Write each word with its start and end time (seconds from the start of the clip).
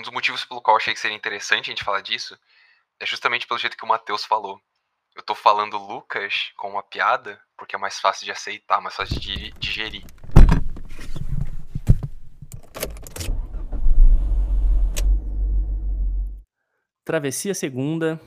um 0.00 0.02
dos 0.02 0.10
motivos 0.10 0.46
pelo 0.46 0.62
qual 0.62 0.78
achei 0.78 0.94
que 0.94 0.98
seria 0.98 1.16
interessante 1.16 1.66
a 1.66 1.72
gente 1.74 1.84
falar 1.84 2.00
disso 2.00 2.38
é 2.98 3.04
justamente 3.04 3.46
pelo 3.46 3.60
jeito 3.60 3.76
que 3.76 3.84
o 3.84 3.88
Matheus 3.88 4.24
falou. 4.24 4.58
Eu 5.14 5.22
tô 5.22 5.34
falando 5.34 5.76
Lucas 5.76 6.52
com 6.56 6.70
uma 6.70 6.82
piada 6.82 7.38
porque 7.54 7.76
é 7.76 7.78
mais 7.78 8.00
fácil 8.00 8.24
de 8.24 8.32
aceitar, 8.32 8.80
mais 8.80 8.96
fácil 8.96 9.20
de 9.20 9.50
digerir. 9.58 10.02
Travessia 17.04 17.54
Segunda, 17.54 18.18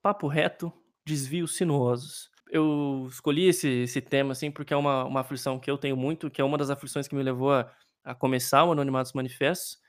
Papo 0.00 0.28
Reto, 0.28 0.72
Desvios 1.04 1.56
Sinuosos. 1.56 2.30
Eu 2.48 3.08
escolhi 3.10 3.48
esse, 3.48 3.68
esse 3.68 4.00
tema, 4.00 4.30
assim, 4.32 4.50
porque 4.50 4.74
é 4.74 4.76
uma, 4.76 5.04
uma 5.04 5.20
aflição 5.20 5.58
que 5.58 5.70
eu 5.70 5.78
tenho 5.78 5.96
muito, 5.96 6.30
que 6.30 6.40
é 6.40 6.44
uma 6.44 6.58
das 6.58 6.70
aflições 6.70 7.08
que 7.08 7.16
me 7.16 7.22
levou 7.22 7.52
a, 7.52 7.72
a 8.04 8.14
começar 8.14 8.64
o 8.64 8.72
Anonimatos 8.72 9.12
Manifestos, 9.12 9.80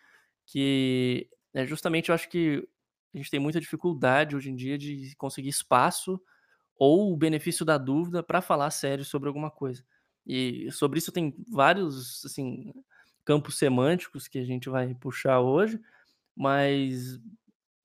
que 0.46 1.30
é 1.54 1.66
justamente, 1.66 2.10
eu 2.10 2.16
acho 2.16 2.30
que 2.30 2.68
a 3.13 3.18
gente 3.18 3.30
tem 3.30 3.40
muita 3.40 3.59
dificuldade 3.59 4.36
hoje 4.36 4.49
em 4.49 4.55
dia 4.55 4.77
de 4.77 5.16
conseguir 5.18 5.49
espaço 5.49 6.22
ou 6.76 7.13
o 7.13 7.18
benefício 7.18 7.66
da 7.66 7.77
dúvida 7.77 8.23
para 8.23 8.41
falar 8.41 8.72
sério 8.72 9.05
sobre 9.05 9.27
alguma 9.27 9.52
coisa. 9.52 9.84
E 10.26 10.72
sobre 10.72 10.99
isso 10.99 11.12
tem 11.12 11.35
vários, 11.49 12.26
assim, 12.26 12.73
campos 13.26 13.58
semânticos 13.58 14.27
que 14.27 14.40
a 14.40 14.44
gente 14.46 14.70
vai 14.70 14.96
puxar 14.96 15.40
hoje, 15.41 15.80
mas 16.35 17.20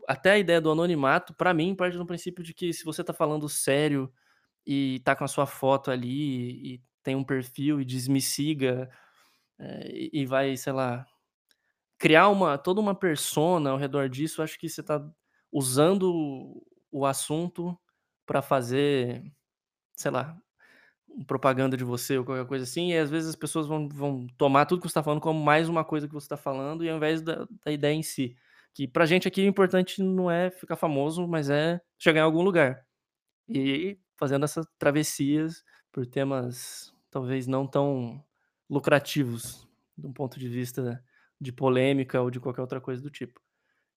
até 0.08 0.32
a 0.32 0.38
ideia 0.38 0.60
do 0.60 0.70
anonimato, 0.70 1.34
para 1.34 1.52
mim, 1.52 1.74
parte 1.74 1.96
do 1.96 2.06
princípio 2.06 2.44
de 2.44 2.54
que 2.54 2.72
se 2.72 2.84
você 2.84 3.02
tá 3.04 3.12
falando 3.12 3.48
sério 3.48 4.12
e 4.66 5.00
tá 5.04 5.16
com 5.16 5.24
a 5.24 5.28
sua 5.28 5.46
foto 5.46 5.90
ali 5.90 6.74
e 6.74 6.82
tem 7.02 7.16
um 7.16 7.24
perfil 7.24 7.80
e 7.80 7.84
diz 7.84 8.08
me 8.08 8.20
siga, 8.20 8.90
eh, 9.58 10.10
e 10.12 10.26
vai, 10.26 10.56
sei 10.56 10.72
lá, 10.72 11.06
criar 11.98 12.28
uma 12.28 12.58
toda 12.58 12.80
uma 12.80 12.94
persona 12.94 13.70
ao 13.70 13.78
redor 13.78 14.08
disso, 14.08 14.42
acho 14.42 14.58
que 14.58 14.68
você 14.68 14.82
tá 14.82 15.04
usando 15.52 16.62
o 16.90 17.06
assunto 17.06 17.78
para 18.26 18.42
fazer, 18.42 19.22
sei 19.96 20.10
lá, 20.12 20.36
propaganda 21.26 21.76
de 21.76 21.84
você 21.84 22.18
ou 22.18 22.24
qualquer 22.24 22.46
coisa 22.46 22.64
assim, 22.64 22.92
e 22.92 22.98
às 22.98 23.10
vezes 23.10 23.30
as 23.30 23.36
pessoas 23.36 23.66
vão 23.68 23.88
vão 23.88 24.26
tomar 24.38 24.66
tudo 24.66 24.82
que 24.82 24.88
você 24.88 24.94
tá 24.94 25.02
falando 25.02 25.20
como 25.22 25.42
mais 25.42 25.68
uma 25.68 25.84
coisa 25.84 26.08
que 26.08 26.14
você 26.14 26.28
tá 26.28 26.36
falando, 26.36 26.84
e 26.84 26.90
ao 26.90 26.96
invés 26.98 27.22
da 27.22 27.46
da 27.64 27.72
ideia 27.72 27.94
em 27.94 28.02
si. 28.02 28.36
Que 28.74 28.88
pra 28.88 29.06
gente 29.06 29.28
aqui 29.28 29.42
o 29.42 29.46
importante 29.48 30.02
não 30.02 30.30
é 30.30 30.50
ficar 30.50 30.76
famoso, 30.76 31.26
mas 31.28 31.50
é 31.50 31.80
chegar 31.98 32.20
em 32.20 32.24
algum 32.24 32.42
lugar. 32.42 32.86
E 33.48 33.98
fazendo 34.18 34.44
essas 34.44 34.66
travessias 34.78 35.64
por 35.92 36.06
temas 36.06 36.94
talvez 37.10 37.46
não 37.46 37.66
tão 37.66 38.22
lucrativos, 38.70 39.68
de 39.98 40.06
um 40.06 40.12
ponto 40.12 40.38
de 40.40 40.48
vista 40.48 41.02
de 41.40 41.52
polêmica 41.52 42.20
ou 42.22 42.30
de 42.30 42.40
qualquer 42.40 42.62
outra 42.62 42.80
coisa 42.80 43.02
do 43.02 43.10
tipo. 43.10 43.40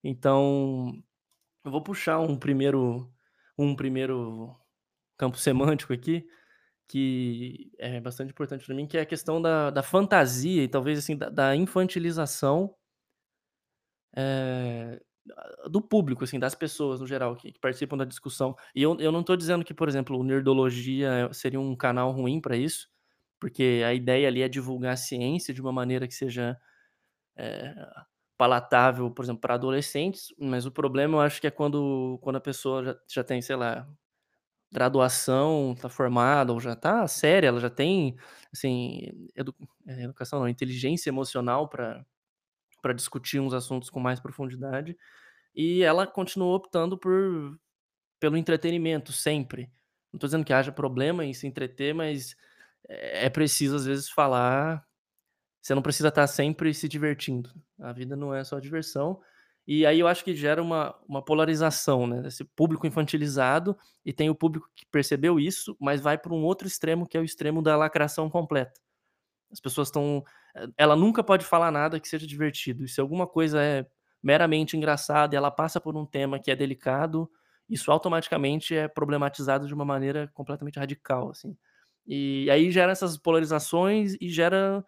Então, 0.03 0.93
eu 1.65 1.71
vou 1.71 1.83
puxar 1.83 2.19
um 2.19 2.37
primeiro 2.37 3.11
um 3.57 3.75
primeiro 3.75 4.55
campo 5.17 5.37
semântico 5.37 5.93
aqui, 5.93 6.27
que 6.87 7.71
é 7.79 8.01
bastante 8.01 8.31
importante 8.31 8.65
para 8.65 8.75
mim, 8.75 8.87
que 8.87 8.97
é 8.97 9.01
a 9.01 9.05
questão 9.07 9.41
da 9.41 9.71
da 9.71 9.83
fantasia 9.83 10.63
e 10.63 10.69
talvez, 10.69 10.99
assim, 10.99 11.17
da 11.17 11.29
da 11.29 11.55
infantilização 11.55 12.75
eh, 14.15 14.99
do 15.69 15.81
público, 15.81 16.23
assim, 16.23 16.39
das 16.39 16.55
pessoas 16.55 16.99
no 17.01 17.07
geral 17.07 17.35
que 17.35 17.51
que 17.51 17.59
participam 17.59 17.97
da 17.97 18.05
discussão. 18.05 18.55
E 18.75 18.81
eu 18.83 18.97
eu 18.99 19.11
não 19.11 19.23
tô 19.23 19.35
dizendo 19.35 19.65
que, 19.65 19.73
por 19.73 19.87
exemplo, 19.89 20.17
o 20.19 20.23
Nerdologia 20.23 21.29
seria 21.33 21.59
um 21.59 21.75
canal 21.75 22.11
ruim 22.11 22.41
para 22.41 22.57
isso, 22.57 22.89
porque 23.39 23.83
a 23.85 23.93
ideia 23.93 24.27
ali 24.27 24.41
é 24.43 24.49
divulgar 24.49 24.93
a 24.93 24.97
ciência 24.97 25.53
de 25.53 25.61
uma 25.61 25.71
maneira 25.73 26.07
que 26.07 26.15
seja, 26.15 26.57
eh, 27.39 27.75
palatável, 28.37 29.11
por 29.11 29.23
exemplo, 29.25 29.41
para 29.41 29.55
adolescentes, 29.55 30.33
mas 30.39 30.65
o 30.67 30.71
problema 30.71 31.17
eu 31.17 31.21
acho 31.21 31.41
que 31.41 31.47
é 31.47 31.51
quando 31.51 32.19
quando 32.23 32.37
a 32.37 32.41
pessoa 32.41 32.83
já 32.85 32.97
já 33.09 33.23
tem, 33.25 33.41
sei 33.41 33.55
lá, 33.57 33.87
graduação, 34.71 35.75
tá 35.81 35.89
formada 35.89 36.53
ou 36.53 36.59
já 36.59 36.75
tá 36.75 37.07
séria, 37.07 37.47
ela 37.49 37.59
já 37.59 37.69
tem, 37.69 38.15
assim, 38.53 39.01
edu 39.35 39.55
eh, 39.87 40.03
educação 40.03 40.39
não, 40.41 40.49
inteligência 40.49 41.09
emocional 41.09 41.69
para 41.69 42.05
para 42.81 42.93
discutir 42.93 43.39
uns 43.41 43.53
assuntos 43.53 43.89
com 43.89 43.99
mais 43.99 44.19
profundidade, 44.21 44.97
e 45.55 45.83
ela 45.83 46.07
continuou 46.07 46.55
optando 46.55 46.97
por 46.99 47.59
pelo 48.19 48.37
entretenimento 48.37 49.13
sempre. 49.13 49.71
Não 50.13 50.19
tô 50.19 50.27
dizendo 50.27 50.45
que 50.45 50.53
haja 50.53 50.71
problema 50.73 51.25
em 51.25 51.33
se 51.33 51.47
entreter, 51.47 51.93
mas 51.95 52.35
é 52.89 53.27
é 53.27 53.29
preciso 53.31 53.75
às 53.77 53.85
vezes 53.85 54.09
falar 54.09 54.85
você 55.61 55.75
não 55.75 55.81
precisa 55.81 56.09
estar 56.09 56.27
sempre 56.27 56.73
se 56.73 56.87
divertindo. 56.87 57.51
A 57.79 57.91
vida 57.93 58.15
não 58.15 58.33
é 58.33 58.43
só 58.43 58.59
diversão. 58.59 59.19
E 59.67 59.85
aí 59.85 59.99
eu 59.99 60.07
acho 60.07 60.23
que 60.23 60.35
gera 60.35 60.61
uma 60.63 60.95
uma 61.07 61.21
polarização, 61.23 62.07
né, 62.07 62.27
esse 62.27 62.43
público 62.43 62.87
infantilizado, 62.87 63.77
e 64.05 64.11
tem 64.13 64.29
o 64.29 64.35
público 64.35 64.69
que 64.75 64.85
percebeu 64.87 65.39
isso, 65.39 65.77
mas 65.79 66.01
vai 66.01 66.17
para 66.17 66.33
um 66.33 66.43
outro 66.43 66.67
extremo, 66.67 67.07
que 67.07 67.17
é 67.17 67.21
o 67.21 67.23
extremo 67.23 67.61
da 67.61 67.77
lacração 67.77 68.29
completa. 68.29 68.79
As 69.51 69.59
pessoas 69.59 69.87
estão 69.89 70.23
eh, 70.55 70.67
ela 70.77 70.95
nunca 70.95 71.23
pode 71.23 71.45
falar 71.45 71.71
nada 71.71 71.99
que 71.99 72.07
seja 72.07 72.27
divertido, 72.27 72.83
e 72.85 72.89
se 72.89 73.01
alguma 73.01 73.27
coisa 73.27 73.61
é 73.63 73.85
meramente 74.23 74.75
engraçada 74.77 75.35
e 75.35 75.37
ela 75.37 75.51
passa 75.51 75.79
por 75.81 75.95
um 75.97 76.05
tema 76.05 76.39
que 76.39 76.51
é 76.51 76.55
delicado, 76.55 77.29
isso 77.69 77.91
automaticamente 77.91 78.75
é 78.75 78.87
problematizado 78.87 79.67
de 79.67 79.73
uma 79.73 79.85
maneira 79.85 80.29
completamente 80.33 80.79
radical, 80.79 81.31
assim. 81.31 81.55
E 82.07 82.49
aí 82.51 82.71
gera 82.71 82.91
essas 82.91 83.17
polarizações 83.17 84.15
e 84.21 84.29
gera 84.29 84.83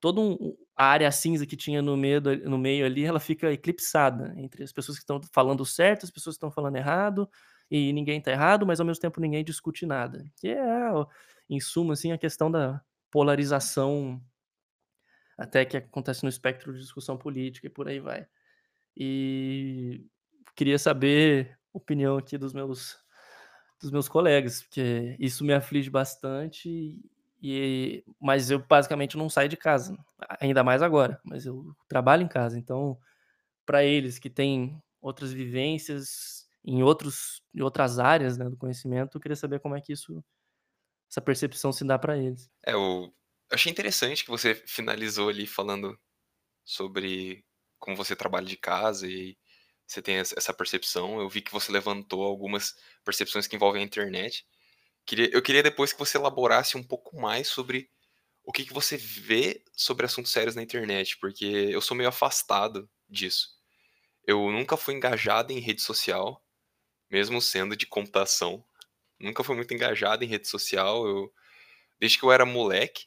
todo 0.00 0.20
um 0.20 0.56
a 0.76 0.86
área 0.86 1.10
cinza 1.10 1.44
que 1.44 1.56
tinha 1.56 1.82
no 1.82 1.96
meio 1.96 2.20
no 2.48 2.56
meio 2.56 2.86
ali, 2.86 3.04
ela 3.04 3.18
fica 3.18 3.52
eclipsada 3.52 4.32
entre 4.36 4.62
as 4.62 4.72
pessoas 4.72 4.96
que 4.96 5.02
estão 5.02 5.20
falando 5.32 5.66
certo, 5.66 6.04
as 6.04 6.10
pessoas 6.10 6.36
que 6.36 6.38
estão 6.38 6.52
falando 6.52 6.76
errado, 6.76 7.28
e 7.70 7.92
ninguém 7.92 8.20
tá 8.20 8.30
errado, 8.30 8.64
mas 8.66 8.78
ao 8.80 8.86
mesmo 8.86 9.00
tempo 9.00 9.20
ninguém 9.20 9.44
discute 9.44 9.84
nada. 9.84 10.24
Que 10.36 10.48
é, 10.50 10.90
em 11.50 11.60
suma, 11.60 11.94
assim, 11.94 12.12
a 12.12 12.18
questão 12.18 12.50
da 12.50 12.80
polarização 13.10 14.22
até 15.36 15.64
que 15.64 15.76
acontece 15.76 16.22
no 16.24 16.28
espectro 16.28 16.72
de 16.72 16.80
discussão 16.80 17.16
política 17.16 17.66
e 17.66 17.70
por 17.70 17.88
aí 17.88 18.00
vai. 18.00 18.26
E 18.96 20.04
queria 20.56 20.78
saber 20.78 21.58
a 21.74 21.78
opinião 21.78 22.18
aqui 22.18 22.36
dos 22.38 22.52
meus 22.52 22.96
dos 23.80 23.92
meus 23.92 24.08
colegas, 24.08 24.62
porque 24.62 25.16
isso 25.20 25.44
me 25.44 25.52
aflige 25.54 25.88
bastante 25.88 27.00
e 27.42 28.04
mas 28.20 28.50
eu 28.50 28.58
basicamente 28.66 29.16
não 29.16 29.28
saio 29.30 29.48
de 29.48 29.56
casa, 29.56 29.96
ainda 30.40 30.64
mais 30.64 30.82
agora, 30.82 31.20
mas 31.24 31.46
eu 31.46 31.74
trabalho 31.88 32.22
em 32.22 32.28
casa, 32.28 32.58
então 32.58 32.98
para 33.66 33.84
eles 33.84 34.18
que 34.18 34.30
têm 34.30 34.80
outras 35.02 35.32
vivências 35.32 36.48
em 36.64 36.82
outros 36.82 37.42
em 37.54 37.62
outras 37.62 37.98
áreas, 37.98 38.38
né, 38.38 38.48
do 38.50 38.56
conhecimento, 38.58 39.16
eu 39.18 39.20
queria 39.22 39.36
saber 39.36 39.60
como 39.60 39.76
é 39.76 39.80
que 39.82 39.92
isso 39.92 40.24
essa 41.10 41.20
percepção 41.22 41.72
se 41.72 41.84
dá 41.86 41.98
para 41.98 42.18
eles. 42.18 42.50
É, 42.66 42.72
eu 42.72 43.14
achei 43.52 43.70
interessante 43.72 44.24
que 44.24 44.30
você 44.30 44.54
finalizou 44.54 45.28
ali 45.28 45.46
falando 45.46 45.98
sobre 46.64 47.44
como 47.78 47.96
você 47.96 48.16
trabalha 48.16 48.46
de 48.46 48.56
casa 48.56 49.08
e 49.08 49.38
você 49.86 50.02
tem 50.02 50.16
essa 50.16 50.54
percepção. 50.54 51.20
Eu 51.20 51.28
vi 51.30 51.42
que 51.42 51.52
você 51.52 51.72
levantou 51.72 52.24
algumas 52.24 52.76
percepções 53.04 53.46
que 53.48 53.56
envolvem 53.56 53.82
a 53.82 53.86
internet. 53.86 54.46
Queria 55.08 55.30
eu 55.32 55.40
queria 55.40 55.62
depois 55.62 55.90
que 55.90 55.98
você 55.98 56.18
elaborasse 56.18 56.76
um 56.76 56.82
pouco 56.84 57.18
mais 57.18 57.48
sobre 57.48 57.90
o 58.44 58.52
que 58.52 58.66
que 58.66 58.74
você 58.74 58.96
vê 58.98 59.62
sobre 59.74 60.04
assuntos 60.06 60.32
sérios 60.32 60.54
na 60.54 60.62
internet, 60.62 61.16
porque 61.18 61.46
eu 61.46 61.80
sou 61.80 61.96
meio 61.96 62.10
afastado 62.10 62.90
disso. 63.08 63.48
Eu 64.26 64.50
nunca 64.52 64.76
fui 64.76 64.94
engajado 64.94 65.52
em 65.52 65.60
rede 65.60 65.82
social, 65.82 66.44
mesmo 67.10 67.40
sendo 67.42 67.76
de 67.76 67.86
computação. 67.86 68.64
Nunca 69.20 69.44
fui 69.44 69.56
muito 69.56 69.74
engajado 69.74 70.24
em 70.24 70.28
rede 70.28 70.48
social, 70.48 71.06
eu 71.08 71.32
desde 72.00 72.18
que 72.18 72.24
eu 72.24 72.32
era 72.32 72.46
moleque 72.46 73.06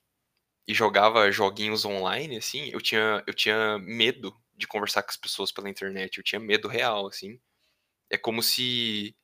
e 0.67 0.73
jogava 0.73 1.31
joguinhos 1.31 1.85
online, 1.85 2.37
assim, 2.37 2.69
eu 2.71 2.81
tinha 2.81 3.23
eu 3.27 3.33
tinha 3.33 3.79
medo 3.79 4.35
de 4.55 4.67
conversar 4.67 5.03
com 5.03 5.11
as 5.11 5.17
pessoas 5.17 5.51
pela 5.51 5.69
internet, 5.69 6.17
eu 6.17 6.23
tinha 6.23 6.39
medo 6.39 6.67
real, 6.67 7.07
assim. 7.07 7.39
É 8.09 8.17
como 8.17 8.43
se 8.43 9.15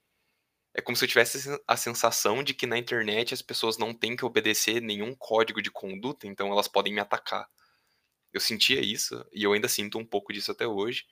é 0.77 0.81
como 0.81 0.95
se 0.95 1.03
eu 1.03 1.09
tivesse 1.09 1.37
a 1.37 1.41
sen 1.41 1.59
a 1.67 1.77
sensação 1.77 2.43
de 2.43 2.53
que 2.53 2.67
na 2.67 2.77
internet 2.77 3.33
as 3.33 3.41
pessoas 3.41 3.77
não 3.79 3.93
têm 3.93 4.15
que 4.15 4.25
obedecer 4.25 4.81
nenhum 4.81 5.15
código 5.15 5.61
de 5.61 5.71
conduta, 5.71 6.27
então 6.27 6.51
elas 6.51 6.67
podem 6.67 6.93
me 6.93 7.01
atacar. 7.01 7.49
Eu 8.33 8.41
sentia 8.41 8.81
isso, 8.81 9.25
e 9.33 9.43
eu 9.43 9.53
ainda 9.53 9.67
sinto 9.69 9.97
um 9.99 10.05
pouco 10.05 10.33
disso 10.33 10.51
até 10.51 10.67
hoje. 10.67 11.05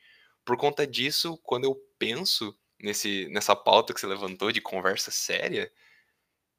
Por 0.45 0.57
conta 0.57 0.85
disso, 0.87 1.37
quando 1.43 1.65
eu 1.65 1.75
penso 1.99 2.57
nesse 2.79 3.27
nessa 3.29 3.55
pauta 3.55 3.93
que 3.93 3.99
você 3.99 4.07
levantou 4.07 4.51
de 4.51 4.61
conversa 4.61 5.11
séria, 5.11 5.71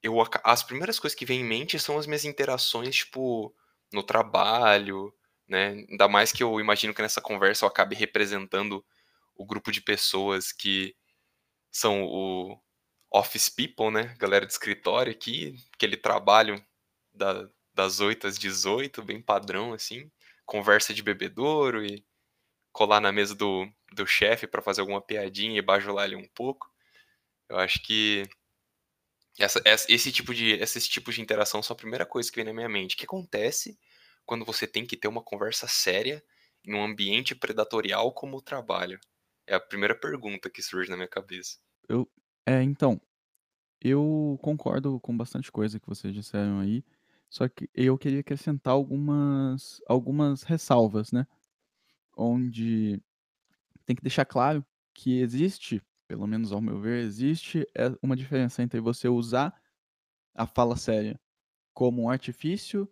eu 0.03 0.17
as 0.45 0.63
primeiras 0.63 0.99
coisas 0.99 1.17
que 1.19 1.27
vêm 1.27 1.41
em 1.41 1.45
mente 1.45 1.79
são 1.79 1.99
as 1.99 2.07
minhas 2.07 2.25
interações, 2.25 2.97
tipo, 2.97 3.55
no 3.93 4.03
trabalho, 4.03 5.13
né, 5.49 5.71
ainda 5.91 6.09
mais 6.09 6.33
que 6.33 6.43
eu 6.43 6.61
imagino 6.61 6.95
que 6.95 7.03
nessa 7.03 7.21
conversa 7.21 7.65
eu 7.65 7.69
acabe 7.69 7.95
representando 7.97 8.85
o 9.37 9.47
grupo 9.47 9.71
de 9.73 9.81
pessoas 9.81 10.53
que 10.53 10.97
são 11.73 12.05
o 12.05 12.59
office 13.11 13.49
people, 13.49 13.91
né, 13.91 14.15
galera 14.19 14.47
de 14.47 14.53
escritório 14.53 15.13
aqui, 15.13 15.57
aquele 15.75 15.97
trabalho 15.97 16.63
da 17.15 17.49
das 17.77 18.01
8 18.01 18.27
às 18.27 18.39
18, 18.39 19.03
bem 19.03 19.21
padrão, 19.21 19.75
assim, 19.75 20.11
conversa 20.47 20.95
de 20.95 21.03
bebedouro 21.03 21.85
e 21.85 22.03
colar 22.73 23.01
na 23.01 23.13
mesa 23.13 23.35
do, 23.35 23.71
do 23.93 24.07
chefe 24.07 24.47
para 24.47 24.63
fazer 24.63 24.81
alguma 24.81 25.03
piadinha 25.03 25.59
e 25.59 25.63
bajular 25.63 26.07
ele 26.07 26.17
um 26.17 26.27
pouco. 26.29 26.73
Eu 27.51 27.59
acho 27.59 27.83
que 27.83 28.23
essa, 29.39 29.63
esse, 29.67 30.11
tipo 30.11 30.35
de, 30.35 30.53
esses 30.53 30.89
tipos 30.89 31.15
de 31.15 31.21
interação 31.21 31.63
são 31.63 31.75
a 31.75 31.77
primeira 31.77 32.07
coisa 32.07 32.31
que 32.31 32.37
vem 32.37 32.47
na 32.47 32.55
minha 32.55 32.69
mente. 32.69 32.95
O 32.95 32.99
que 32.99 33.05
acontece 33.05 33.79
quando 34.25 34.45
você 34.45 34.67
tem 34.67 34.87
que 34.87 34.97
ter 34.97 35.09
uma 35.09 35.23
conversa 35.23 35.69
séria 35.69 36.25
em 36.65 36.75
um 36.75 36.83
ambiente 36.83 37.35
predatorial 37.35 38.11
como 38.13 38.39
o 38.39 38.43
trabalho? 38.43 38.99
É 39.47 39.55
a 39.55 39.61
primeira 39.61 39.95
pergunta 39.95 40.49
que 40.49 40.63
surge 40.63 40.91
na 40.91 40.97
minha 40.97 41.09
cabeça. 41.09 41.59
Eu, 41.87 42.11
é, 42.47 42.63
então, 42.63 43.01
eu 43.81 44.39
concordo 44.43 45.01
com 45.01 45.17
bastante 45.17 45.53
coisa 45.53 45.81
que 45.81 45.89
vocês 45.89 46.15
disseram 46.15 46.61
aí, 46.61 46.85
só 47.29 47.49
que 47.49 47.69
eu 47.75 47.99
queria 47.99 48.21
acrescentar 48.21 48.73
algumas, 48.75 49.83
algumas 49.89 50.43
ressalvas, 50.43 51.13
né? 51.13 51.27
Onde 52.17 53.01
tem 53.87 53.97
que 53.97 54.03
deixar 54.03 54.25
claro 54.25 54.65
que 54.95 55.21
existe, 55.21 55.83
pelo 56.09 56.27
menos 56.27 56.53
ao 56.53 56.61
meu 56.61 56.81
ver, 56.81 57.05
existe 57.05 57.67
é, 57.75 57.87
uma 58.03 58.17
diferença 58.17 58.63
entre 58.63 58.81
você 58.81 59.09
usar 59.09 59.55
a 60.35 60.47
fala 60.47 60.77
séria 60.77 61.21
como 61.75 62.03
um 62.03 62.11
artifício 62.11 62.89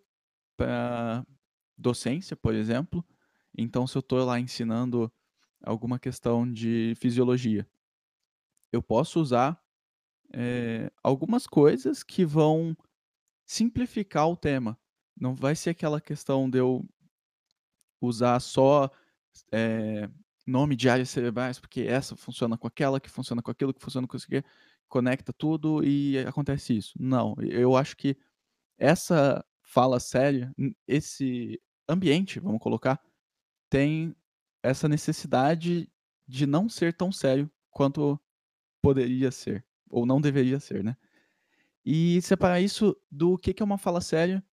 para 0.57 1.25
docência, 1.77 2.35
por 2.35 2.53
exemplo. 2.53 3.05
Então, 3.57 3.87
se 3.87 3.97
eu 3.97 4.01
estou 4.01 4.23
lá 4.25 4.39
ensinando 4.39 5.11
alguma 5.63 5.99
questão 5.99 6.51
de 6.51 6.93
fisiologia, 6.97 7.67
eu 8.71 8.81
posso 8.81 9.19
usar 9.19 9.61
é, 10.33 10.91
algumas 11.03 11.47
coisas 11.47 12.03
que 12.03 12.25
vão 12.25 12.75
simplificar 13.45 14.29
o 14.29 14.35
tema. 14.35 14.77
Não 15.19 15.33
vai 15.33 15.55
ser 15.55 15.71
aquela 15.71 16.01
questão 16.01 16.49
de 16.49 16.57
eu 16.57 16.85
usar 18.01 18.39
só 18.39 18.89
é, 19.51 20.09
nome 20.45 20.75
de 20.75 20.89
áreas 20.89 21.09
cerebrais, 21.09 21.59
porque 21.59 21.81
essa 21.81 22.15
funciona 22.15 22.57
com 22.57 22.67
aquela, 22.67 22.99
que 22.99 23.09
funciona 23.09 23.41
com 23.41 23.51
aquilo, 23.51 23.73
que 23.73 23.81
funciona 23.81 24.07
com 24.07 24.17
isso 24.17 24.27
aqui, 24.29 24.45
conecta 24.87 25.33
tudo 25.33 25.83
e 25.83 26.17
acontece 26.19 26.75
isso. 26.75 26.93
Não, 26.99 27.35
eu 27.39 27.75
acho 27.75 27.95
que 27.97 28.17
essa 28.77 29.43
fala 29.61 29.99
séria, 29.99 30.53
esse 30.87 31.59
ambiente, 31.87 32.39
vamos 32.39 32.61
colocar, 32.61 33.01
tem 33.69 34.15
essa 34.61 34.87
necessidade 34.87 35.91
de 36.27 36.45
não 36.45 36.67
ser 36.67 36.93
tão 36.93 37.11
sério 37.11 37.49
quanto 37.69 38.19
poderia 38.85 39.31
ser, 39.31 39.65
ou 39.89 40.05
não 40.05 40.21
deveria 40.21 40.59
ser, 40.59 40.83
né? 40.83 40.95
E 41.83 42.21
separar 42.21 42.61
isso 42.61 42.95
do 43.09 43.35
que 43.35 43.55
é 43.59 43.65
uma 43.65 43.79
fala 43.79 43.99
séria 43.99 44.45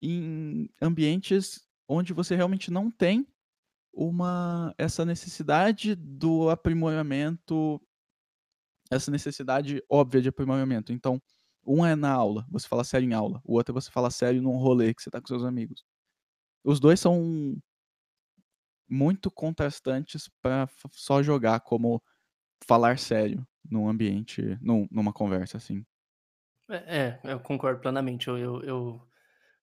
em 0.00 0.70
ambientes 0.80 1.66
onde 1.88 2.12
você 2.12 2.36
realmente 2.36 2.70
não 2.70 2.88
tem 2.88 3.26
uma 3.92 4.72
essa 4.78 5.04
necessidade 5.04 5.96
do 5.96 6.50
aprimoramento, 6.50 7.80
essa 8.90 9.10
necessidade 9.10 9.82
óbvia 9.88 10.22
de 10.22 10.28
aprimoramento. 10.28 10.92
Então, 10.92 11.20
um 11.66 11.84
é 11.84 11.96
na 11.96 12.12
aula, 12.12 12.46
você 12.50 12.68
fala 12.68 12.84
sério 12.84 13.08
em 13.10 13.14
aula, 13.14 13.40
o 13.44 13.54
outro 13.54 13.72
é 13.72 13.80
você 13.80 13.90
fala 13.90 14.10
sério 14.10 14.40
num 14.40 14.56
rolê 14.56 14.94
que 14.94 15.02
você 15.02 15.10
tá 15.10 15.20
com 15.20 15.26
seus 15.26 15.42
amigos. 15.44 15.84
Os 16.62 16.78
dois 16.78 17.00
são 17.00 17.56
muito 18.88 19.32
contrastantes 19.32 20.28
para 20.40 20.68
só 20.92 21.22
jogar 21.24 21.60
como 21.60 22.00
falar 22.66 22.98
sério 22.98 23.44
num 23.70 23.88
ambiente, 23.88 24.58
num, 24.60 24.86
numa 24.90 25.12
conversa 25.12 25.56
assim. 25.56 25.84
É, 26.68 26.98
é, 26.98 27.20
eu 27.24 27.40
concordo 27.40 27.80
plenamente. 27.80 28.28
Eu, 28.28 28.38
eu, 28.38 28.62
eu 28.62 29.02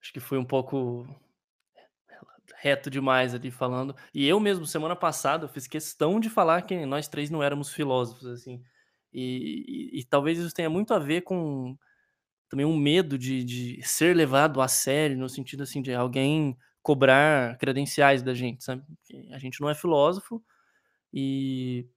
acho 0.02 0.14
que 0.14 0.20
fui 0.20 0.38
um 0.38 0.46
pouco 0.46 1.08
reto 2.62 2.90
demais 2.90 3.34
ali 3.34 3.50
falando. 3.52 3.96
E 4.14 4.28
eu 4.28 4.40
mesmo, 4.40 4.66
semana 4.66 4.96
passada, 4.96 5.46
eu 5.46 5.50
fiz 5.50 5.68
questão 5.68 6.20
de 6.20 6.30
falar 6.30 6.62
que 6.64 6.86
nós 6.86 7.08
três 7.08 7.30
não 7.30 7.42
éramos 7.42 7.74
filósofos, 7.74 8.28
assim. 8.28 8.62
E, 9.14 9.92
e, 9.96 10.00
e 10.00 10.04
talvez 10.06 10.38
isso 10.38 10.54
tenha 10.54 10.70
muito 10.70 10.94
a 10.94 11.00
ver 11.00 11.22
com 11.22 11.78
também 12.50 12.66
um 12.66 12.78
medo 12.78 13.18
de, 13.18 13.44
de 13.44 13.82
ser 13.84 14.16
levado 14.16 14.62
a 14.62 14.68
sério, 14.68 15.18
no 15.18 15.30
sentido 15.30 15.64
assim, 15.64 15.82
de 15.82 15.94
alguém 15.94 16.58
cobrar 16.82 17.58
credenciais 17.58 18.22
da 18.22 18.34
gente, 18.34 18.64
sabe? 18.64 18.84
A 19.32 19.40
gente 19.40 19.62
não 19.62 19.70
é 19.70 19.76
filósofo 19.76 20.44
e, 21.14 21.88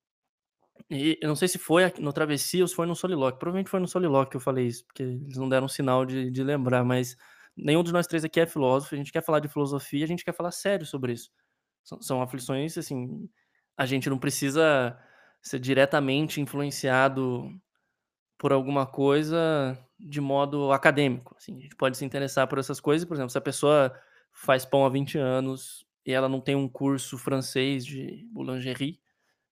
e 0.91 1.19
eu 1.21 1.29
não 1.29 1.37
sei 1.37 1.49
se 1.49 1.59
foi 1.59 1.93
no 1.99 2.13
Travessia 2.13 2.63
ou 2.63 2.69
se 2.69 2.75
foi 2.75 2.87
no 2.87 2.97
Soliloquy. 2.97 3.39
Provavelmente 3.39 3.71
foi 3.71 3.81
no 3.81 3.89
Soliloquy 3.89 4.31
que 4.31 4.37
eu 4.37 4.41
falei 4.41 4.67
isso, 4.67 4.85
porque 4.87 5.03
eles 5.03 5.37
não 5.37 5.49
deram 5.49 5.69
sinal 5.69 6.05
de, 6.05 6.31
de 6.31 6.43
lembrar, 6.43 6.85
mas 6.85 7.17
nenhum 7.57 7.83
de 7.83 7.93
nós 7.93 8.07
três 8.07 8.25
aqui 8.25 8.41
é 8.41 8.47
filósofo, 8.47 8.95
a 8.95 8.99
gente 8.99 9.13
quer 9.13 9.23
falar 9.23 9.41
de 9.41 9.49
filosofia, 9.49 10.05
a 10.05 10.09
gente 10.09 10.25
quer 10.25 10.35
falar 10.35 10.51
sério 10.51 10.85
sobre 10.87 11.13
isso. 11.13 11.31
São, 11.85 12.01
são 12.03 12.23
aflições, 12.23 12.77
assim, 12.79 13.29
a 13.77 13.87
gente 13.87 14.09
não 14.11 14.19
precisa 14.19 14.99
ser 15.43 15.59
diretamente 15.59 16.41
influenciado 16.41 17.51
por 18.39 18.53
alguma 18.53 18.87
coisa 18.87 19.79
de 19.99 20.21
modo 20.21 20.73
acadêmico. 20.73 21.35
Assim, 21.39 21.57
a 21.57 21.61
gente 21.61 21.77
pode 21.77 21.97
se 21.97 22.05
interessar 22.05 22.49
por 22.49 22.59
essas 22.59 22.81
coisas, 22.81 23.07
por 23.07 23.15
exemplo, 23.15 23.31
se 23.31 23.39
a 23.39 23.43
pessoa 23.43 23.95
faz 24.33 24.65
pão 24.65 24.85
há 24.85 24.89
20 24.89 25.19
anos 25.19 25.87
e 26.05 26.13
ela 26.13 26.29
não 26.29 26.41
tem 26.41 26.55
um 26.55 26.69
curso 26.69 27.17
francês 27.17 27.87
de 27.87 28.27
boulangerie, 28.33 29.01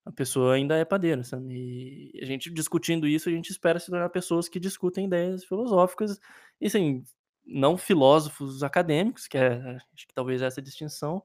a 0.04 0.12
pessoa 0.12 0.54
ainda 0.54 0.76
é 0.76 0.84
padeira, 0.84 1.22
sabe? 1.24 2.10
E 2.14 2.20
a 2.22 2.26
gente 2.26 2.50
discutindo 2.50 3.06
isso, 3.06 3.28
a 3.28 3.32
gente 3.32 3.50
espera 3.50 3.78
se 3.78 3.90
tornar 3.90 4.08
pessoas 4.10 4.48
que 4.48 4.60
discutem 4.60 5.06
ideias 5.06 5.44
filosóficas 5.44 6.18
e, 6.60 6.66
assim, 6.66 7.04
não 7.46 7.76
filósofos 7.78 8.62
acadêmicos, 8.62 9.26
que 9.28 9.38
é, 9.38 9.76
acho 9.94 10.06
que 10.08 10.14
talvez 10.14 10.42
essa 10.42 10.62
distinção, 10.62 11.22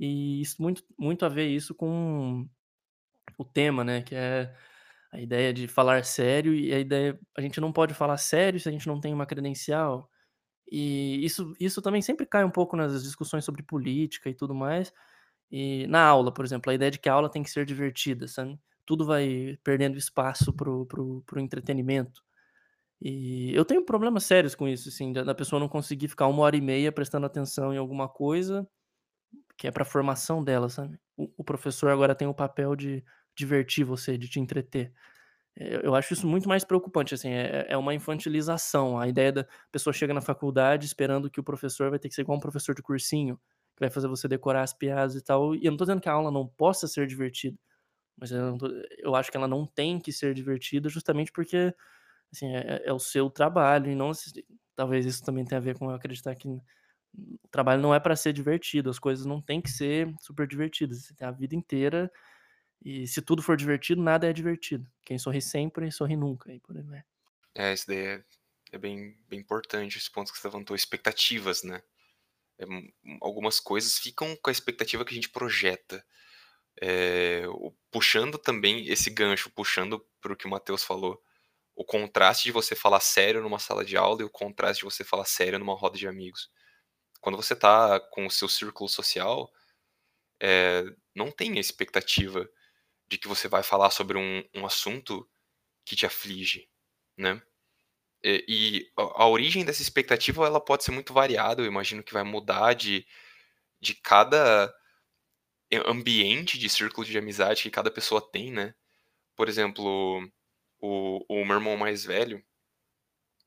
e 0.00 0.40
isso 0.42 0.60
muito, 0.62 0.84
muito 0.98 1.24
a 1.26 1.28
ver 1.28 1.48
isso 1.48 1.74
com 1.74 2.48
o 3.38 3.44
tema, 3.44 3.84
né, 3.84 4.02
que 4.02 4.14
é 4.14 4.54
a 5.12 5.20
ideia 5.20 5.52
de 5.52 5.68
falar 5.68 6.04
sério 6.04 6.54
e 6.54 6.72
a 6.74 6.78
ideia 6.80 7.18
a 7.36 7.40
gente 7.40 7.60
não 7.60 7.72
pode 7.72 7.94
falar 7.94 8.16
sério 8.18 8.58
se 8.60 8.68
a 8.68 8.72
gente 8.72 8.86
não 8.88 9.00
tem 9.00 9.14
uma 9.14 9.26
credencial. 9.26 10.10
E 10.70 11.24
isso 11.24 11.54
isso 11.60 11.82
também 11.82 12.02
sempre 12.02 12.26
cai 12.26 12.44
um 12.44 12.50
pouco 12.50 12.76
nas 12.76 13.02
discussões 13.04 13.44
sobre 13.44 13.62
política 13.62 14.30
e 14.30 14.34
tudo 14.34 14.54
mais. 14.54 14.92
E 15.50 15.86
na 15.88 16.02
aula, 16.04 16.32
por 16.32 16.44
exemplo, 16.44 16.70
a 16.70 16.74
ideia 16.74 16.90
de 16.90 16.98
que 16.98 17.08
a 17.08 17.12
aula 17.12 17.30
tem 17.30 17.42
que 17.42 17.50
ser 17.50 17.64
divertida, 17.64 18.26
sabe? 18.28 18.58
Tudo 18.86 19.06
vai 19.06 19.58
perdendo 19.64 19.98
espaço 19.98 20.52
pro, 20.52 20.86
pro, 20.86 21.22
pro 21.26 21.40
entretenimento. 21.40 22.22
E 23.00 23.54
eu 23.54 23.64
tenho 23.64 23.84
problemas 23.84 24.24
sérios 24.24 24.54
com 24.54 24.68
isso, 24.68 24.88
assim, 24.88 25.12
da, 25.12 25.34
pessoa 25.34 25.60
não 25.60 25.68
conseguir 25.68 26.08
ficar 26.08 26.26
uma 26.26 26.42
hora 26.42 26.56
e 26.56 26.60
meia 26.60 26.92
prestando 26.92 27.26
atenção 27.26 27.72
em 27.72 27.76
alguma 27.78 28.08
coisa 28.08 28.66
que 29.56 29.66
é 29.66 29.70
para 29.70 29.84
formação 29.84 30.42
dela, 30.42 30.68
sabe? 30.68 30.98
O, 31.16 31.30
o 31.38 31.44
professor 31.44 31.90
agora 31.90 32.14
tem 32.14 32.28
o 32.28 32.34
papel 32.34 32.74
de 32.76 33.04
divertir 33.36 33.84
você, 33.84 34.18
de 34.18 34.28
te 34.28 34.40
entreter. 34.40 34.92
Eu, 35.56 35.80
eu 35.82 35.94
acho 35.94 36.12
isso 36.14 36.26
muito 36.26 36.48
mais 36.48 36.64
preocupante, 36.64 37.14
assim, 37.14 37.30
é, 37.30 37.66
é 37.68 37.76
uma 37.76 37.94
infantilização. 37.94 38.98
A 38.98 39.08
ideia 39.08 39.32
da 39.32 39.46
pessoa 39.70 39.92
chega 39.92 40.14
na 40.14 40.20
faculdade 40.20 40.86
esperando 40.86 41.30
que 41.30 41.40
o 41.40 41.44
professor 41.44 41.90
vai 41.90 41.98
ter 41.98 42.08
que 42.08 42.14
ser 42.14 42.22
igual 42.22 42.38
um 42.38 42.40
professor 42.40 42.74
de 42.74 42.82
cursinho, 42.82 43.38
que 43.76 43.80
vai 43.80 43.90
fazer 43.90 44.08
você 44.08 44.28
decorar 44.28 44.62
as 44.62 44.72
piadas 44.72 45.14
e 45.16 45.22
tal. 45.22 45.54
E 45.54 45.64
eu 45.64 45.70
não 45.72 45.78
tô 45.78 45.84
dizendo 45.84 46.00
que 46.00 46.08
a 46.08 46.12
aula 46.12 46.30
não 46.30 46.46
possa 46.46 46.88
ser 46.88 47.06
divertida, 47.06 47.58
mas 48.18 48.30
eu, 48.32 48.58
tô, 48.58 48.68
eu 48.98 49.14
acho 49.16 49.30
que 49.30 49.36
ela 49.36 49.48
não 49.48 49.66
tem 49.66 50.00
que 50.00 50.12
ser 50.12 50.34
divertida 50.34 50.88
justamente 50.88 51.32
porque 51.32 51.74
assim, 52.32 52.54
é, 52.56 52.82
é 52.86 52.92
o 52.92 52.98
seu 53.00 53.30
trabalho 53.30 53.90
e 53.90 53.94
não 53.96 54.12
talvez 54.76 55.06
isso 55.06 55.24
também 55.24 55.44
tenha 55.44 55.60
a 55.60 55.62
ver 55.64 55.78
com 55.78 55.86
eu 55.90 55.96
acreditar 55.96 56.34
que 56.36 56.48
o 56.48 56.62
trabalho 57.50 57.82
não 57.82 57.94
é 57.94 58.00
para 58.00 58.16
ser 58.16 58.32
divertido, 58.32 58.90
as 58.90 58.98
coisas 58.98 59.26
não 59.26 59.40
tem 59.40 59.60
que 59.60 59.70
ser 59.70 60.12
super 60.20 60.46
divertidas. 60.46 61.04
Você 61.04 61.14
tem 61.14 61.26
a 61.26 61.30
vida 61.30 61.54
inteira 61.54 62.10
e 62.84 63.06
se 63.06 63.22
tudo 63.22 63.42
for 63.42 63.56
divertido, 63.56 64.02
nada 64.02 64.28
é 64.28 64.32
divertido. 64.32 64.86
Quem 65.04 65.18
sorri 65.18 65.42
sempre, 65.42 65.90
sorri 65.92 66.16
nunca. 66.16 66.52
E 66.52 66.60
por 66.60 66.76
aí. 66.76 66.84
É, 67.54 67.72
isso 67.72 67.86
daí 67.86 67.98
é, 67.98 68.24
é 68.72 68.78
bem, 68.78 69.16
bem 69.28 69.40
importante, 69.40 69.98
esse 69.98 70.10
ponto 70.10 70.32
que 70.32 70.38
você 70.38 70.46
levantou, 70.48 70.74
expectativas, 70.74 71.62
né? 71.62 71.82
É, 72.58 72.64
algumas 73.20 73.60
coisas 73.60 73.98
ficam 73.98 74.36
com 74.36 74.50
a 74.50 74.52
expectativa 74.52 75.04
que 75.04 75.12
a 75.12 75.14
gente 75.14 75.28
projeta. 75.28 76.04
É, 76.82 77.44
puxando 77.90 78.38
também 78.38 78.88
esse 78.88 79.10
gancho, 79.10 79.50
puxando 79.50 80.04
para 80.20 80.32
o 80.32 80.36
que 80.36 80.46
o 80.46 80.50
Matheus 80.50 80.82
falou, 80.82 81.22
o 81.76 81.84
contraste 81.84 82.44
de 82.44 82.52
você 82.52 82.74
falar 82.74 83.00
sério 83.00 83.42
numa 83.42 83.58
sala 83.58 83.84
de 83.84 83.96
aula 83.96 84.22
e 84.22 84.24
o 84.24 84.30
contraste 84.30 84.80
de 84.80 84.84
você 84.84 85.04
falar 85.04 85.24
sério 85.24 85.58
numa 85.58 85.74
roda 85.74 85.98
de 85.98 86.08
amigos. 86.08 86.50
Quando 87.20 87.36
você 87.36 87.54
está 87.54 88.00
com 88.00 88.26
o 88.26 88.30
seu 88.30 88.48
círculo 88.48 88.88
social, 88.88 89.52
é, 90.40 90.84
não 91.14 91.30
tem 91.30 91.56
a 91.56 91.60
expectativa 91.60 92.48
de 93.08 93.18
que 93.18 93.28
você 93.28 93.48
vai 93.48 93.62
falar 93.62 93.90
sobre 93.90 94.18
um, 94.18 94.44
um 94.54 94.66
assunto 94.66 95.28
que 95.84 95.96
te 95.96 96.06
aflige, 96.06 96.68
né? 97.16 97.42
E, 98.24 98.44
e 98.48 98.92
a, 98.96 99.28
origem 99.28 99.64
dessa 99.64 99.82
expectativa 99.82 100.46
ela 100.46 100.60
pode 100.60 100.84
ser 100.84 100.92
muito 100.92 101.12
variada. 101.12 101.62
Eu 101.62 101.66
imagino 101.66 102.02
que 102.02 102.14
vai 102.14 102.24
mudar 102.24 102.74
de, 102.74 103.06
de 103.80 103.94
cada 103.94 104.74
ambiente 105.86 106.58
de 106.58 106.68
círculo 106.68 107.06
de 107.06 107.18
amizade 107.18 107.62
que 107.62 107.70
cada 107.70 107.90
pessoa 107.90 108.20
tem, 108.20 108.50
né? 108.52 108.74
Por 109.36 109.48
exemplo, 109.48 110.28
o, 110.80 111.24
o 111.28 111.44
meu 111.44 111.56
irmão 111.56 111.76
mais 111.76 112.04
velho, 112.04 112.42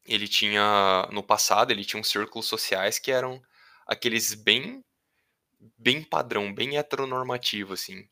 ele 0.06 0.28
tinha, 0.28 1.08
no 1.12 1.24
passado, 1.24 1.72
ele 1.72 1.86
tinha 1.86 2.00
uns 2.00 2.10
círculos 2.10 2.48
sociais 2.48 3.00
que 3.00 3.12
eram 3.12 3.42
aqueles 3.86 4.34
bem, 4.34 4.84
bem 5.78 6.04
padrão, 6.04 6.54
bem 6.54 6.78
heteronormativo, 6.78 7.74
assim. 7.74 8.08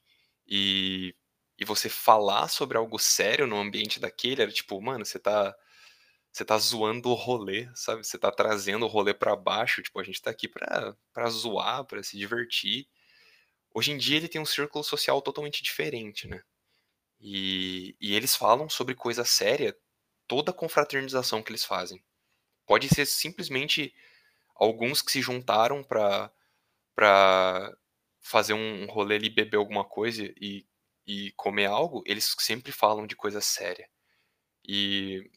e, 0.48 1.16
e 1.58 1.66
você 1.66 1.90
falar 1.90 2.50
sobre 2.50 2.78
algo 2.78 3.00
sério 3.00 3.48
no 3.48 3.58
ambiente 3.58 4.00
daquele 4.00 4.42
era 4.42 4.52
tipo, 4.52 4.82
mano, 4.82 5.06
você 5.06 5.20
tá 5.20 5.56
você 6.36 6.44
tá 6.44 6.58
zoando 6.58 7.10
o 7.10 7.14
rolê, 7.14 7.70
sabe? 7.74 8.04
Você 8.06 8.18
tá 8.18 8.30
trazendo 8.30 8.86
o 8.86 8.90
rolê 8.90 9.14
para 9.14 9.38
baixo, 9.38 9.82
tipo, 9.82 9.98
a 10.02 10.04
gente 10.04 10.22
tá 10.22 10.30
aqui 10.32 10.50
pra, 10.50 10.94
pra 11.14 11.30
zoar, 11.30 11.86
pra 11.86 12.04
se 12.04 12.18
divertir. 12.18 12.90
Hoje 13.74 13.94
em 13.94 13.98
dia 13.98 14.18
ele 14.18 14.28
tem 14.28 14.42
um 14.42 14.46
círculo 14.46 14.84
social 14.84 15.22
totalmente 15.22 15.64
diferente, 15.64 16.28
né? 16.28 16.44
E, 17.22 17.96
e 18.02 18.14
eles 18.16 18.36
falam 18.36 18.68
sobre 18.70 18.96
coisa 18.96 19.24
séria, 19.24 19.78
toda 20.28 20.52
a 20.52 20.54
confraternização 20.54 21.42
que 21.42 21.52
eles 21.52 21.64
fazem. 21.64 22.04
Pode 22.66 22.90
ser 22.90 23.06
simplesmente 23.06 23.96
alguns 24.56 25.02
que 25.02 25.14
se 25.14 25.22
juntaram 25.22 25.84
pra, 25.86 26.30
pra 26.96 27.74
fazer 28.22 28.54
um 28.54 28.88
rolê 28.88 29.16
ali, 29.16 29.30
beber 29.30 29.58
alguma 29.58 29.86
coisa 29.86 30.26
e, 30.42 30.68
e 31.08 31.32
comer 31.38 31.68
algo, 31.68 32.04
eles 32.06 32.36
sempre 32.40 32.74
falam 32.74 33.08
de 33.08 33.16
coisa 33.16 33.40
séria. 33.40 33.90
E 34.68 35.32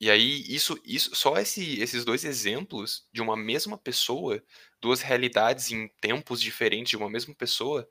e 0.00 0.10
aí, 0.10 0.42
isso, 0.48 0.80
isso 0.84 1.14
só 1.14 1.36
esse, 1.36 1.78
esses 1.78 2.06
dois 2.06 2.24
exemplos 2.24 3.06
de 3.12 3.20
uma 3.20 3.36
mesma 3.36 3.76
pessoa, 3.76 4.42
duas 4.80 5.02
realidades 5.02 5.70
em 5.70 5.88
tempos 6.00 6.40
diferentes 6.40 6.90
de 6.90 6.96
uma 6.96 7.10
mesma 7.10 7.34
pessoa, 7.34 7.86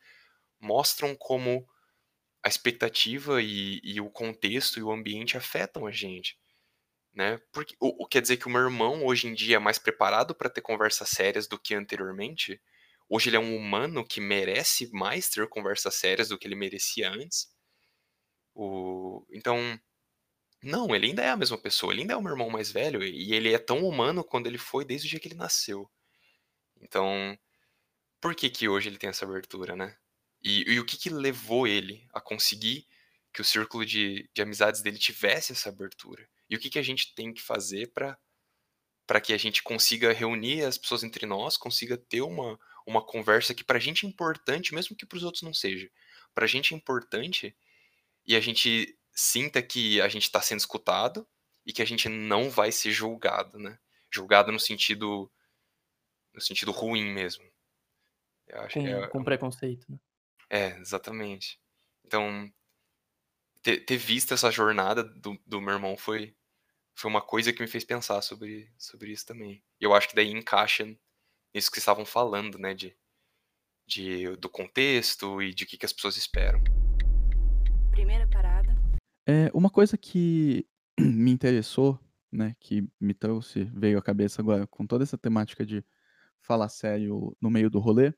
mostram 0.60 1.16
como 1.16 1.68
a 2.44 2.50
expectativa 2.50 3.42
e, 3.42 3.80
e 3.84 4.02
o 4.02 4.10
contexto 4.10 4.80
e 4.80 4.84
o 4.84 4.92
ambiente 4.92 5.38
afetam 5.38 5.86
a 5.86 5.92
gente. 5.92 6.38
Né? 7.14 7.40
Porque, 7.52 7.76
o, 7.80 8.04
o 8.04 8.08
quer 8.08 8.22
dizer 8.22 8.38
que 8.38 8.48
o 8.48 8.50
meu 8.50 8.62
irmão 8.62 9.06
hoje 9.06 9.28
em 9.28 9.34
dia 9.34 9.58
é 9.58 9.60
mais 9.60 9.78
preparado 9.78 10.34
para 10.34 10.50
ter 10.50 10.62
conversas 10.62 11.10
sérias 11.10 11.48
do 11.48 11.60
que 11.60 11.76
anteriormente? 11.76 12.62
Hoje 13.08 13.30
ele 13.30 13.38
é 13.38 13.40
um 13.40 13.56
humano 13.56 14.06
que 14.06 14.22
merece 14.22 14.90
mais 14.92 15.30
ter 15.30 15.48
conversas 15.48 15.96
sérias 15.96 16.30
do 16.30 16.40
que 16.40 16.48
ele 16.48 16.56
merecia 16.56 17.12
antes? 17.12 17.50
O, 18.56 19.26
então, 19.32 19.80
não, 20.62 20.94
ele 20.94 21.08
ainda 21.08 21.24
é 21.24 21.30
a 21.30 21.38
mesma 21.38 21.58
pessoa, 21.58 21.94
ele 21.94 22.02
ainda 22.02 22.14
é 22.14 22.18
o 22.18 22.22
meu 22.22 22.32
irmão 22.32 22.50
mais 22.50 22.72
velho 22.72 23.04
e 23.04 23.34
ele 23.34 23.54
é 23.54 23.58
tão 23.58 23.86
humano 23.86 24.24
quando 24.24 24.48
ele 24.48 24.58
foi 24.58 24.84
desde 24.84 25.08
o 25.08 25.10
dia 25.10 25.20
que 25.20 25.28
ele 25.28 25.36
nasceu. 25.36 25.90
Então, 26.82 27.38
por 28.20 28.36
que 28.36 28.50
que 28.50 28.68
hoje 28.68 28.90
ele 28.90 28.98
tem 28.98 29.10
essa 29.10 29.26
abertura, 29.26 29.76
né? 29.76 29.98
E, 30.42 30.74
e 30.74 30.80
o 30.80 30.86
que 30.86 30.98
que 30.98 31.10
levou 31.10 31.68
ele 31.68 32.08
a 32.14 32.22
conseguir 32.22 32.88
que 33.34 33.42
o 33.42 33.46
círculo 33.46 33.86
de, 33.86 34.30
de 34.34 34.42
amizades 34.42 34.82
dele 34.82 34.98
tivesse 34.98 35.54
essa 35.54 35.70
abertura? 35.70 36.28
E 36.50 36.56
o 36.56 36.60
que 36.60 36.70
que 36.70 36.80
a 36.80 36.84
gente 36.84 37.14
tem 37.16 37.34
que 37.34 37.42
fazer 37.42 37.92
para 37.94 38.18
para 39.08 39.20
que 39.20 39.34
a 39.34 39.38
gente 39.40 39.64
consiga 39.64 40.14
reunir 40.14 40.64
as 40.64 40.78
pessoas 40.78 41.04
entre 41.04 41.26
nós, 41.26 41.58
consiga 41.58 41.98
ter 41.98 42.22
uma, 42.22 42.60
uma 42.86 43.04
conversa 43.04 43.56
que 43.56 43.64
pra 43.64 43.80
gente 43.80 44.06
é 44.06 44.10
importante, 44.10 44.72
mesmo 44.72 44.96
que 44.96 45.04
pros 45.04 45.24
outros 45.24 45.42
não 45.42 45.52
seja. 45.52 45.90
Pra 46.32 46.46
gente 46.46 46.76
é 46.76 46.78
importante 46.78 47.56
e 48.24 48.36
a 48.36 48.40
gente 48.40 48.96
sinta 49.20 49.62
que 49.62 50.00
a 50.02 50.08
gente 50.08 50.24
está 50.24 50.42
sendo 50.42 50.60
escutado 50.60 51.28
e 51.66 51.74
que 51.74 51.82
a 51.82 51.86
gente 51.86 52.08
não 52.08 52.50
vai 52.50 52.72
ser 52.72 52.92
julgado, 52.92 53.60
né? 53.60 53.78
Julgado 54.10 54.52
no 54.52 54.60
sentido 54.60 55.32
no 56.34 56.40
sentido 56.40 56.72
ruim 56.72 57.12
mesmo. 57.12 57.44
com, 58.74 58.88
é, 58.88 59.08
com 59.08 59.24
preconceito, 59.24 59.92
né? 59.92 60.00
É, 60.50 60.78
exatamente. 60.80 61.60
Então, 62.06 62.52
ter, 63.62 63.82
ter 63.82 63.98
visto 63.98 64.34
essa 64.34 64.50
jornada 64.50 65.04
do, 65.04 65.38
do 65.46 65.60
meu 65.60 65.74
irmão 65.74 65.98
foi, 65.98 66.36
foi 66.96 67.12
uma 67.12 67.22
coisa 67.22 67.52
que 67.52 67.62
me 67.62 67.68
fez 67.68 67.84
pensar 67.84 68.22
sobre, 68.22 68.72
sobre 68.78 69.12
isso 69.12 69.26
também. 69.26 69.62
E 69.82 69.84
eu 69.84 69.94
acho 69.94 70.08
que 70.08 70.16
daí 70.16 70.32
encaixa 70.32 70.86
nisso 70.86 71.70
que 71.70 71.76
vocês 71.76 71.78
estavam 71.78 72.06
falando, 72.06 72.58
né? 72.58 72.74
De, 72.74 72.96
de, 73.86 74.36
do 74.38 74.50
contexto 74.50 75.42
e 75.42 75.54
de 75.54 75.66
o 75.66 75.68
que, 75.68 75.78
que 75.78 75.86
as 75.86 75.94
pessoas 75.94 76.16
esperam. 76.16 76.64
Primeira 77.92 78.26
parada. 78.28 78.79
É, 79.32 79.52
uma 79.54 79.70
coisa 79.70 79.96
que 79.96 80.66
me 81.00 81.30
interessou, 81.30 82.00
né, 82.32 82.56
que 82.60 82.90
me 83.00 83.14
trouxe, 83.14 83.66
veio 83.66 84.00
à 84.00 84.02
cabeça 84.02 84.42
agora 84.42 84.66
com 84.66 84.88
toda 84.88 85.04
essa 85.04 85.20
temática 85.20 85.64
de 85.64 85.86
falar 86.42 86.68
sério 86.68 87.38
no 87.40 87.52
meio 87.52 87.70
do 87.70 87.78
rolê, 87.80 88.12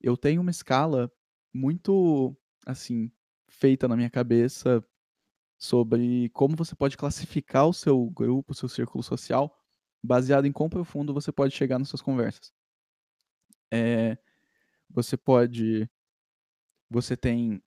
eu 0.00 0.16
tenho 0.16 0.40
uma 0.40 0.50
escala 0.50 1.12
muito, 1.54 2.36
assim, 2.66 3.12
feita 3.48 3.88
na 3.88 3.96
minha 3.96 4.10
cabeça 4.10 4.82
sobre 5.58 6.30
como 6.30 6.56
você 6.56 6.74
pode 6.76 6.96
classificar 6.96 7.68
o 7.68 7.74
seu 7.74 8.10
grupo, 8.10 8.52
o 8.52 8.56
seu 8.56 8.68
círculo 8.68 9.04
social, 9.04 9.54
baseado 10.02 10.46
em 10.46 10.52
quão 10.52 10.70
profundo 10.70 11.14
você 11.14 11.32
pode 11.32 11.54
chegar 11.54 11.78
nas 11.78 11.88
suas 11.90 12.02
conversas. 12.02 12.52
É, 13.70 14.16
você 14.90 15.16
pode. 15.16 15.88
Você 16.90 17.16
tem 17.16 17.62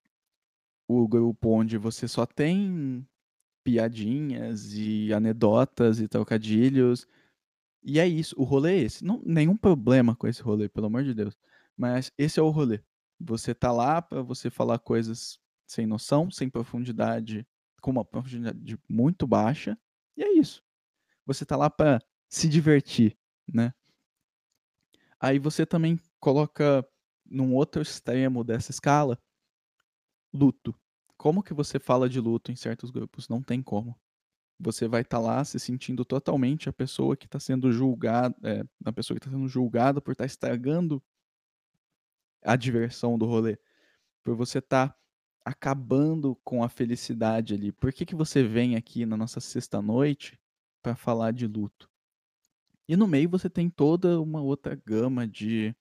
o 0.90 1.08
grupo 1.08 1.52
onde 1.52 1.78
você 1.78 2.08
só 2.08 2.26
tem 2.26 3.08
piadinhas 3.64 4.74
e 4.74 5.14
anedotas 5.14 6.00
e 6.00 6.08
trocadilhos. 6.08 7.08
E 7.84 8.00
é 8.00 8.08
isso, 8.08 8.34
o 8.40 8.44
rolê 8.44 8.80
é 8.80 8.82
esse. 8.82 9.06
Não, 9.06 9.22
nenhum 9.24 9.56
problema 9.56 10.16
com 10.16 10.28
esse 10.28 10.42
rolê, 10.42 10.68
pelo 10.68 10.88
amor 10.88 11.04
de 11.04 11.14
Deus. 11.14 11.38
Mas 11.78 12.12
esse 12.18 12.40
é 12.40 12.44
o 12.44 12.50
rolê. 12.50 12.82
Você 13.20 13.54
tá 13.54 13.72
lá 13.72 14.02
para 14.02 14.24
você 14.24 14.50
falar 14.50 14.80
coisas 14.80 15.40
sem 15.68 15.86
noção, 15.86 16.32
sem 16.32 16.50
profundidade, 16.50 17.48
com 17.82 17.92
uma 17.92 18.04
profundidade 18.04 18.80
muito 18.90 19.28
baixa. 19.28 19.78
E 20.18 20.24
é 20.24 20.34
isso. 20.34 20.64
Você 21.24 21.46
tá 21.46 21.56
lá 21.56 21.70
para 21.70 22.02
se 22.28 22.50
divertir, 22.50 23.16
né? 23.48 23.72
Aí 25.20 25.38
você 25.38 25.68
também 25.68 26.00
coloca 26.20 26.84
num 27.30 27.54
outro 27.54 27.80
extremo 27.80 28.44
dessa 28.44 28.72
escala 28.72 29.20
Luto. 30.34 30.76
Como 31.18 31.44
que 31.44 31.54
você 31.54 31.80
fala 31.80 32.08
de 32.08 32.20
luto 32.20 32.52
em 32.52 32.56
certos 32.56 32.92
grupos? 32.92 33.28
Não 33.28 33.42
tem 33.42 33.62
como. 33.62 34.00
Você 34.60 34.88
vai 34.88 35.02
estar 35.02 35.18
tá 35.18 35.24
lá 35.24 35.44
se 35.44 35.60
sentindo 35.60 36.06
totalmente 36.06 36.70
a 36.70 36.74
pessoa 36.74 37.16
que 37.16 37.26
está 37.26 37.40
sendo 37.40 37.72
julgada, 37.72 38.36
é, 38.44 38.64
a 38.86 38.92
pessoa 38.92 39.20
que 39.20 39.26
está 39.26 39.36
sendo 39.36 39.48
julgada 39.48 40.02
por 40.02 40.12
estar 40.12 40.24
tá 40.24 40.28
estragando 40.28 41.02
a 42.44 42.56
diversão 42.56 43.18
do 43.18 43.26
rolê, 43.26 43.58
por 44.24 44.36
você 44.36 44.60
estar 44.60 44.90
tá 44.90 45.00
acabando 45.44 46.36
com 46.44 46.64
a 46.64 46.70
felicidade 46.70 47.54
ali. 47.54 47.72
Por 47.72 47.92
que, 47.92 48.06
que 48.06 48.16
você 48.16 48.44
vem 48.44 48.76
aqui 48.76 49.06
na 49.06 49.18
nossa 49.18 49.40
sexta 49.40 49.82
noite 49.82 50.40
para 50.82 50.96
falar 50.96 51.32
de 51.32 51.48
luto? 51.48 51.90
E 52.88 52.96
no 52.96 53.08
meio 53.08 53.30
você 53.30 53.50
tem 53.50 53.70
toda 53.70 54.20
uma 54.22 54.42
outra 54.42 54.76
gama 54.76 55.28
de 55.28 55.76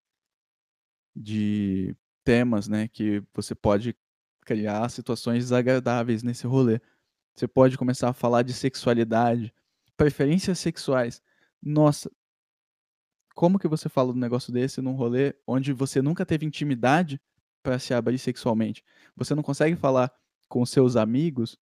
de 1.15 1.97
temas, 2.23 2.69
né, 2.69 2.87
que 2.87 3.23
você 3.35 3.55
pode 3.55 3.97
criar 4.49 4.89
situações 4.89 5.45
desagradáveis 5.45 6.23
nesse 6.23 6.47
rolê. 6.47 6.81
Você 7.37 7.47
pode 7.47 7.77
começar 7.77 8.09
a 8.09 8.15
falar 8.15 8.41
de 8.41 8.55
sexualidade, 8.55 9.53
preferências 9.95 10.59
sexuais. 10.59 11.21
Nossa, 11.63 12.11
como 13.35 13.59
que 13.59 13.69
você 13.69 13.91
fala 13.91 14.11
um 14.11 14.17
negócio 14.17 14.51
desse 14.51 14.81
num 14.81 14.95
rolê 14.95 15.35
onde 15.47 15.75
você 15.75 16.01
nunca 16.01 16.25
teve 16.25 16.47
intimidade 16.47 17.21
para 17.63 17.79
se 17.79 17.93
abrir 17.93 18.19
sexualmente? 18.19 18.83
Você 19.15 19.35
não 19.35 19.43
consegue 19.43 19.77
falar 19.77 20.11
com 20.49 20.65
seus 20.65 20.97
amigos 20.97 21.59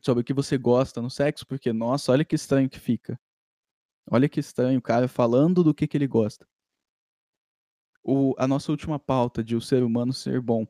sobre 0.00 0.22
o 0.22 0.24
que 0.24 0.32
você 0.32 0.56
gosta 0.56 1.02
no 1.02 1.10
sexo, 1.10 1.46
porque, 1.46 1.70
nossa, 1.70 2.12
olha 2.12 2.24
que 2.24 2.34
estranho 2.34 2.70
que 2.70 2.80
fica. 2.80 3.20
Olha 4.10 4.26
que 4.26 4.40
estranho 4.40 4.78
o 4.78 4.82
cara 4.82 5.06
falando 5.06 5.62
do 5.62 5.74
que, 5.74 5.86
que 5.86 5.98
ele 5.98 6.06
gosta. 6.06 6.48
O, 8.02 8.34
a 8.38 8.48
nossa 8.48 8.72
última 8.72 8.98
pauta 8.98 9.44
de 9.44 9.54
o 9.54 9.60
ser 9.60 9.82
humano 9.82 10.14
ser 10.14 10.40
bom 10.40 10.66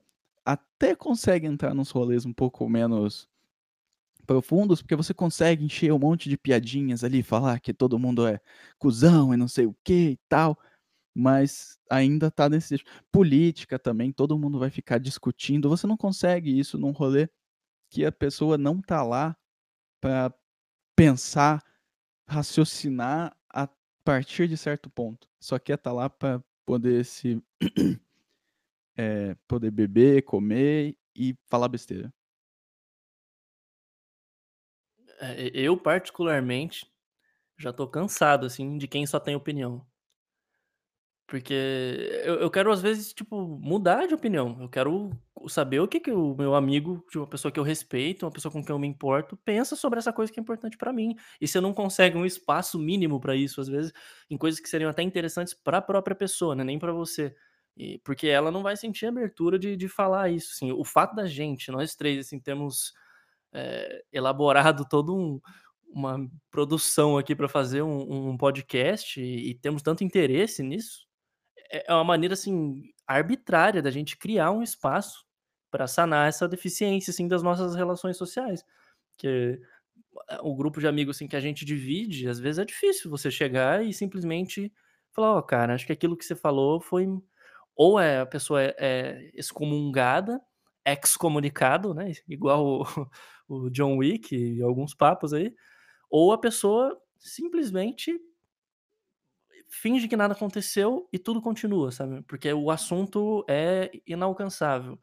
até 0.46 0.94
consegue 0.94 1.46
entrar 1.46 1.74
nos 1.74 1.90
rolês 1.90 2.24
um 2.24 2.32
pouco 2.32 2.68
menos 2.68 3.28
profundos, 4.26 4.80
porque 4.80 4.96
você 4.96 5.12
consegue 5.12 5.64
encher 5.64 5.92
um 5.92 5.98
monte 5.98 6.28
de 6.28 6.38
piadinhas 6.38 7.04
ali, 7.04 7.22
falar 7.22 7.60
que 7.60 7.74
todo 7.74 7.98
mundo 7.98 8.26
é 8.26 8.40
cuzão 8.78 9.34
e 9.34 9.36
não 9.36 9.48
sei 9.48 9.66
o 9.66 9.76
que 9.84 10.10
e 10.10 10.18
tal, 10.28 10.58
mas 11.14 11.78
ainda 11.90 12.30
tá 12.30 12.48
nesse 12.48 12.76
política 13.10 13.78
também, 13.78 14.12
todo 14.12 14.38
mundo 14.38 14.58
vai 14.58 14.70
ficar 14.70 14.98
discutindo. 14.98 15.68
Você 15.68 15.86
não 15.86 15.96
consegue 15.96 16.56
isso 16.58 16.78
num 16.78 16.90
rolê 16.90 17.28
que 17.90 18.04
a 18.04 18.12
pessoa 18.12 18.58
não 18.58 18.80
tá 18.80 19.02
lá 19.02 19.36
para 20.00 20.32
pensar, 20.96 21.62
raciocinar 22.28 23.36
a 23.48 23.68
partir 24.04 24.48
de 24.48 24.56
certo 24.56 24.90
ponto. 24.90 25.28
Só 25.40 25.58
quer 25.58 25.78
tá 25.78 25.92
lá 25.92 26.10
para 26.10 26.42
poder 26.66 27.04
se 27.04 27.42
é, 28.96 29.36
poder 29.46 29.70
beber, 29.70 30.22
comer 30.22 30.96
e 31.14 31.36
falar 31.48 31.68
besteira. 31.68 32.12
É, 35.18 35.50
eu, 35.54 35.76
particularmente, 35.76 36.86
já 37.58 37.72
tô 37.72 37.86
cansado, 37.88 38.46
assim, 38.46 38.78
de 38.78 38.88
quem 38.88 39.06
só 39.06 39.20
tem 39.20 39.34
opinião. 39.34 39.86
Porque 41.28 41.52
eu, 42.24 42.36
eu 42.36 42.50
quero, 42.50 42.70
às 42.70 42.80
vezes, 42.80 43.12
tipo, 43.12 43.58
mudar 43.60 44.06
de 44.06 44.14
opinião. 44.14 44.56
Eu 44.60 44.68
quero 44.68 45.10
saber 45.48 45.80
o 45.80 45.88
que, 45.88 45.98
que 45.98 46.12
o 46.12 46.36
meu 46.36 46.54
amigo, 46.54 47.04
de 47.10 47.18
uma 47.18 47.26
pessoa 47.26 47.50
que 47.50 47.58
eu 47.58 47.64
respeito, 47.64 48.24
uma 48.24 48.30
pessoa 48.30 48.52
com 48.52 48.62
quem 48.64 48.72
eu 48.72 48.78
me 48.78 48.86
importo, 48.86 49.36
pensa 49.38 49.74
sobre 49.74 49.98
essa 49.98 50.12
coisa 50.12 50.32
que 50.32 50.38
é 50.38 50.42
importante 50.42 50.76
para 50.78 50.92
mim. 50.92 51.16
E 51.40 51.48
se 51.48 51.58
eu 51.58 51.62
não 51.62 51.74
consegue 51.74 52.16
um 52.16 52.24
espaço 52.24 52.78
mínimo 52.78 53.18
para 53.20 53.34
isso, 53.34 53.60
às 53.60 53.66
vezes, 53.66 53.92
em 54.30 54.38
coisas 54.38 54.60
que 54.60 54.68
seriam 54.68 54.88
até 54.88 55.02
interessantes 55.02 55.52
para 55.52 55.78
a 55.78 55.82
própria 55.82 56.14
pessoa, 56.14 56.54
né? 56.54 56.62
Nem 56.62 56.78
para 56.78 56.92
você 56.92 57.34
E 57.76 57.98
porque 58.00 58.26
ela 58.28 58.50
não 58.50 58.62
vai 58.62 58.76
sentir 58.76 59.06
abertura 59.06 59.58
de 59.58 59.76
de 59.76 59.88
falar 59.88 60.30
isso, 60.30 60.52
assim. 60.54 60.72
O 60.72 60.84
fato 60.84 61.14
da 61.16 61.26
gente, 61.26 61.70
nós 61.70 61.94
3, 61.96 62.26
assim, 62.26 62.40
termos, 62.40 62.92
eh, 63.54 64.04
elaborado 64.12 64.86
todo 64.88 65.16
um 65.16 65.40
uma 65.90 66.18
produção 66.50 67.18
aqui 67.18 67.34
pra 67.36 67.48
fazer 67.48 67.82
um 67.82 68.30
um 68.32 68.36
podcast 68.38 69.20
e 69.20 69.50
e 69.50 69.54
temos 69.56 69.82
tanto 69.82 70.04
interesse 70.04 70.62
nisso, 70.62 71.06
é 71.72 71.86
é 71.88 71.94
uma 71.94 72.04
maneira, 72.04 72.34
assim, 72.34 72.82
arbitrária 73.06 73.82
da 73.82 73.90
gente 73.92 74.16
criar 74.18 74.50
um 74.52 74.62
espaço 74.62 75.24
pra 75.70 75.86
sanar 75.88 76.28
essa 76.28 76.48
deficiência, 76.48 77.10
assim, 77.12 77.28
das 77.28 77.42
nossas 77.44 77.74
relações 77.76 78.16
sociais. 78.18 78.64
Que 79.18 79.60
o 80.42 80.56
grupo 80.56 80.80
de 80.80 80.88
amigos, 80.88 81.16
assim, 81.18 81.28
que 81.28 81.36
a 81.36 81.40
gente 81.40 81.64
divide, 81.66 82.28
às 82.28 82.38
vezes 82.40 82.58
é 82.60 82.64
difícil 82.66 83.10
você 83.10 83.30
chegar 83.30 83.84
e 83.86 83.92
simplesmente 83.94 84.72
falar: 85.12 85.34
"Ó, 85.38 85.42
cara, 85.42 85.74
acho 85.74 85.86
que 85.86 85.92
aquilo 85.94 86.16
que 86.18 86.24
você 86.26 86.36
falou 86.36 86.80
foi" 86.80 87.06
ou 87.76 88.00
é 88.00 88.20
a 88.20 88.26
pessoa 88.26 88.62
é 88.62 88.74
é 88.78 89.30
excomungada, 89.34 90.40
excomunicado, 90.86 91.94
né, 91.94 92.12
igual 92.28 92.82
o 92.82 92.84
o 93.48 93.70
John 93.70 93.96
Wick 93.98 94.34
e 94.36 94.62
alguns 94.62 94.94
papos 94.94 95.32
aí, 95.34 95.54
ou 96.10 96.32
a 96.32 96.38
pessoa 96.38 96.98
simplesmente 97.18 98.12
finge 99.68 100.08
que 100.08 100.16
nada 100.16 100.34
aconteceu 100.34 101.08
e 101.12 101.18
tudo 101.18 101.40
continua, 101.42 101.90
sabe. 101.92 102.22
Porque 102.22 102.52
o 102.52 102.70
assunto 102.70 103.44
é 103.48 103.90
inalcançável. 104.06 104.98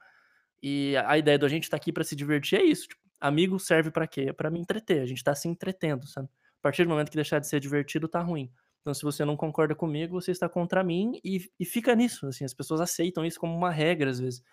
E 0.61 0.95
a 1.05 1.17
ideia 1.17 1.39
da 1.39 1.49
gente 1.49 1.63
estar 1.65 1.77
aqui 1.77 1.91
pra 1.93 2.03
se 2.03 2.15
divertir 2.15 2.59
é 2.59 2.63
isso, 2.63 2.87
tipo, 2.89 3.01
amigo 3.21 3.59
serve 3.59 3.91
pra 3.91 4.07
quê? 4.07 4.23
É 4.29 4.33
pra 4.33 4.51
me 4.51 4.59
entreter, 4.59 5.01
a 5.01 5.05
gente 5.05 5.23
tá 5.23 5.35
se 5.35 5.47
entretendo, 5.47 6.07
sabe. 6.07 6.29
A 6.59 6.63
partir 6.63 6.83
do 6.85 6.89
momento 6.89 7.09
que 7.11 7.17
deixar 7.17 7.39
de 7.39 7.47
ser 7.47 7.59
divertido, 7.59 8.07
tá 8.07 8.21
ruim. 8.21 8.51
Então 8.83 8.93
se 8.95 9.03
você 9.03 9.25
não 9.25 9.37
concorda 9.37 9.75
comigo, 9.75 10.21
você 10.21 10.31
está 10.31 10.49
contra 10.49 10.83
mim 10.83 11.19
e 11.25 11.49
e 11.59 11.65
fica 11.65 11.95
nisso, 11.95 12.27
assim, 12.27 12.45
as 12.45 12.53
pessoas 12.53 12.81
aceitam 12.81 13.25
isso 13.25 13.39
como 13.39 13.55
uma 13.55 13.71
regra, 13.71 14.11
às 14.11 14.19
vezes. 14.19 14.43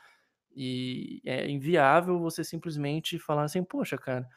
E 0.56 1.20
é 1.24 1.48
inviável 1.50 2.18
você 2.20 2.44
simplesmente 2.44 3.18
falar 3.18 3.44
assim: 3.44 3.64
"Poxa, 3.64 3.98
cara, 3.98 4.28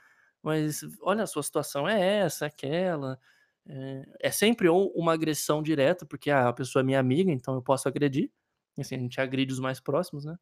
mas 0.44 0.82
olha, 1.02 1.24
a 1.24 1.28
sua 1.28 1.44
situação 1.44 1.88
é 1.90 2.20
essa, 2.20 2.46
aquela". 2.48 3.20
Eh, 3.68 4.06
é 4.22 4.32
sempre 4.32 4.70
ou 4.70 4.92
uma 4.96 5.14
agressão 5.14 5.64
direta, 5.64 6.06
porque, 6.06 6.32
ah, 6.32 6.50
a 6.50 6.54
pessoa 6.54 6.82
é 6.84 6.86
minha 6.86 7.00
amiga, 7.00 7.32
então 7.32 7.56
eu 7.56 7.62
posso 7.64 7.88
agredir, 7.90 8.32
assim, 8.80 8.96
a 8.96 9.00
gente 9.00 9.22
agride 9.22 9.54
os 9.54 9.60
mais 9.60 9.80
próximos, 9.82 10.26
né. 10.26 10.36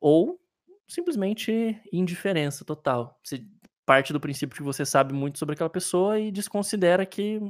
Ou 0.00 0.40
simplesmente 0.88 1.80
indiferença 1.92 2.64
total. 2.64 3.18
Você 3.22 3.44
parte 3.86 4.12
do 4.12 4.20
princípio 4.20 4.56
que 4.56 4.62
você 4.62 4.84
sabe 4.86 5.12
muito 5.12 5.38
sobre 5.38 5.54
aquela 5.54 5.70
pessoa 5.70 6.18
e 6.18 6.30
desconsidera 6.30 7.04
que 7.06 7.40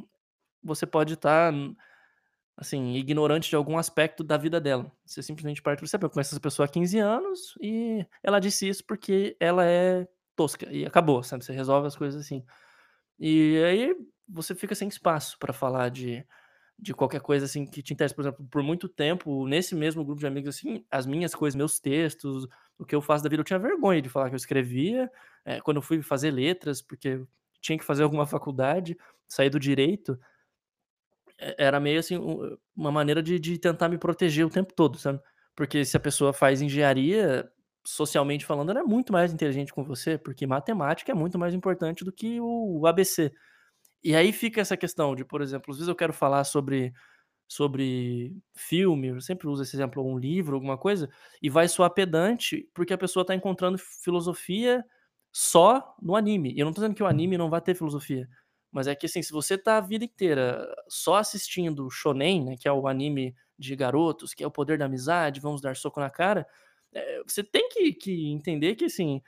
você 0.62 0.86
pode 0.86 1.14
estar, 1.14 1.52
assim, 2.56 2.94
ignorante 2.94 3.48
de 3.48 3.56
algum 3.56 3.78
aspecto 3.78 4.22
da 4.22 4.36
vida 4.36 4.60
dela. 4.60 4.90
Você 5.04 5.22
simplesmente 5.22 5.62
parte 5.62 5.78
do 5.78 5.80
princípio: 5.80 6.06
"Eu 6.06 6.10
conheço 6.10 6.34
essa 6.34 6.40
pessoa 6.40 6.66
há 6.66 6.68
15 6.70 6.98
anos 6.98 7.54
e 7.60 8.04
ela 8.22 8.40
disse 8.40 8.68
isso 8.68 8.84
porque 8.86 9.36
ela 9.40 9.64
é 9.66 10.06
tosca", 10.36 10.70
e 10.72 10.84
acabou, 10.86 11.22
sabe, 11.22 11.44
você 11.44 11.52
resolve 11.52 11.86
as 11.88 11.96
coisas 11.96 12.20
assim. 12.24 12.44
E 13.20 13.62
aí 13.64 13.96
você 14.28 14.54
fica 14.54 14.74
sem 14.74 14.88
espaço 14.88 15.38
pra 15.40 15.52
falar 15.54 15.90
de 15.90 16.26
de 16.78 16.94
qualquer 16.94 17.20
coisa, 17.22 17.46
assim, 17.46 17.66
que 17.66 17.82
te 17.82 17.94
interessa. 17.94 18.14
Por 18.14 18.22
exemplo, 18.22 18.46
por 18.50 18.62
muito 18.62 18.88
tempo, 18.88 19.46
nesse 19.48 19.74
mesmo 19.74 20.04
grupo 20.04 20.20
de 20.20 20.26
amigos, 20.26 20.56
assim, 20.56 20.84
as 20.90 21.06
minhas 21.06 21.34
coisas, 21.34 21.56
meus 21.56 21.80
textos, 21.80 22.48
o 22.78 22.84
que 22.86 22.94
eu 22.94 23.02
faço 23.02 23.24
da 23.24 23.30
vida, 23.30 23.40
eu 23.40 23.44
tinha 23.44 23.58
vergonha 23.58 24.02
de 24.02 24.08
falar 24.10 24.28
que 24.30 24.34
eu 24.34 24.38
escrevia. 24.38 25.10
Eh, 25.46 25.60
quando 25.62 25.76
eu 25.78 25.82
fui 25.82 26.02
fazer 26.02 26.30
letras, 26.32 26.82
porque 26.82 27.22
tinha 27.60 27.78
que 27.78 27.84
fazer 27.84 28.02
alguma 28.04 28.26
faculdade, 28.28 28.96
sair 29.28 29.50
do 29.50 29.60
direito 29.60 30.18
era 31.58 31.80
meio 31.80 32.00
assim, 32.00 32.18
uma 32.76 32.92
maneira 32.92 33.22
de 33.22 33.38
de 33.38 33.58
tentar 33.58 33.88
me 33.88 33.98
proteger 33.98 34.46
o 34.46 34.50
tempo 34.50 34.72
todo, 34.74 34.98
sabe. 34.98 35.20
Porque 35.56 35.84
se 35.84 35.96
a 35.96 36.00
pessoa 36.00 36.32
faz 36.32 36.62
engenharia, 36.62 37.50
socialmente 37.84 38.46
falando, 38.46 38.70
ela 38.70 38.80
é 38.80 38.84
muito 38.84 39.12
mais 39.12 39.32
inteligente 39.32 39.72
com 39.72 39.84
você, 39.84 40.18
porque 40.18 40.46
matemática 40.46 41.12
é 41.12 41.14
muito 41.14 41.38
mais 41.38 41.54
importante 41.54 42.04
do 42.04 42.12
que 42.12 42.40
o 42.40 42.86
ABC. 42.86 43.32
E 44.02 44.14
aí 44.16 44.32
fica 44.32 44.60
essa 44.60 44.76
questão 44.76 45.14
de, 45.14 45.24
por 45.24 45.42
exemplo, 45.42 45.72
às 45.72 45.78
vezes 45.78 45.88
eu 45.88 45.96
quero 45.96 46.12
falar 46.12 46.44
sobre 46.44 46.92
sobre 47.48 48.32
filme, 48.54 49.08
eu 49.08 49.20
sempre 49.20 49.48
uso 49.48 49.62
esse 49.64 49.74
exemplo, 49.74 50.06
um 50.06 50.16
livro, 50.16 50.54
alguma 50.54 50.78
coisa, 50.78 51.10
e 51.42 51.50
vai 51.50 51.66
soar 51.66 51.90
pedante, 51.90 52.68
porque 52.72 52.94
a 52.94 52.98
pessoa 52.98 53.26
tá 53.26 53.34
encontrando 53.34 53.76
filosofia 53.76 54.84
só 55.32 55.96
no 56.00 56.14
anime. 56.14 56.54
Eu 56.56 56.64
não 56.64 56.72
tô 56.72 56.80
dizendo 56.80 56.94
que 56.94 57.02
o 57.02 57.06
anime 57.06 57.36
não 57.36 57.50
vai 57.50 57.60
ter 57.60 57.74
filosofia, 57.74 58.28
mas 58.72 58.86
é 58.86 58.94
que, 58.94 59.06
assim, 59.06 59.22
se 59.22 59.32
você 59.32 59.58
tá 59.58 59.78
a 59.78 59.80
vida 59.80 60.04
inteira 60.04 60.66
só 60.88 61.16
assistindo 61.16 61.88
shonen, 61.90 62.44
né, 62.44 62.56
que 62.58 62.68
é 62.68 62.72
o 62.72 62.86
anime 62.88 63.34
de 63.58 63.76
garotos, 63.76 64.34
que 64.34 64.44
é 64.44 64.46
o 64.46 64.50
poder 64.50 64.78
da 64.78 64.86
amizade, 64.86 65.40
vamos 65.40 65.60
dar 65.60 65.76
soco 65.76 66.00
na 66.00 66.10
cara, 66.10 66.46
eh, 66.94 67.22
você 67.26 67.42
tem 67.44 67.68
que 67.70 67.92
que 67.94 68.28
entender 68.32 68.74
que, 68.76 68.86
assim, 68.86 69.22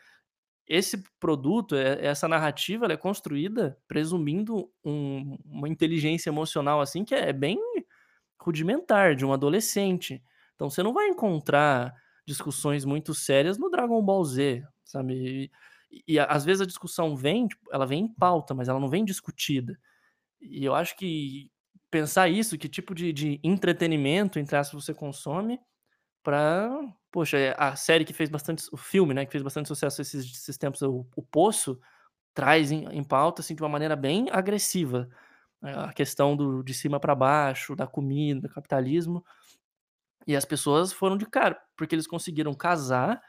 esse 0.68 1.02
produto, 1.20 1.76
eh, 1.76 1.98
essa 2.06 2.28
narrativa, 2.28 2.86
é 2.92 2.96
construída 2.96 3.78
presumindo 3.88 4.70
um 4.84 5.38
uma 5.46 5.68
inteligência 5.68 6.30
emocional, 6.30 6.80
assim, 6.80 7.04
que 7.04 7.14
é 7.14 7.32
bem 7.32 7.58
rudimentar, 8.40 9.16
de 9.16 9.24
um 9.26 9.32
adolescente. 9.32 10.22
Então 10.56 10.70
você 10.70 10.82
não 10.82 10.92
vai 10.94 11.08
encontrar 11.08 11.94
discussões 12.26 12.84
muito 12.84 13.14
sérias 13.14 13.58
no 13.58 13.70
Dragon 13.70 14.02
Ball 14.02 14.24
Z, 14.24 14.64
sabe. 14.84 15.14
E 15.46 15.50
e 16.08 16.18
às 16.20 16.44
vezes 16.44 16.62
a 16.62 16.66
discussão 16.66 17.16
vem, 17.16 17.48
tipo, 17.48 17.62
ela 17.72 17.86
vem 17.86 18.04
em 18.04 18.08
pauta, 18.14 18.54
mas 18.54 18.68
ela 18.68 18.80
não 18.80 18.88
vem 18.88 19.04
discutida. 19.04 19.78
E 20.40 20.64
eu 20.64 20.74
acho 20.74 20.96
que 20.96 21.50
pensar 21.90 22.28
isso, 22.28 22.58
que 22.58 22.68
tipo 22.68 22.94
de 22.94 23.12
de 23.12 23.40
"entretenimento", 23.44 24.38
entre 24.38 24.56
aspas, 24.56 24.84
você 24.84 24.94
consome 24.94 25.60
pra 26.22 26.70
poxa, 27.12 27.38
eh, 27.38 27.54
a 27.58 27.76
série 27.76 28.04
que 28.04 28.12
fez 28.14 28.30
bastante 28.30 28.64
o 28.72 28.76
filme, 28.76 29.14
né, 29.14 29.26
que 29.26 29.32
fez 29.32 29.42
bastante 29.44 29.68
sucesso 29.68 30.02
esses 30.02 30.24
esses 30.26 30.58
tempos, 30.58 30.82
o 30.82 31.06
o 31.16 31.22
Poço, 31.22 31.80
traz 32.34 32.72
em 32.72 32.84
em 32.92 33.04
pauta, 33.04 33.42
assim, 33.42 33.54
de 33.56 33.62
uma 33.62 33.68
maneira 33.70 33.96
bem 33.96 34.28
agressiva, 34.32 35.08
a 35.62 35.92
questão 35.94 36.36
do 36.36 36.62
de 36.64 36.74
cima 36.74 37.00
pra 37.00 37.14
baixo, 37.16 37.76
da 37.76 37.86
comida, 37.88 38.48
capitalismo. 38.50 39.24
E 40.26 40.36
as 40.36 40.44
pessoas 40.44 40.92
foram 40.92 41.16
de 41.16 41.26
cara, 41.26 41.60
porque 41.76 41.94
eles 41.94 42.06
conseguiram 42.06 42.54
casar, 42.54 43.20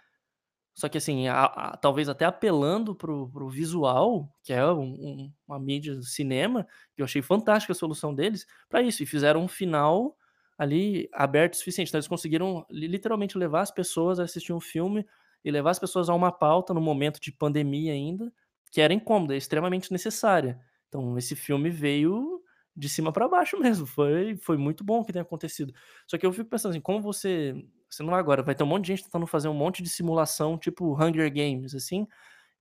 só 0.74 0.90
que 0.90 0.98
assim, 0.98 1.28
a 1.28 1.46
a 1.46 1.78
talvez 1.78 2.10
até 2.10 2.26
apelando 2.26 2.96
para 2.96 3.12
o 3.14 3.30
para 3.30 3.44
o 3.44 3.50
visual, 3.50 4.30
que 4.44 4.54
é 4.54 4.66
um 4.66 4.82
um 4.84 5.34
uma 5.48 5.60
mídia 5.60 5.96
do 5.96 6.04
cinema, 6.04 6.66
que 6.96 7.02
eu 7.02 7.06
achei 7.06 7.22
fantástica 7.22 7.74
a 7.74 7.76
solução 7.76 8.14
deles, 8.16 8.46
pra 8.70 8.82
isso, 8.82 9.04
e 9.04 9.06
fizeram 9.06 9.42
um 9.44 9.48
final 9.48 10.18
ali 10.58 11.10
aberto 11.14 11.54
o 11.54 11.58
suficiente. 11.58 11.90
Então 11.90 11.98
eles 12.00 12.08
conseguiram 12.08 12.66
li 12.70 12.88
literalmente 12.88 13.38
levar 13.38 13.62
as 13.62 13.72
pessoas 13.72 14.20
a 14.20 14.24
assistir 14.24 14.54
um 14.54 14.60
filme 14.62 15.06
e 15.44 15.52
levar 15.52 15.72
as 15.72 15.80
pessoas 15.80 16.10
a 16.10 16.14
uma 16.16 16.32
pauta, 16.32 16.74
num 16.74 16.82
momento 16.82 17.20
de 17.22 17.32
pandemia 17.32 17.94
ainda, 17.94 18.32
que 18.72 18.82
era 18.82 18.94
incômoda, 18.94 19.36
extremamente 19.36 19.92
necessária. 19.92 20.60
Então 20.90 21.18
esse 21.18 21.36
filme 21.36 21.70
veio 21.70 22.43
de 22.76 22.90
cima 22.90 23.12
pra 23.14 23.28
baixo 23.28 23.60
mesmo, 23.60 23.86
foi 23.86 24.36
foi 24.38 24.58
muito 24.58 24.84
bom 24.84 25.00
o 25.02 25.06
que 25.06 25.14
tem 25.14 25.22
acontecido. 25.22 25.74
Só 26.08 26.18
que 26.18 26.26
eu 26.26 26.34
fico 26.34 26.50
pensando 26.50 26.72
assim, 26.72 26.82
como 26.82 27.02
você 27.02 27.54
você 27.90 28.04
não 28.04 28.16
agora 28.16 28.42
vai 28.44 28.56
ter 28.56 28.64
um 28.64 28.68
monte 28.68 28.84
de 28.86 28.88
gente 28.94 29.04
tentando 29.06 29.28
fazer 29.28 29.48
um 29.50 29.54
monte 29.54 29.84
de 29.84 29.90
simulação, 29.90 30.58
tipo 30.58 30.96
Hunger 31.02 31.32
Games, 31.34 31.76
assim, 31.76 32.08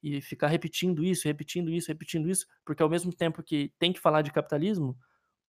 e 0.02 0.20
ficar 0.22 0.48
repetindo 0.48 1.04
isso, 1.04 1.28
repetindo 1.28 1.70
isso, 1.70 1.88
repetindo 1.88 2.28
isso, 2.30 2.46
porque 2.64 2.82
ao 2.82 2.90
mesmo 2.90 3.12
tempo 3.14 3.42
que 3.42 3.72
tem 3.78 3.92
que 3.92 4.00
falar 4.00 4.22
de 4.22 4.32
capitalismo, 4.32 4.96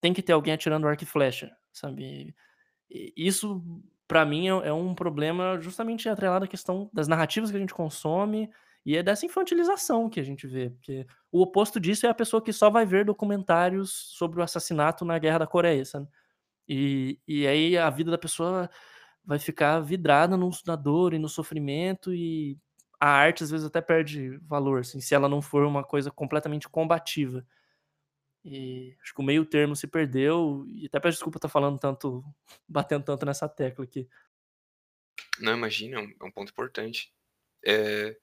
tem 0.02 0.14
que 0.14 0.24
ter 0.24 0.34
alguém 0.34 0.54
atirando 0.54 0.88
arco 0.88 1.04
e 1.04 1.08
flecha, 1.08 1.56
sabe. 1.74 2.36
E 2.90 3.14
isso 3.18 3.64
pra 4.08 4.26
mim 4.26 4.48
é 4.50 4.70
é 4.70 4.74
um 4.74 4.94
problema 4.96 5.60
justamente 5.62 6.10
atrelado 6.10 6.46
à 6.46 6.48
questão 6.48 6.90
das 6.94 7.08
narrativas 7.08 7.52
que 7.52 7.58
a 7.58 7.60
gente 7.60 7.74
consome 7.74 8.50
e 8.86 8.98
é 8.98 9.04
dessa 9.04 9.26
infantilização 9.26 10.10
que 10.10 10.20
a 10.20 10.24
gente 10.24 10.46
vê, 10.48 10.70
porque 10.72 11.06
o 11.32 11.42
oposto 11.42 11.80
disso 11.80 12.06
é 12.06 12.10
a 12.10 12.14
pessoa 12.14 12.44
que 12.44 12.54
só 12.54 12.70
vai 12.70 12.86
ver 12.86 13.06
documentários 13.06 13.92
sobre 14.18 14.40
o 14.40 14.44
assassinato 14.44 15.06
na 15.06 15.18
guerra 15.20 15.40
da 15.40 15.48
Coreia, 15.48 15.86
sabe. 15.86 16.08
E 16.68 17.20
e 17.28 17.48
aí 17.48 17.78
a 17.78 17.90
vida 17.90 18.12
da 18.12 18.18
pessoa 18.18 18.70
vai 19.26 19.40
ficar 19.40 19.80
vidrada 19.82 20.38
no 20.38 20.50
na 20.68 20.76
dor 20.76 21.14
e 21.14 21.20
no 21.20 21.30
sofrimento 21.30 22.14
e 22.14 22.58
a 23.00 23.10
arte 23.10 23.44
às 23.44 23.52
vezes 23.52 23.66
até 23.68 23.82
perde 23.82 24.38
valor, 24.48 24.82
assim, 24.82 25.02
se 25.02 25.16
ela 25.16 25.30
não 25.30 25.42
for 25.42 25.66
uma 25.66 25.84
coisa 25.84 26.12
completamente 26.12 26.70
combativa. 26.70 27.46
E 28.46 28.96
acho 29.02 29.14
que 29.14 29.22
o 29.22 29.24
meio 29.24 29.46
termo 29.46 29.76
se 29.76 29.88
perdeu 29.88 30.66
e 30.68 30.86
até 30.88 31.00
peço 31.00 31.18
desculpa 31.18 31.38
estar 31.38 31.50
falando 31.50 31.80
tanto 31.80 32.24
batendo 32.68 33.06
tanto 33.06 33.26
nessa 33.26 33.48
tecla 33.48 33.86
aqui. 33.86 34.08
Não, 35.40 35.54
imagina, 35.54 36.00
é 36.00 36.02
um 36.02 36.28
é 36.28 36.32
ponto 36.32 36.52
importante. 36.52 37.14
Eh, 37.66 38.18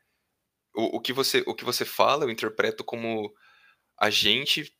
o 0.74 0.98
o 0.98 1.00
que 1.00 1.12
você 1.12 1.42
o 1.46 1.54
que 1.54 1.64
você 1.64 1.84
fala, 1.84 2.24
eu 2.24 2.30
interpreto 2.30 2.84
como 2.84 3.32
a 3.98 4.10
gente 4.10 4.74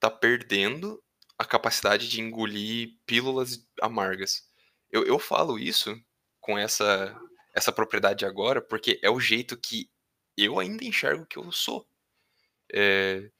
tá 0.00 0.10
perdendo 0.10 1.02
a 1.38 1.44
capacidade 1.44 2.08
de 2.08 2.20
engolir 2.20 2.90
pílulas 3.06 3.66
amargas. 3.82 4.44
Eu 4.90 5.04
eu 5.06 5.18
falo 5.18 5.58
isso 5.58 5.96
com 6.40 6.58
essa 6.58 7.16
essa 7.54 7.72
propriedade 7.72 8.26
agora, 8.26 8.62
porque 8.62 8.98
é 9.02 9.10
o 9.10 9.20
jeito 9.20 9.56
que 9.58 9.90
eu 10.36 10.58
ainda 10.60 10.84
enxergo 10.84 11.26
que 11.26 11.38
eu 11.38 11.50
sou. 11.52 11.86
Eh, 12.72 13.30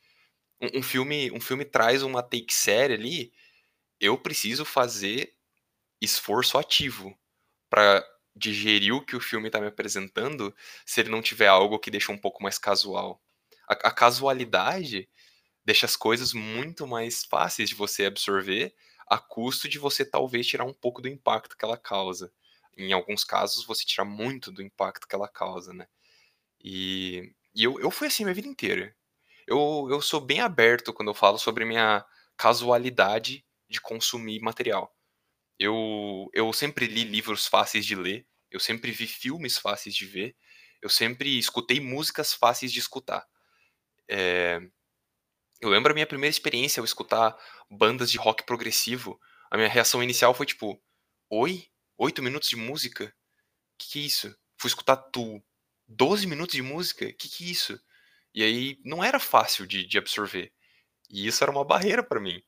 um 0.61 0.81
um 0.81 0.83
filme 0.83 1.31
um 1.33 1.41
filme 1.41 1.65
traz 1.65 2.03
uma 2.03 2.23
take 2.23 2.55
séria 2.55 2.97
ali, 2.97 3.33
eu 4.01 4.19
preciso 4.19 4.65
fazer 4.65 5.35
esforço 6.03 6.59
ativo 6.59 7.17
para 7.71 8.05
digerir 8.37 8.95
o 8.95 9.05
que 9.05 9.17
o 9.17 9.21
filme 9.21 9.49
está 9.49 9.61
me 9.61 9.67
apresentando 9.67 10.55
se 10.85 11.01
ele 11.01 11.11
não 11.11 11.23
tiver 11.23 11.49
algo 11.49 11.79
que 11.79 11.91
deixa 11.91 12.13
um 12.13 12.19
pouco 12.19 12.43
mais 12.43 12.59
casual. 12.59 13.23
A, 13.69 13.75
a 13.89 13.91
casualidade 13.91 15.09
deixa 15.65 15.87
as 15.87 15.97
coisas 15.97 16.33
muito 16.33 16.87
mais 16.87 17.25
fáceis 17.25 17.71
de 17.71 17.75
você 17.75 18.07
absorver 18.07 18.75
a 19.09 19.19
custo 19.19 19.69
de 19.69 19.79
você 19.79 20.05
talvez 20.05 20.47
tirar 20.47 20.65
um 20.65 20.75
pouco 20.75 21.03
do 21.03 21.09
impacto 21.09 21.57
que 21.57 21.65
ela 21.65 21.77
causa. 21.77 22.33
Em 22.77 22.93
alguns 22.93 23.25
casos, 23.25 23.65
você 23.65 23.85
tira 23.85 24.05
muito 24.05 24.53
do 24.53 24.63
impacto 24.63 25.09
que 25.09 25.15
ela 25.15 25.29
causa, 25.29 25.73
né? 25.73 25.87
E, 26.63 27.33
e 27.55 27.65
eu, 27.65 27.81
eu 27.81 27.91
fui 27.91 28.09
assim 28.09 28.25
minha 28.25 28.35
vida 28.35 28.49
inteira. 28.49 28.95
Eu, 29.47 29.89
eu 29.91 30.03
sou 30.03 30.21
bem 30.21 30.41
aberto 30.41 30.93
quando 30.93 31.09
eu 31.09 31.15
falo 31.15 31.39
sobre 31.39 31.65
minha 31.65 32.05
casualidade 32.37 33.45
de 33.69 33.81
consumir 33.81 34.41
material. 34.41 34.96
Eu, 35.59 36.29
eu 36.33 36.53
sempre 36.53 36.87
li 36.87 37.05
livros 37.05 37.47
fáceis 37.47 37.87
de 37.87 37.95
ler, 37.95 38.27
eu 38.51 38.61
sempre 38.61 38.91
vi 38.93 39.07
filmes 39.07 39.59
fáceis 39.59 39.95
de 39.95 40.07
ver, 40.07 40.37
eu 40.83 40.89
sempre 40.89 41.39
escutei 41.39 41.81
músicas 41.81 42.35
fáceis 42.35 42.73
de 42.73 42.79
escutar. 42.79 43.27
É, 44.09 44.61
eu 45.61 45.71
lembro 45.71 45.93
a 45.93 45.95
minha 45.95 46.07
primeira 46.07 46.31
experiência 46.31 46.81
ao 46.81 46.85
escutar 46.85 47.37
bandas 47.71 48.11
de 48.11 48.19
rock 48.19 48.45
progressivo. 48.45 49.19
A 49.51 49.57
minha 49.57 49.69
reação 49.69 50.03
inicial 50.03 50.35
foi 50.35 50.47
tipo: 50.47 50.81
Oi? 51.31 51.67
Oito 51.99 52.23
minutos 52.23 52.49
de 52.49 52.57
música? 52.57 53.13
Que 53.79 53.89
que 53.91 53.99
é 54.01 54.03
isso? 54.03 54.37
Fui 54.59 54.69
escutar 54.69 54.97
tu. 54.97 55.43
Doze 55.89 56.27
minutos 56.27 56.55
de 56.55 56.63
música? 56.63 57.13
Que 57.13 57.29
que 57.29 57.45
é 57.45 57.49
isso? 57.49 57.81
E 58.35 58.43
aí 58.43 58.79
não 58.85 59.03
era 59.03 59.19
fácil 59.19 59.67
de, 59.67 59.87
de 59.87 59.99
absorver. 59.99 60.53
E 61.11 61.27
isso 61.27 61.43
era 61.43 61.51
uma 61.51 61.65
barreira 61.65 62.03
para 62.03 62.21
mim. 62.21 62.43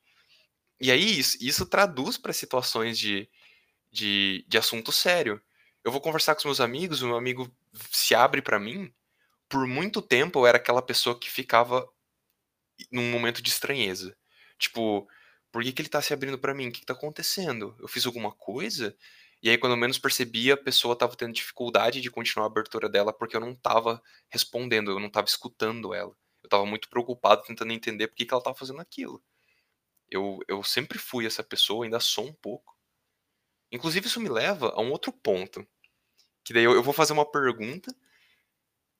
E 0.81 0.91
aí 0.91 1.19
isso, 1.19 1.37
isso 1.41 1.67
traduz 1.67 2.17
para 2.17 2.33
situações 2.33 2.99
de, 2.99 3.29
de, 3.91 4.45
de 4.49 4.59
assunto 4.59 4.93
sério. 4.93 5.41
Eu 5.85 5.93
vou 5.93 6.01
conversar 6.01 6.35
com 6.35 6.41
os 6.41 6.45
meus 6.45 6.61
amigos, 6.61 7.03
o 7.03 7.07
meu 7.07 7.17
amigo 7.17 7.51
se 7.91 8.15
abre 8.15 8.43
para 8.43 8.59
mim. 8.59 8.93
Por 9.49 9.67
muito 9.67 10.03
tempo 10.03 10.41
eu 10.41 10.47
era 10.47 10.59
aquela 10.59 10.83
pessoa 10.83 11.19
que 11.19 11.31
ficava 11.31 11.89
num 12.93 13.11
momento 13.11 13.43
de 13.43 13.51
estranheza. 13.51 14.17
Tipo, 14.59 15.09
por 15.51 15.63
que, 15.63 15.73
que 15.73 15.83
ele 15.83 15.89
tá 15.89 16.03
se 16.03 16.13
abrindo 16.13 16.39
para 16.39 16.55
mim? 16.55 16.69
O 16.69 16.73
que, 16.73 16.81
que 16.81 16.87
tá 16.87 16.93
acontecendo? 16.93 17.75
Eu 17.81 17.89
fiz 17.89 18.07
alguma 18.07 18.33
coisa? 18.33 18.97
E 19.43 19.49
aí, 19.49 19.57
quando 19.57 19.77
menos 19.77 19.99
percebia, 19.99 20.55
a 20.55 20.57
pessoa 20.57 20.97
tava 20.97 21.17
tendo 21.17 21.33
dificuldade 21.33 22.01
de 22.01 22.11
continuar 22.11 22.47
a 22.47 22.51
abertura 22.51 22.89
dela 22.89 23.13
porque 23.13 23.37
eu 23.37 23.41
não 23.41 23.55
tava 23.55 24.03
respondendo, 24.29 24.91
eu 24.91 25.01
não 25.01 25.11
tava 25.11 25.29
escutando 25.29 25.95
ela. 25.95 26.15
Eu 26.43 26.49
tava 26.49 26.67
muito 26.67 26.89
preocupado 26.89 27.43
tentando 27.43 27.73
entender 27.73 28.09
por 28.09 28.17
que, 28.17 28.27
que 28.27 28.35
ela 28.35 28.43
tava 28.43 28.57
fazendo 28.57 28.81
aquilo. 28.81 29.23
Eu, 30.11 30.39
eu 30.49 30.63
sempre 30.63 30.99
fui 30.99 31.27
essa 31.27 31.43
pessoa, 31.43 31.85
ainda 31.85 32.01
sou 32.01 32.27
um 32.27 32.35
pouco. 32.35 32.77
Inclusive, 33.71 34.07
isso 34.07 34.21
me 34.21 34.29
leva 34.29 34.71
a 34.71 34.81
um 34.81 34.91
outro 34.91 35.13
ponto. 35.13 35.67
Que 36.45 36.53
daí 36.55 36.65
eu, 36.65 36.73
eu 36.73 36.83
vou 36.83 36.95
fazer 36.95 37.13
uma 37.13 37.31
pergunta. 37.31 37.95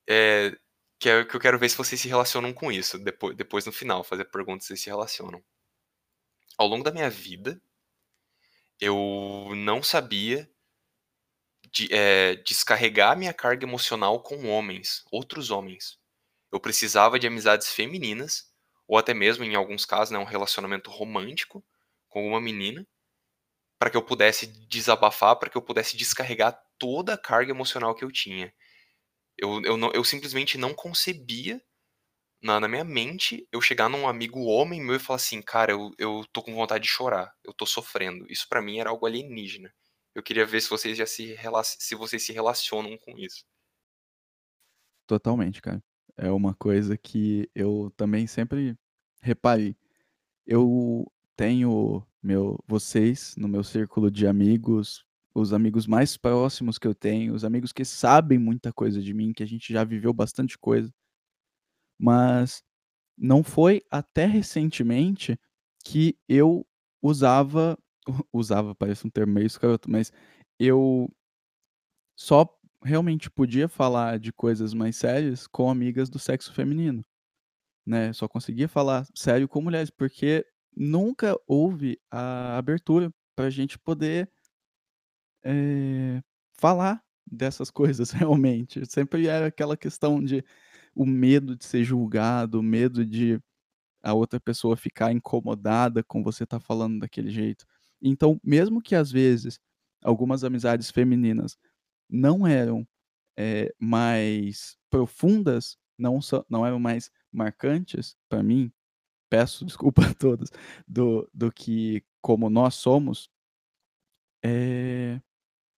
É, 0.07 0.57
que 0.99 1.09
é 1.09 1.23
que 1.23 1.35
eu 1.35 1.39
quero 1.39 1.57
ver 1.57 1.69
se 1.69 1.77
vocês 1.77 1.99
se 1.99 2.07
relacionam 2.07 2.53
com 2.53 2.71
isso. 2.71 2.99
Depois, 2.99 3.35
depois 3.35 3.65
no 3.65 3.71
final, 3.71 4.03
fazer 4.03 4.25
perguntas 4.25 4.67
se 4.67 4.77
se 4.77 4.89
relacionam. 4.89 5.43
Ao 6.57 6.67
longo 6.67 6.83
da 6.83 6.91
minha 6.91 7.09
vida, 7.09 7.59
eu 8.79 9.53
não 9.55 9.81
sabia 9.81 10.49
de, 11.71 11.87
é, 11.91 12.35
descarregar 12.35 13.17
minha 13.17 13.33
carga 13.33 13.65
emocional 13.65 14.21
com 14.21 14.47
homens, 14.47 15.03
outros 15.11 15.51
homens. 15.51 15.97
Eu 16.51 16.59
precisava 16.59 17.19
de 17.19 17.27
amizades 17.27 17.71
femininas, 17.71 18.48
ou 18.89 18.97
até 18.97 19.13
mesmo, 19.13 19.43
em 19.43 19.53
alguns 19.53 19.85
casos, 19.85 20.11
né, 20.11 20.17
um 20.17 20.23
relacionamento 20.23 20.89
romântico 20.89 21.63
com 22.09 22.27
uma 22.27 22.41
menina, 22.41 22.87
para 23.77 23.91
que 23.91 23.95
eu 23.95 24.03
pudesse 24.03 24.47
desabafar, 24.67 25.37
para 25.37 25.47
que 25.47 25.55
eu 25.55 25.61
pudesse 25.61 25.95
descarregar 25.95 26.59
toda 26.79 27.13
a 27.13 27.17
carga 27.17 27.51
emocional 27.51 27.93
que 27.93 28.03
eu 28.03 28.11
tinha. 28.11 28.51
Eu, 29.37 29.61
eu, 29.63 29.77
não, 29.77 29.91
eu 29.93 30.03
simplesmente 30.03 30.57
não 30.57 30.73
concebia 30.73 31.61
na, 32.41 32.59
na, 32.59 32.67
minha 32.67 32.83
mente 32.83 33.47
eu 33.51 33.61
chegar 33.61 33.89
num 33.89 34.07
amigo 34.07 34.43
homem 34.45 34.81
meu 34.81 34.95
e 34.95 34.99
falar 34.99 35.17
assim, 35.17 35.39
cara, 35.39 35.71
eu, 35.71 35.91
eu 35.99 36.25
tô 36.33 36.41
com 36.41 36.55
vontade 36.55 36.85
de 36.85 36.89
chorar, 36.89 37.31
eu 37.43 37.53
tô 37.53 37.67
sofrendo. 37.67 38.25
Isso 38.27 38.47
para 38.49 38.61
mim 38.61 38.79
era 38.79 38.89
algo 38.89 39.05
alienígena. 39.05 39.71
Eu 40.15 40.23
queria 40.23 40.47
ver 40.47 40.61
se 40.61 40.69
vocês 40.69 40.97
já 40.97 41.05
se 41.05 41.37
se 41.79 41.95
vocês 41.95 42.25
se 42.25 42.33
relacionam 42.33 42.97
com 42.97 43.17
isso. 43.19 43.45
Totalmente, 45.07 45.61
cara. 45.61 45.81
É 46.21 46.29
uma 46.29 46.53
coisa 46.53 46.97
que 46.97 47.49
eu 47.55 47.91
também 47.95 48.27
sempre 48.27 48.77
reparei. 49.21 49.75
Eu 50.45 51.09
tenho 51.35 52.05
meu 52.21 52.61
vocês 52.67 53.35
no 53.37 53.47
meu 53.47 53.63
círculo 53.63 54.11
de 54.11 54.27
amigos 54.27 55.05
os 55.33 55.53
amigos 55.53 55.87
mais 55.87 56.17
próximos 56.17 56.77
que 56.77 56.87
eu 56.87 56.93
tenho, 56.93 57.33
os 57.33 57.45
amigos 57.45 57.71
que 57.71 57.85
sabem 57.85 58.37
muita 58.37 58.73
coisa 58.73 59.01
de 59.01 59.13
mim, 59.13 59.31
que 59.31 59.43
a 59.43 59.45
gente 59.45 59.71
já 59.71 59.83
viveu 59.85 60.11
bastante 60.11 60.57
coisa. 60.57 60.93
Mas 61.97 62.61
não 63.17 63.43
foi 63.43 63.81
até 63.89 64.25
recentemente 64.25 65.39
que 65.85 66.17
eu 66.27 66.67
usava 67.01 67.77
usava, 68.33 68.75
parece 68.75 69.07
um 69.07 69.09
termo 69.09 69.33
meio 69.33 69.47
escroto, 69.47 69.89
mas 69.89 70.11
eu 70.59 71.09
só 72.17 72.45
realmente 72.83 73.29
podia 73.29 73.67
falar 73.67 74.19
de 74.19 74.31
coisas 74.33 74.73
mais 74.73 74.95
sérias 74.95 75.47
com 75.47 75.69
amigas 75.69 76.09
do 76.09 76.19
sexo 76.19 76.53
feminino, 76.53 77.03
né? 77.85 78.13
Só 78.13 78.27
conseguia 78.27 78.67
falar 78.67 79.05
sério 79.15 79.47
com 79.47 79.61
mulheres, 79.61 79.89
porque 79.89 80.45
nunca 80.75 81.35
houve 81.47 81.99
a 82.11 82.57
abertura 82.57 83.11
para 83.35 83.45
a 83.45 83.49
gente 83.49 83.77
poder 83.79 84.29
eh, 85.43 86.21
falar 86.53 87.03
dessas 87.25 87.69
coisas 87.71 88.11
realmente. 88.11 88.85
Sempre 88.85 89.27
era 89.27 89.47
aquela 89.47 89.77
questão 89.77 90.23
de 90.23 90.43
o 90.95 91.05
medo 91.05 91.55
de 91.55 91.65
ser 91.65 91.83
julgado, 91.83 92.59
o 92.59 92.63
medo 92.63 93.05
de 93.05 93.39
a 94.01 94.13
outra 94.13 94.39
pessoa 94.39 94.77
ficar 94.77 95.11
incomodada 95.11 96.03
com 96.03 96.23
você 96.23 96.43
estar 96.43 96.59
tá 96.59 96.65
falando 96.65 96.99
daquele 96.99 97.29
jeito. 97.29 97.65
Então, 98.01 98.39
mesmo 98.43 98.81
que 98.81 98.95
às 98.95 99.11
vezes 99.11 99.59
algumas 100.01 100.43
amizades 100.43 100.89
femininas 100.89 101.57
não 102.09 102.47
eram 102.47 102.87
é, 103.37 103.73
mais 103.79 104.77
profundas, 104.89 105.77
não, 105.97 106.21
so, 106.21 106.45
não 106.49 106.65
eram 106.65 106.79
mais 106.79 107.11
marcantes 107.31 108.17
para 108.27 108.43
mim, 108.43 108.71
peço 109.29 109.65
desculpa 109.65 110.05
a 110.05 110.13
todos, 110.13 110.49
do, 110.87 111.29
do 111.33 111.51
que 111.51 112.03
como 112.21 112.49
nós 112.49 112.75
somos, 112.75 113.29
é, 114.43 115.21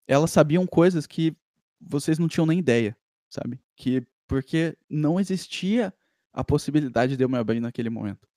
elas 0.07 0.31
sabiam 0.31 0.65
coisas 0.65 1.05
que 1.05 1.35
vocês 1.79 2.19
não 2.19 2.27
tinham 2.27 2.45
nem 2.45 2.59
ideia, 2.59 2.95
sabe? 3.29 3.59
Que 3.75 4.05
porque 4.27 4.77
não 4.89 5.19
existia 5.19 5.93
a 6.31 6.43
possibilidade 6.43 7.17
de 7.17 7.23
eu 7.23 7.27
me 7.29 7.37
abrir 7.37 7.59
naquele 7.59 7.89
momento. 7.89 8.27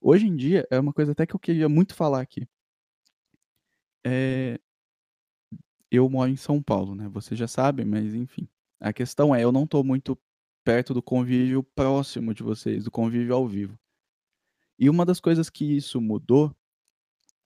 Hoje 0.00 0.26
em 0.26 0.36
dia, 0.36 0.66
é 0.70 0.78
uma 0.78 0.92
coisa 0.92 1.12
até 1.12 1.26
que 1.26 1.34
eu 1.34 1.40
queria 1.40 1.68
muito 1.68 1.94
falar 1.94 2.20
aqui. 2.20 2.48
É... 4.04 4.60
Eu 5.96 6.08
moro 6.10 6.30
em 6.30 6.36
São 6.36 6.62
Paulo, 6.62 6.94
né? 6.94 7.08
Você 7.08 7.34
já 7.34 7.48
sabe, 7.48 7.84
mas 7.84 8.14
enfim. 8.14 8.48
A 8.78 8.92
questão 8.92 9.34
é, 9.34 9.42
eu 9.42 9.50
não 9.50 9.64
estou 9.64 9.82
muito 9.82 10.18
perto 10.62 10.92
do 10.92 11.02
convívio 11.02 11.62
próximo 11.62 12.34
de 12.34 12.42
vocês, 12.42 12.84
do 12.84 12.90
convívio 12.90 13.34
ao 13.34 13.46
vivo. 13.46 13.78
E 14.78 14.90
uma 14.90 15.06
das 15.06 15.20
coisas 15.20 15.48
que 15.48 15.64
isso 15.64 16.00
mudou 16.00 16.54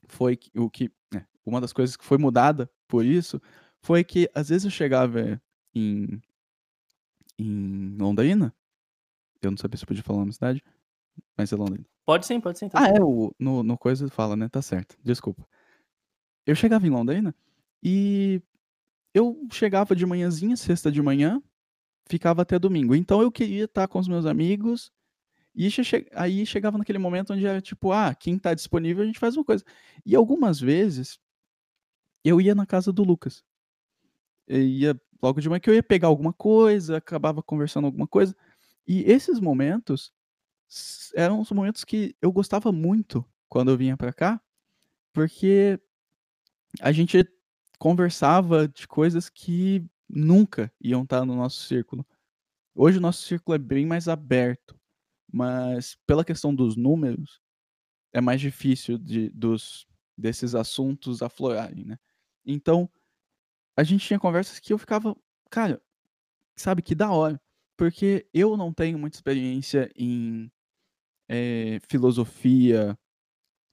foi 0.08 0.36
que, 0.36 0.50
o 0.58 0.68
que, 0.68 0.90
né, 1.12 1.26
uma 1.46 1.60
das 1.60 1.72
coisas 1.72 1.96
que 1.96 2.04
foi 2.04 2.18
mudada 2.18 2.68
por 2.88 3.04
isso 3.04 3.40
foi 3.80 4.02
que 4.02 4.28
às 4.34 4.48
vezes 4.48 4.64
eu 4.64 4.70
chegava 4.70 5.40
em, 5.72 6.20
em 7.38 7.96
Londrina, 7.96 8.52
eu 9.40 9.50
não 9.50 9.58
sabia 9.58 9.76
se 9.76 9.84
eu 9.84 9.88
podia 9.88 10.02
falar 10.02 10.24
na 10.24 10.32
cidade, 10.32 10.64
mas 11.36 11.52
é 11.52 11.56
Londrina. 11.56 11.86
Pode 12.04 12.26
sim, 12.26 12.40
pode 12.40 12.58
sim. 12.58 12.68
Tá 12.68 12.82
ah, 12.82 12.88
é, 12.88 13.00
o, 13.00 13.32
no, 13.38 13.62
no 13.62 13.78
coisa 13.78 14.08
fala, 14.08 14.34
né? 14.34 14.48
Tá 14.48 14.60
certo, 14.60 14.98
desculpa. 15.04 15.46
Eu 16.44 16.56
chegava 16.56 16.86
em 16.86 16.90
Londrina 16.90 17.34
e 17.82 18.42
eu 19.14 19.46
chegava 19.50 19.94
de 19.96 20.06
manhãzinha, 20.06 20.56
sexta 20.56 20.90
de 20.90 21.02
manhã, 21.02 21.42
ficava 22.06 22.42
até 22.42 22.58
domingo. 22.58 22.94
Então 22.94 23.22
eu 23.22 23.30
queria 23.30 23.64
estar 23.64 23.88
com 23.88 23.98
os 23.98 24.08
meus 24.08 24.26
amigos 24.26 24.92
e 25.54 25.68
aí 26.12 26.46
chegava 26.46 26.78
naquele 26.78 26.98
momento 26.98 27.32
onde 27.32 27.46
era 27.46 27.60
tipo, 27.60 27.92
ah, 27.92 28.14
quem 28.14 28.38
tá 28.38 28.54
disponível 28.54 29.02
a 29.02 29.06
gente 29.06 29.18
faz 29.18 29.36
uma 29.36 29.44
coisa. 29.44 29.64
E 30.06 30.14
algumas 30.14 30.60
vezes 30.60 31.18
eu 32.24 32.40
ia 32.40 32.54
na 32.54 32.66
casa 32.66 32.92
do 32.92 33.02
Lucas. 33.02 33.42
Eu 34.46 34.62
ia 34.62 35.00
logo 35.22 35.40
de 35.40 35.48
manhã 35.48 35.60
que 35.60 35.70
eu 35.70 35.74
ia 35.74 35.82
pegar 35.82 36.08
alguma 36.08 36.32
coisa, 36.32 36.96
acabava 36.96 37.42
conversando 37.42 37.86
alguma 37.86 38.06
coisa. 38.06 38.34
E 38.86 39.02
esses 39.10 39.40
momentos 39.40 40.12
eram 41.14 41.40
os 41.40 41.50
momentos 41.50 41.84
que 41.84 42.16
eu 42.22 42.32
gostava 42.32 42.70
muito 42.72 43.24
quando 43.48 43.70
eu 43.70 43.76
vinha 43.76 43.96
para 43.96 44.12
cá, 44.12 44.40
porque 45.12 45.80
a 46.80 46.92
gente 46.92 47.28
conversava 47.80 48.68
de 48.68 48.86
coisas 48.86 49.30
que 49.30 49.82
nunca 50.06 50.70
iam 50.78 51.02
estar 51.02 51.24
no 51.24 51.34
nosso 51.34 51.62
círculo. 51.62 52.06
Hoje 52.74 52.98
o 52.98 53.00
nosso 53.00 53.22
círculo 53.22 53.54
é 53.54 53.58
bem 53.58 53.86
mais 53.86 54.06
aberto, 54.06 54.78
mas 55.32 55.96
pela 56.06 56.22
questão 56.22 56.54
dos 56.54 56.76
números 56.76 57.40
é 58.12 58.20
mais 58.20 58.38
difícil 58.38 58.98
de, 58.98 59.30
dos 59.30 59.86
desses 60.16 60.54
assuntos 60.54 61.22
aflorarem, 61.22 61.86
né? 61.86 61.98
Então, 62.44 62.88
a 63.74 63.82
gente 63.82 64.06
tinha 64.06 64.20
conversas 64.20 64.60
que 64.60 64.74
eu 64.74 64.78
ficava, 64.78 65.16
cara, 65.50 65.80
sabe, 66.54 66.82
que 66.82 66.94
da 66.94 67.10
hora. 67.10 67.40
Porque 67.78 68.28
eu 68.34 68.58
não 68.58 68.74
tenho 68.74 68.98
muita 68.98 69.16
experiência 69.16 69.90
em 69.96 70.52
eh, 71.30 71.80
filosofia, 71.88 72.98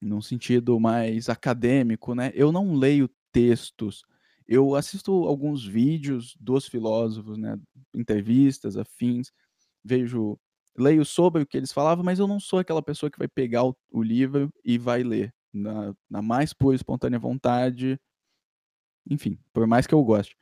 num 0.01 0.21
sentido 0.21 0.79
mais 0.79 1.27
acadêmico, 1.27 2.15
né? 2.15 2.31
Eu 2.33 2.53
não 2.53 2.73
leio 2.73 3.09
textos. 3.37 4.03
Eu 4.47 4.73
assisto 4.75 5.11
alguns 5.11 5.63
vídeos 5.63 6.35
dos 6.39 6.67
filósofos, 6.67 7.37
né? 7.37 7.59
Entrevistas, 7.93 8.77
afins, 8.77 9.31
vejo, 9.83 10.39
leio 10.75 11.05
sobre 11.05 11.43
o 11.43 11.45
que 11.45 11.55
eles 11.55 11.71
falavam, 11.71 12.03
mas 12.03 12.17
eu 12.17 12.27
não 12.27 12.39
sou 12.39 12.57
aquela 12.57 12.81
pessoa 12.81 13.11
que 13.11 13.19
vai 13.19 13.27
pegar 13.27 13.63
o, 13.63 13.77
o 13.91 14.01
livro 14.01 14.51
e 14.65 14.77
vai 14.79 15.03
ler 15.03 15.31
na, 15.53 15.93
na 16.09 16.21
mais 16.21 16.51
pura 16.51 16.75
espontânea 16.75 17.19
vontade. 17.19 17.99
Enfim, 19.07 19.37
por 19.53 19.67
mais 19.67 19.85
que 19.85 19.93
eu 19.93 20.03
goste. 20.03 20.35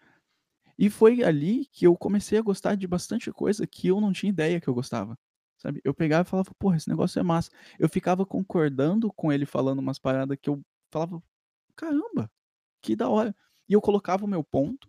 E 0.77 0.89
foi 0.89 1.21
ali 1.23 1.65
que 1.65 1.86
eu 1.86 1.97
comecei 1.97 2.38
a 2.38 2.41
gostar 2.41 2.75
de 2.75 2.88
bastante 2.88 3.31
coisa 3.31 3.67
que 3.67 3.88
eu 3.89 3.99
não 3.99 4.13
tinha 4.13 4.29
ideia 4.29 4.62
que 4.62 4.67
eu 4.69 4.73
gostava. 4.73 5.17
Sabe? 5.58 5.81
Eu 5.84 5.93
pegava 5.93 6.27
e 6.27 6.29
falava, 6.29 6.51
porra, 6.60 6.77
esse 6.77 6.89
negócio 6.89 7.19
é 7.19 7.23
massa. 7.23 7.51
Eu 7.77 7.89
ficava 7.89 8.25
concordando 8.25 9.12
com 9.12 9.34
ele 9.34 9.45
falando 9.45 9.79
umas 9.79 9.99
paradas 9.99 10.38
que 10.41 10.49
eu 10.49 10.62
falava, 10.91 11.21
caramba, 11.75 12.29
que 12.86 12.95
da 12.95 13.10
hora. 13.10 13.36
E 13.67 13.74
eu 13.74 13.82
colocava 13.82 14.26
o 14.26 14.28
meu 14.28 14.43
ponto, 14.43 14.88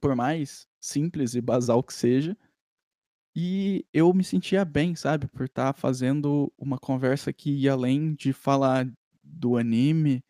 por 0.00 0.16
mais 0.16 0.66
simples 0.80 1.34
e 1.34 1.40
basal 1.40 1.82
que 1.82 1.94
seja, 1.94 2.36
e 3.34 3.86
eu 3.92 4.12
me 4.12 4.24
sentia 4.24 4.64
bem, 4.64 4.94
sabe? 4.94 5.28
Por 5.28 5.46
estar 5.46 5.72
tá 5.72 5.78
fazendo 5.78 6.52
uma 6.58 6.78
conversa 6.78 7.32
que 7.32 7.50
ia 7.50 7.72
além 7.72 8.14
de 8.14 8.32
falar 8.32 8.86
do 9.22 9.56
anime 9.56 10.22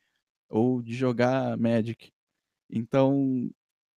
ou 0.49 0.83
de 0.83 0.95
jogar 0.95 1.57
Magic. 1.57 2.13
Então, 2.71 3.51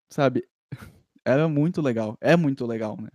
sabe, 0.09 0.48
era 1.24 1.48
muito 1.48 1.83
legal. 1.83 2.16
É 2.20 2.37
muito 2.37 2.64
legal, 2.64 2.96
né? 2.98 3.11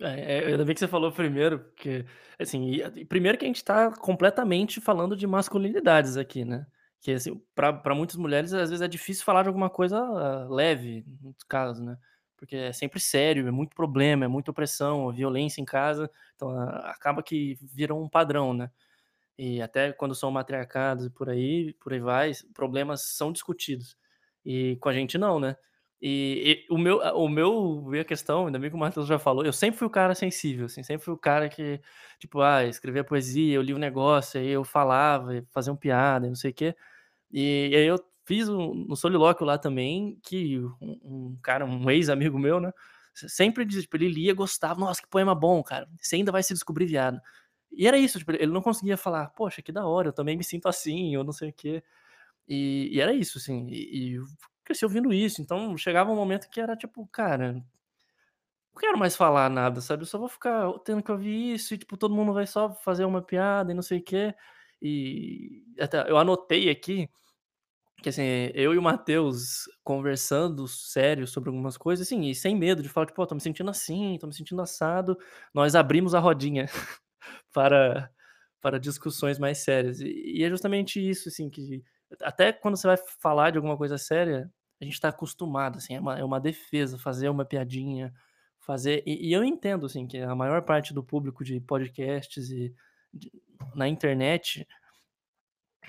É, 0.00 0.38
é, 0.38 0.46
ainda 0.46 0.64
bem 0.64 0.74
que 0.74 0.80
você 0.80 0.88
falou 0.88 1.12
primeiro, 1.12 1.60
porque, 1.60 2.04
assim, 2.38 2.78
primeiro 3.08 3.38
que 3.38 3.44
a 3.44 3.48
gente 3.48 3.64
tá 3.64 3.90
completamente 3.96 4.80
falando 4.80 5.16
de 5.16 5.26
masculinidades 5.26 6.16
aqui, 6.16 6.44
né? 6.44 6.66
Que, 7.02 7.12
assim, 7.12 7.42
pra 7.54 7.94
muitas 7.96 8.16
mulheres, 8.16 8.52
às 8.54 8.70
vezes 8.70 8.80
é 8.82 8.88
difícil 8.88 9.24
falar 9.24 9.42
de 9.42 9.48
alguma 9.48 9.68
coisa 9.68 10.00
uh, 10.02 10.54
leve, 10.54 11.04
muitos 11.20 11.44
casos, 11.44 11.84
né? 11.84 11.98
Porque 12.36 12.56
é 12.56 12.72
sempre 12.72 13.00
sério, 13.00 13.46
é 13.48 13.50
muito 13.50 13.74
problema, 13.74 14.24
é 14.24 14.28
muita 14.28 14.52
opressão, 14.52 15.12
violência 15.12 15.60
em 15.60 15.64
casa, 15.64 16.10
então 16.36 16.50
uh, 16.50 16.70
acaba 16.86 17.22
que 17.22 17.58
vira 17.60 17.94
um 17.94 18.08
padrão, 18.08 18.54
né? 18.54 18.70
E 19.38 19.60
até 19.62 19.92
quando 19.92 20.14
são 20.14 20.30
matriarcados 20.30 21.06
e 21.06 21.10
por 21.10 21.28
aí, 21.30 21.74
por 21.80 21.92
aí 21.92 22.00
vai, 22.00 22.32
problemas 22.54 23.02
são 23.02 23.32
discutidos. 23.32 23.96
E 24.44 24.76
com 24.80 24.88
a 24.88 24.92
gente 24.92 25.18
não, 25.18 25.40
né? 25.40 25.56
E, 26.00 26.64
e, 26.68 26.74
o 26.74 26.78
meu, 26.78 26.98
o 26.98 27.28
meu, 27.28 27.90
a 28.00 28.04
questão, 28.04 28.46
ainda 28.46 28.58
bem 28.58 28.70
que 28.70 28.76
o 28.76 28.78
Matheus 28.78 29.06
já 29.06 29.18
falou, 29.20 29.44
eu 29.44 29.52
sempre 29.52 29.78
fui 29.78 29.86
o 29.86 29.90
cara 29.90 30.14
sensível, 30.16 30.66
assim, 30.66 30.82
sempre 30.82 31.04
fui 31.04 31.14
o 31.14 31.18
cara 31.18 31.48
que, 31.48 31.80
tipo, 32.18 32.40
ah, 32.40 32.64
escrevia 32.64 33.04
poesia, 33.04 33.54
eu 33.54 33.62
li 33.62 33.72
um 33.72 33.78
negócio, 33.78 34.40
aí 34.40 34.48
eu 34.48 34.64
falava, 34.64 35.30
fazia 35.52 35.72
um 35.72 35.76
piada, 35.76 36.26
não 36.26 36.34
sei 36.34 36.50
o 36.50 36.54
quê. 36.54 36.74
E, 37.32 37.68
e 37.72 37.76
aí 37.76 37.86
eu 37.86 37.98
fiz 38.26 38.48
um, 38.48 38.86
um 38.90 38.96
solilóquio 38.96 39.46
lá 39.46 39.58
também, 39.58 40.18
que 40.22 40.58
um, 40.80 40.98
um 41.02 41.38
cara, 41.42 41.64
um 41.64 41.90
ex-amigo 41.90 42.38
meu, 42.38 42.60
né, 42.60 42.72
sempre 43.14 43.66
tipo, 43.66 43.96
ele 43.96 44.08
lia, 44.08 44.34
gostava, 44.34 44.80
nossa, 44.80 45.02
que 45.02 45.08
poema 45.08 45.34
bom, 45.34 45.62
cara, 45.62 45.88
você 46.00 46.16
ainda 46.16 46.32
vai 46.32 46.42
se 46.42 46.54
descobrir 46.54 46.86
viado. 46.86 47.20
E 47.72 47.86
era 47.86 47.98
isso, 47.98 48.18
tipo, 48.18 48.32
ele 48.32 48.52
não 48.52 48.62
conseguia 48.62 48.96
falar, 48.96 49.28
poxa, 49.30 49.62
que 49.62 49.72
da 49.72 49.86
hora, 49.86 50.08
eu 50.08 50.12
também 50.12 50.36
me 50.36 50.44
sinto 50.44 50.68
assim, 50.68 51.16
ou 51.16 51.24
não 51.24 51.32
sei 51.32 51.50
o 51.50 51.52
quê. 51.52 51.82
E, 52.48 52.90
e 52.92 53.00
era 53.00 53.12
isso, 53.14 53.38
assim, 53.38 53.66
e, 53.68 54.16
e 54.16 54.20
cresci 54.64 54.84
ouvindo 54.84 55.12
isso. 55.12 55.42
Então 55.42 55.76
chegava 55.78 56.10
um 56.12 56.16
momento 56.16 56.48
que 56.50 56.60
era 56.60 56.76
tipo, 56.76 57.06
cara, 57.08 57.54
não 58.74 58.80
quero 58.80 58.98
mais 58.98 59.16
falar 59.16 59.50
nada, 59.50 59.80
sabe? 59.80 60.02
Eu 60.02 60.06
só 60.06 60.18
vou 60.18 60.28
ficar 60.28 60.72
tendo 60.84 61.02
que 61.02 61.12
ouvir 61.12 61.54
isso 61.54 61.74
e, 61.74 61.78
tipo, 61.78 61.96
todo 61.96 62.14
mundo 62.14 62.32
vai 62.32 62.46
só 62.46 62.74
fazer 62.74 63.04
uma 63.04 63.22
piada 63.22 63.70
e 63.72 63.74
não 63.74 63.82
sei 63.82 63.98
o 63.98 64.02
quê. 64.02 64.34
E 64.80 65.62
até 65.80 66.10
eu 66.10 66.16
anotei 66.18 66.70
aqui 66.70 67.08
que, 68.02 68.08
assim, 68.08 68.22
eu 68.54 68.74
e 68.74 68.78
o 68.78 68.82
Matheus 68.82 69.64
conversando 69.82 70.66
sério 70.68 71.26
sobre 71.26 71.48
algumas 71.50 71.76
coisas, 71.76 72.06
assim, 72.06 72.28
e 72.28 72.34
sem 72.34 72.56
medo 72.56 72.82
de 72.82 72.88
falar, 72.88 73.06
tipo, 73.06 73.16
pô, 73.16 73.26
tô 73.26 73.34
me 73.34 73.40
sentindo 73.40 73.70
assim, 73.70 74.18
tô 74.20 74.26
me 74.26 74.34
sentindo 74.34 74.60
assado, 74.60 75.16
nós 75.54 75.74
abrimos 75.74 76.14
a 76.14 76.18
rodinha 76.20 76.66
para, 77.52 78.10
para 78.60 78.78
discussões 78.78 79.38
mais 79.38 79.58
sérias. 79.58 80.00
E, 80.00 80.38
e 80.38 80.44
é 80.44 80.50
justamente 80.50 81.00
isso, 81.00 81.28
assim, 81.28 81.48
que 81.48 81.82
até 82.20 82.52
quando 82.52 82.76
você 82.76 82.86
vai 82.86 82.96
falar 83.20 83.50
de 83.50 83.58
alguma 83.58 83.76
coisa 83.76 83.96
séria, 83.96 84.50
a 84.80 84.84
gente 84.84 84.94
está 84.94 85.08
acostumado, 85.08 85.78
assim, 85.78 85.94
é 85.94 86.00
uma, 86.00 86.18
é 86.18 86.24
uma 86.24 86.40
defesa, 86.40 86.98
fazer 86.98 87.28
uma 87.28 87.44
piadinha, 87.44 88.12
fazer. 88.58 89.02
E, 89.06 89.28
e, 89.28 89.32
eu 89.32 89.44
entendo, 89.44 89.86
assim, 89.86 90.06
que 90.06 90.18
a 90.18 90.34
maior 90.34 90.62
parte 90.62 90.92
do 90.92 91.04
público 91.04 91.44
de 91.44 91.60
podcasts 91.60 92.50
e 92.50 92.74
de, 93.14 93.32
na 93.74 93.88
internet, 93.88 94.66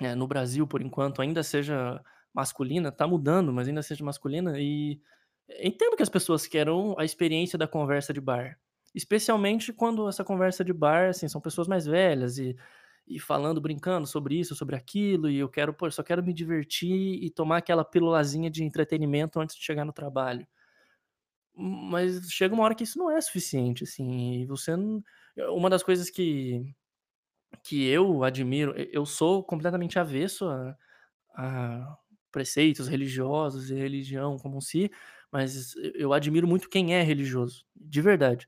é, 0.00 0.14
no 0.14 0.26
Brasil, 0.26 0.66
por 0.66 0.82
enquanto, 0.82 1.22
ainda 1.22 1.42
seja 1.42 2.02
masculina, 2.32 2.90
tá 2.92 3.06
mudando, 3.06 3.52
mas 3.52 3.68
ainda 3.68 3.82
seja 3.82 4.04
masculina, 4.04 4.58
e 4.60 5.00
entendo 5.60 5.96
que 5.96 6.02
as 6.02 6.08
pessoas 6.08 6.46
queiram 6.46 6.94
a 6.98 7.04
experiência 7.04 7.58
da 7.58 7.68
conversa 7.68 8.12
de 8.12 8.20
bar. 8.20 8.58
Especialmente 8.94 9.72
quando 9.72 10.08
essa 10.08 10.24
conversa 10.24 10.64
de 10.64 10.72
bar, 10.72 11.10
assim, 11.10 11.28
são 11.28 11.40
pessoas 11.40 11.68
mais 11.68 11.86
velhas 11.86 12.38
e 12.38 12.56
e 13.06 13.18
falando, 13.20 13.60
brincando 13.60 14.06
sobre 14.06 14.38
isso, 14.38 14.54
sobre 14.54 14.76
aquilo, 14.76 15.28
e 15.28 15.38
eu 15.38 15.48
quero, 15.48 15.74
pô, 15.74 15.90
só 15.90 16.02
quero 16.02 16.22
me 16.24 16.32
divertir 16.32 17.22
e 17.22 17.30
tomar 17.30 17.58
aquela 17.58 17.84
pílulazinha 17.84 18.50
de 18.50 18.64
entretenimento 18.64 19.38
antes 19.38 19.56
de 19.56 19.62
chegar 19.62 19.84
no 19.84 19.92
trabalho. 19.92 20.46
Mas 21.56 22.30
chega 22.30 22.54
uma 22.54 22.64
hora 22.64 22.74
que 22.74 22.82
isso 22.84 22.98
não 22.98 23.10
é 23.10 23.20
suficiente, 23.20 23.84
assim, 23.84 24.42
e 24.42 24.46
você 24.46 24.74
não... 24.76 25.02
Uma 25.50 25.70
das 25.70 25.82
coisas 25.82 26.10
que, 26.10 26.74
que 27.62 27.86
eu 27.86 28.24
admiro, 28.24 28.74
eu 28.76 29.06
sou 29.06 29.42
completamente 29.44 29.98
avesso 29.98 30.46
a, 30.48 30.76
a 31.36 31.96
preceitos 32.32 32.88
religiosos 32.88 33.70
e 33.70 33.74
religião 33.74 34.38
como 34.38 34.60
si, 34.60 34.90
mas 35.30 35.74
eu 35.94 36.12
admiro 36.12 36.46
muito 36.46 36.68
quem 36.68 36.94
é 36.94 37.02
religioso, 37.02 37.64
de 37.74 38.00
verdade 38.00 38.46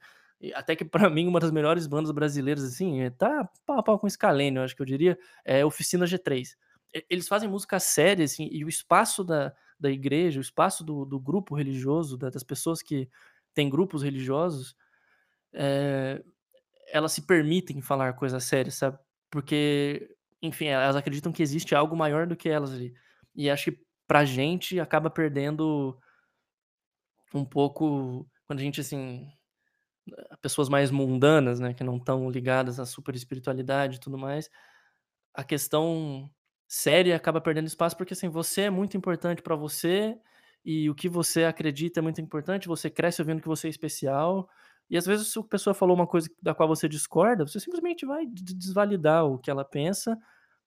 até 0.54 0.76
que 0.76 0.84
para 0.84 1.08
mim 1.10 1.26
uma 1.26 1.40
das 1.40 1.50
melhores 1.50 1.86
bandas 1.86 2.10
brasileiras, 2.10 2.64
assim, 2.64 3.00
é, 3.00 3.10
tá 3.10 3.48
pau 3.64 3.78
a 3.78 3.82
pau 3.82 3.98
com 3.98 4.08
Scalene, 4.08 4.56
eu 4.56 4.62
acho 4.62 4.76
que 4.76 4.82
eu 4.82 4.86
diria, 4.86 5.18
é 5.44 5.64
Oficina 5.64 6.04
G3. 6.04 6.56
Eles 7.10 7.28
fazem 7.28 7.48
música 7.48 7.78
séria, 7.78 8.24
assim, 8.24 8.48
e 8.50 8.64
o 8.64 8.68
espaço 8.68 9.24
da, 9.24 9.52
da 9.78 9.90
igreja, 9.90 10.38
o 10.38 10.42
espaço 10.42 10.84
do, 10.84 11.04
do 11.04 11.20
grupo 11.20 11.54
religioso, 11.54 12.16
das 12.16 12.42
pessoas 12.42 12.82
que 12.82 13.08
têm 13.52 13.68
grupos 13.68 14.02
religiosos, 14.02 14.76
é, 15.52 16.22
elas 16.92 17.12
se 17.12 17.22
permitem 17.26 17.80
falar 17.82 18.14
coisas 18.14 18.44
sérias, 18.44 18.74
sabe? 18.76 18.98
Porque, 19.30 20.08
enfim, 20.42 20.66
elas 20.66 20.96
acreditam 20.96 21.32
que 21.32 21.42
existe 21.42 21.74
algo 21.74 21.96
maior 21.96 22.26
do 22.26 22.36
que 22.36 22.48
elas 22.48 22.72
ali. 22.72 22.94
E 23.34 23.50
acho 23.50 23.72
que 23.72 23.78
pra 24.06 24.24
gente 24.24 24.80
acaba 24.80 25.10
perdendo 25.10 25.98
um 27.34 27.44
pouco 27.44 28.28
quando 28.46 28.60
a 28.60 28.62
gente, 28.62 28.80
assim, 28.80 29.28
pessoas 30.40 30.68
mais 30.68 30.90
mundanas, 30.90 31.60
né, 31.60 31.74
que 31.74 31.84
não 31.84 31.96
estão 31.96 32.30
ligadas 32.30 32.78
à 32.80 32.86
super 32.86 33.14
espiritualidade 33.14 33.96
e 33.96 34.00
tudo 34.00 34.18
mais, 34.18 34.50
a 35.34 35.44
questão 35.44 36.30
séria 36.68 37.16
acaba 37.16 37.40
perdendo 37.40 37.66
espaço 37.68 37.96
porque 37.96 38.14
assim, 38.14 38.28
você 38.28 38.62
é 38.62 38.70
muito 38.70 38.96
importante 38.96 39.42
para 39.42 39.56
você 39.56 40.18
e 40.64 40.90
o 40.90 40.94
que 40.94 41.08
você 41.08 41.44
acredita 41.44 42.00
é 42.00 42.02
muito 42.02 42.20
importante, 42.20 42.68
você 42.68 42.90
cresce 42.90 43.22
ouvindo 43.22 43.42
que 43.42 43.48
você 43.48 43.68
é 43.68 43.70
especial. 43.70 44.48
E 44.88 44.96
às 44.96 45.06
vezes 45.06 45.32
se 45.32 45.38
a 45.38 45.42
pessoa 45.42 45.74
falou 45.74 45.96
uma 45.96 46.06
coisa 46.06 46.28
da 46.40 46.54
qual 46.54 46.68
você 46.68 46.88
discorda, 46.88 47.46
você 47.46 47.58
simplesmente 47.58 48.06
vai 48.06 48.26
desvalidar 48.26 49.26
o 49.26 49.38
que 49.38 49.50
ela 49.50 49.64
pensa, 49.64 50.16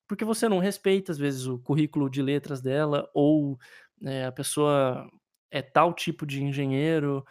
porque 0.07 0.25
você 0.25 0.49
não 0.49 0.59
respeita 0.59 1.11
às 1.11 1.17
vezes 1.17 1.45
o 1.45 1.59
currículo 1.59 2.09
de 2.09 2.21
letras 2.21 2.61
dela 2.61 3.09
ou 3.13 3.57
é, 4.03 4.25
a 4.25 4.31
pessoa 4.31 5.09
é 5.51 5.61
tal 5.61 5.93
tipo 5.93 6.25
de 6.25 6.43
engenheiro 6.43 7.25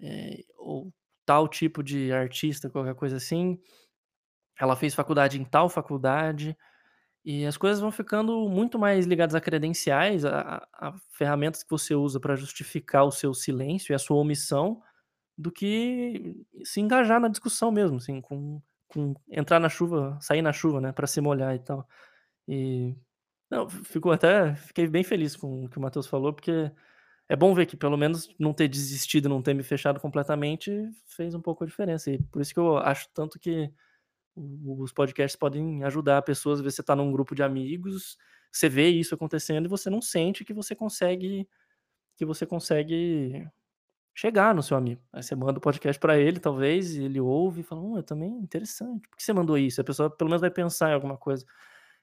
é, 0.00 0.42
ou 0.58 0.92
tal 1.26 1.48
tipo 1.48 1.82
de 1.82 2.12
artista, 2.12 2.70
qualquer 2.70 2.94
coisa 2.94 3.16
assim. 3.16 3.58
Ela 4.58 4.76
fez 4.76 4.94
faculdade 4.94 5.40
em 5.40 5.44
tal 5.44 5.68
faculdade. 5.68 6.56
E 7.24 7.46
as 7.46 7.56
coisas 7.56 7.80
vão 7.80 7.90
ficando 7.90 8.48
muito 8.50 8.78
mais 8.78 9.06
ligadas 9.06 9.34
a 9.34 9.40
credenciais, 9.40 10.24
a, 10.26 10.66
a 10.74 10.92
ferramentas 11.10 11.62
que 11.62 11.70
você 11.70 11.94
usa 11.94 12.20
para 12.20 12.36
justificar 12.36 13.04
o 13.04 13.10
seu 13.10 13.32
silêncio 13.32 13.92
e 13.92 13.94
a 13.94 13.98
sua 13.98 14.18
omissão, 14.18 14.82
do 15.36 15.50
que 15.50 16.36
se 16.64 16.80
engajar 16.80 17.20
na 17.20 17.28
discussão 17.28 17.70
mesmo, 17.72 17.96
assim, 17.96 18.20
com, 18.20 18.62
com 18.88 19.14
entrar 19.28 19.60
na 19.60 19.68
chuva, 19.68 20.18
sair 20.20 20.42
na 20.42 20.52
chuva, 20.52 20.80
né, 20.80 20.92
para 20.92 21.06
se 21.06 21.20
molhar 21.20 21.54
e 21.54 21.58
tal. 21.58 21.88
E 22.48 22.94
não, 23.50 23.68
ficou 23.68 24.12
até 24.12 24.54
fiquei 24.56 24.86
bem 24.88 25.04
feliz 25.04 25.36
com 25.36 25.64
o 25.64 25.68
que 25.68 25.78
o 25.78 25.80
Matheus 25.80 26.06
falou, 26.06 26.32
porque 26.32 26.70
é 27.28 27.36
bom 27.36 27.54
ver 27.54 27.66
que 27.66 27.76
pelo 27.76 27.96
menos 27.96 28.34
não 28.38 28.52
ter 28.52 28.68
desistido, 28.68 29.28
não 29.28 29.42
ter 29.42 29.54
me 29.54 29.62
fechado 29.62 30.00
completamente, 30.00 30.70
fez 31.06 31.34
um 31.34 31.40
pouco 31.40 31.64
a 31.64 31.66
diferença. 31.66 32.10
E 32.10 32.22
por 32.24 32.42
isso 32.42 32.52
que 32.54 32.60
eu 32.60 32.78
acho 32.78 33.08
tanto 33.14 33.38
que 33.38 33.72
os 34.36 34.92
podcasts 34.92 35.36
podem 35.36 35.84
ajudar 35.84 36.22
pessoas. 36.22 36.58
Às 36.58 36.64
vezes 36.64 36.76
você 36.76 36.82
está 36.82 36.96
num 36.96 37.12
grupo 37.12 37.34
de 37.34 37.42
amigos, 37.42 38.18
você 38.52 38.68
vê 38.68 38.88
isso 38.88 39.14
acontecendo 39.14 39.66
e 39.66 39.68
você 39.68 39.90
não 39.90 40.02
sente 40.02 40.44
que 40.44 40.52
você 40.54 40.74
consegue 40.74 41.48
que 42.16 42.24
você 42.24 42.46
consegue 42.46 43.48
chegar 44.14 44.54
no 44.54 44.62
seu 44.62 44.76
amigo. 44.76 45.02
Aí 45.12 45.22
você 45.22 45.34
manda 45.36 45.58
o 45.58 45.62
podcast 45.62 45.98
para 46.00 46.18
ele, 46.18 46.40
talvez, 46.40 46.94
e 46.96 47.04
ele 47.04 47.20
ouve 47.20 47.60
e 47.62 47.64
fala: 47.64 47.80
"Hum, 47.82 47.96
eu 47.96 48.02
também 48.02 48.30
interessante. 48.38 49.08
Por 49.08 49.16
que 49.18 49.22
você 49.24 49.32
mandou 49.32 49.58
isso?". 49.58 49.80
A 49.80 49.84
pessoa 49.84 50.10
pelo 50.10 50.30
menos 50.30 50.40
vai 50.42 50.50
pensar 50.50 50.90
em 50.90 50.94
alguma 50.94 51.16
coisa. 51.16 51.44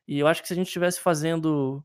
E 0.08 0.20
eu 0.20 0.28
acho 0.28 0.42
que 0.42 0.48
se 0.50 0.54
a 0.54 0.58
gente 0.58 0.68
estivesse 0.68 1.00
fazendo, 1.02 1.84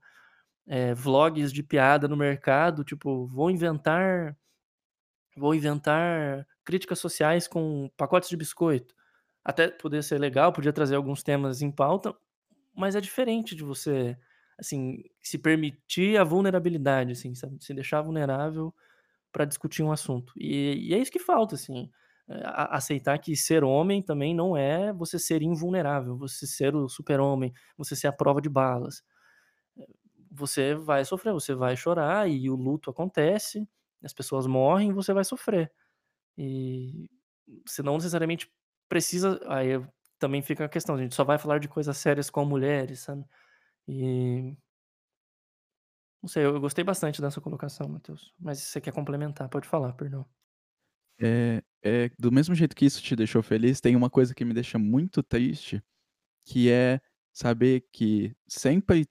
eh, 0.68 0.94
vlogs 0.94 1.52
de 1.52 1.62
piada 1.62 2.08
no 2.08 2.16
mercado, 2.16 2.84
tipo, 2.84 3.26
vou 3.28 3.50
inventar 3.50 4.36
vou 5.36 5.54
inventar 5.54 6.46
críticas 6.64 6.98
sociais 6.98 7.46
com 7.48 7.90
pacotes 7.96 8.28
de 8.28 8.36
biscoito. 8.36 8.94
Até 9.44 9.68
poderia 9.68 10.02
ser 10.02 10.18
legal, 10.18 10.52
podia 10.52 10.72
trazer 10.72 10.96
alguns 10.96 11.22
temas 11.22 11.62
em 11.62 11.70
pauta, 11.70 12.14
mas 12.76 12.96
é 12.96 13.00
diferente 13.02 13.54
de 13.56 13.64
você, 13.64 14.16
assim, 14.58 15.02
se 15.22 15.38
permitir 15.38 16.18
a 16.18 16.24
vulnerabilidade, 16.24 17.12
assim, 17.12 17.34
sabe, 17.34 17.58
se 17.64 17.74
deixar 17.74 18.02
vulnerável 18.02 18.74
para 19.36 19.44
discutir 19.46 19.82
um 19.84 19.92
assunto. 19.92 20.32
E 20.38 20.88
e 20.90 20.94
é 20.94 20.98
isso 20.98 21.12
que 21.12 21.18
falta, 21.20 21.54
assim, 21.56 21.90
eh, 22.30 22.42
aceitar 22.46 23.18
que 23.20 23.36
ser 23.36 23.64
homem 23.64 24.02
também 24.02 24.34
não 24.34 24.56
é 24.56 24.92
você 24.92 25.18
ser 25.18 25.42
invulnerável, 25.42 26.16
você 26.18 26.46
ser 26.46 26.74
o 26.76 26.88
super-homem, 26.88 27.52
você 27.78 27.94
ser 27.96 28.08
a 28.08 28.12
prova 28.12 28.40
de 28.42 28.48
balas. 28.48 29.02
Você 30.30 30.74
vai 30.74 31.04
sofrer, 31.04 31.32
você 31.32 31.54
vai 31.54 31.76
chorar 31.76 32.28
e 32.28 32.50
o 32.50 32.56
luto 32.56 32.90
acontece, 32.90 33.68
as 34.02 34.12
pessoas 34.12 34.46
morrem 34.46 34.92
você 34.92 35.12
vai 35.12 35.24
sofrer. 35.24 35.72
E 36.38 37.08
você 37.66 37.82
não 37.82 37.96
necessariamente 37.96 38.50
precisa 38.88 39.40
aí 39.48 39.80
também 40.20 40.42
fica 40.42 40.64
a 40.66 40.70
questão, 40.70 40.96
a 40.96 41.02
gente 41.02 41.14
só 41.14 41.24
vai 41.24 41.38
falar 41.38 41.58
de 41.60 41.68
coisas 41.68 41.96
sérias 41.98 42.30
com 42.30 42.44
mulheres, 42.46 43.00
sabe. 43.00 43.24
E 43.88 44.54
não 46.26 46.28
sei, 46.28 46.44
eu 46.44 46.60
gostei 46.60 46.82
bastante 46.82 47.22
dessa 47.22 47.40
colocação, 47.40 47.88
Matheus, 47.88 48.34
mas 48.36 48.58
se 48.58 48.66
você 48.66 48.80
quer 48.80 48.92
complementar, 48.92 49.48
pode 49.48 49.68
falar, 49.68 49.92
perdão. 49.92 50.26
É 51.20 51.62
é 51.84 52.10
do 52.18 52.32
mesmo 52.32 52.52
jeito 52.52 52.74
que 52.74 52.84
isso 52.84 53.00
te 53.00 53.14
deixou 53.14 53.44
feliz, 53.44 53.80
tem 53.80 53.94
uma 53.94 54.10
coisa 54.10 54.34
que 54.34 54.44
me 54.44 54.52
deixa 54.52 54.76
muito 54.76 55.22
triste, 55.22 55.80
que 56.44 56.68
é 56.68 57.00
saber 57.32 57.86
que 57.92 58.34
sempre 58.48 59.06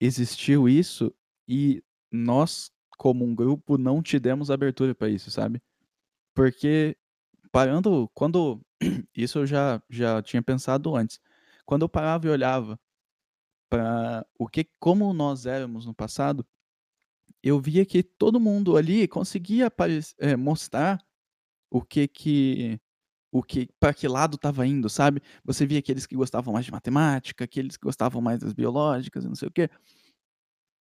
existiu 0.00 0.68
isso 0.68 1.14
e 1.48 1.82
nós, 2.12 2.70
como 2.98 3.24
um 3.24 3.34
grupo, 3.34 3.78
não 3.78 4.02
te 4.02 4.18
demos 4.18 4.50
abertura 4.50 4.94
para 4.94 5.08
isso, 5.08 5.30
sabe. 5.30 5.62
Porque 6.34 6.96
parando 7.52 8.10
quando 8.14 8.60
isso 9.16 9.40
eu 9.40 9.46
já 9.46 9.82
já 9.90 10.22
tinha 10.22 10.42
pensado 10.42 10.96
antes. 10.96 11.20
Quando 11.66 11.82
eu 11.82 11.88
parava 11.88 12.26
e 12.26 12.30
olhava 12.30 12.78
para 13.72 14.26
o 14.38 14.46
que 14.46 14.68
como 14.78 15.14
nós 15.14 15.46
éramos 15.46 15.86
no 15.86 15.94
passado, 15.94 16.46
eu 17.42 17.58
via 17.58 17.86
que 17.86 18.02
todo 18.02 18.38
mundo 18.38 18.76
ali 18.76 19.08
conseguia 19.08 19.72
eh, 20.18 20.36
mostrar 20.36 21.02
o 21.70 21.80
que 21.80 22.06
que 22.06 22.78
o 23.32 23.42
que 23.42 23.70
para 23.80 23.94
que 23.94 24.06
lado 24.06 24.34
estava 24.34 24.66
indo, 24.66 24.90
sabe. 24.90 25.22
Você 25.42 25.64
via 25.64 25.78
aqueles 25.78 26.04
que 26.04 26.14
gostavam 26.14 26.52
mais 26.52 26.66
de 26.66 26.70
matemática, 26.70 27.44
aqueles 27.44 27.78
que 27.78 27.84
gostavam 27.84 28.20
mais 28.20 28.40
das 28.40 28.52
biológicas 28.52 29.24
não 29.24 29.34
sei 29.34 29.48
o 29.48 29.50
quê. 29.50 29.70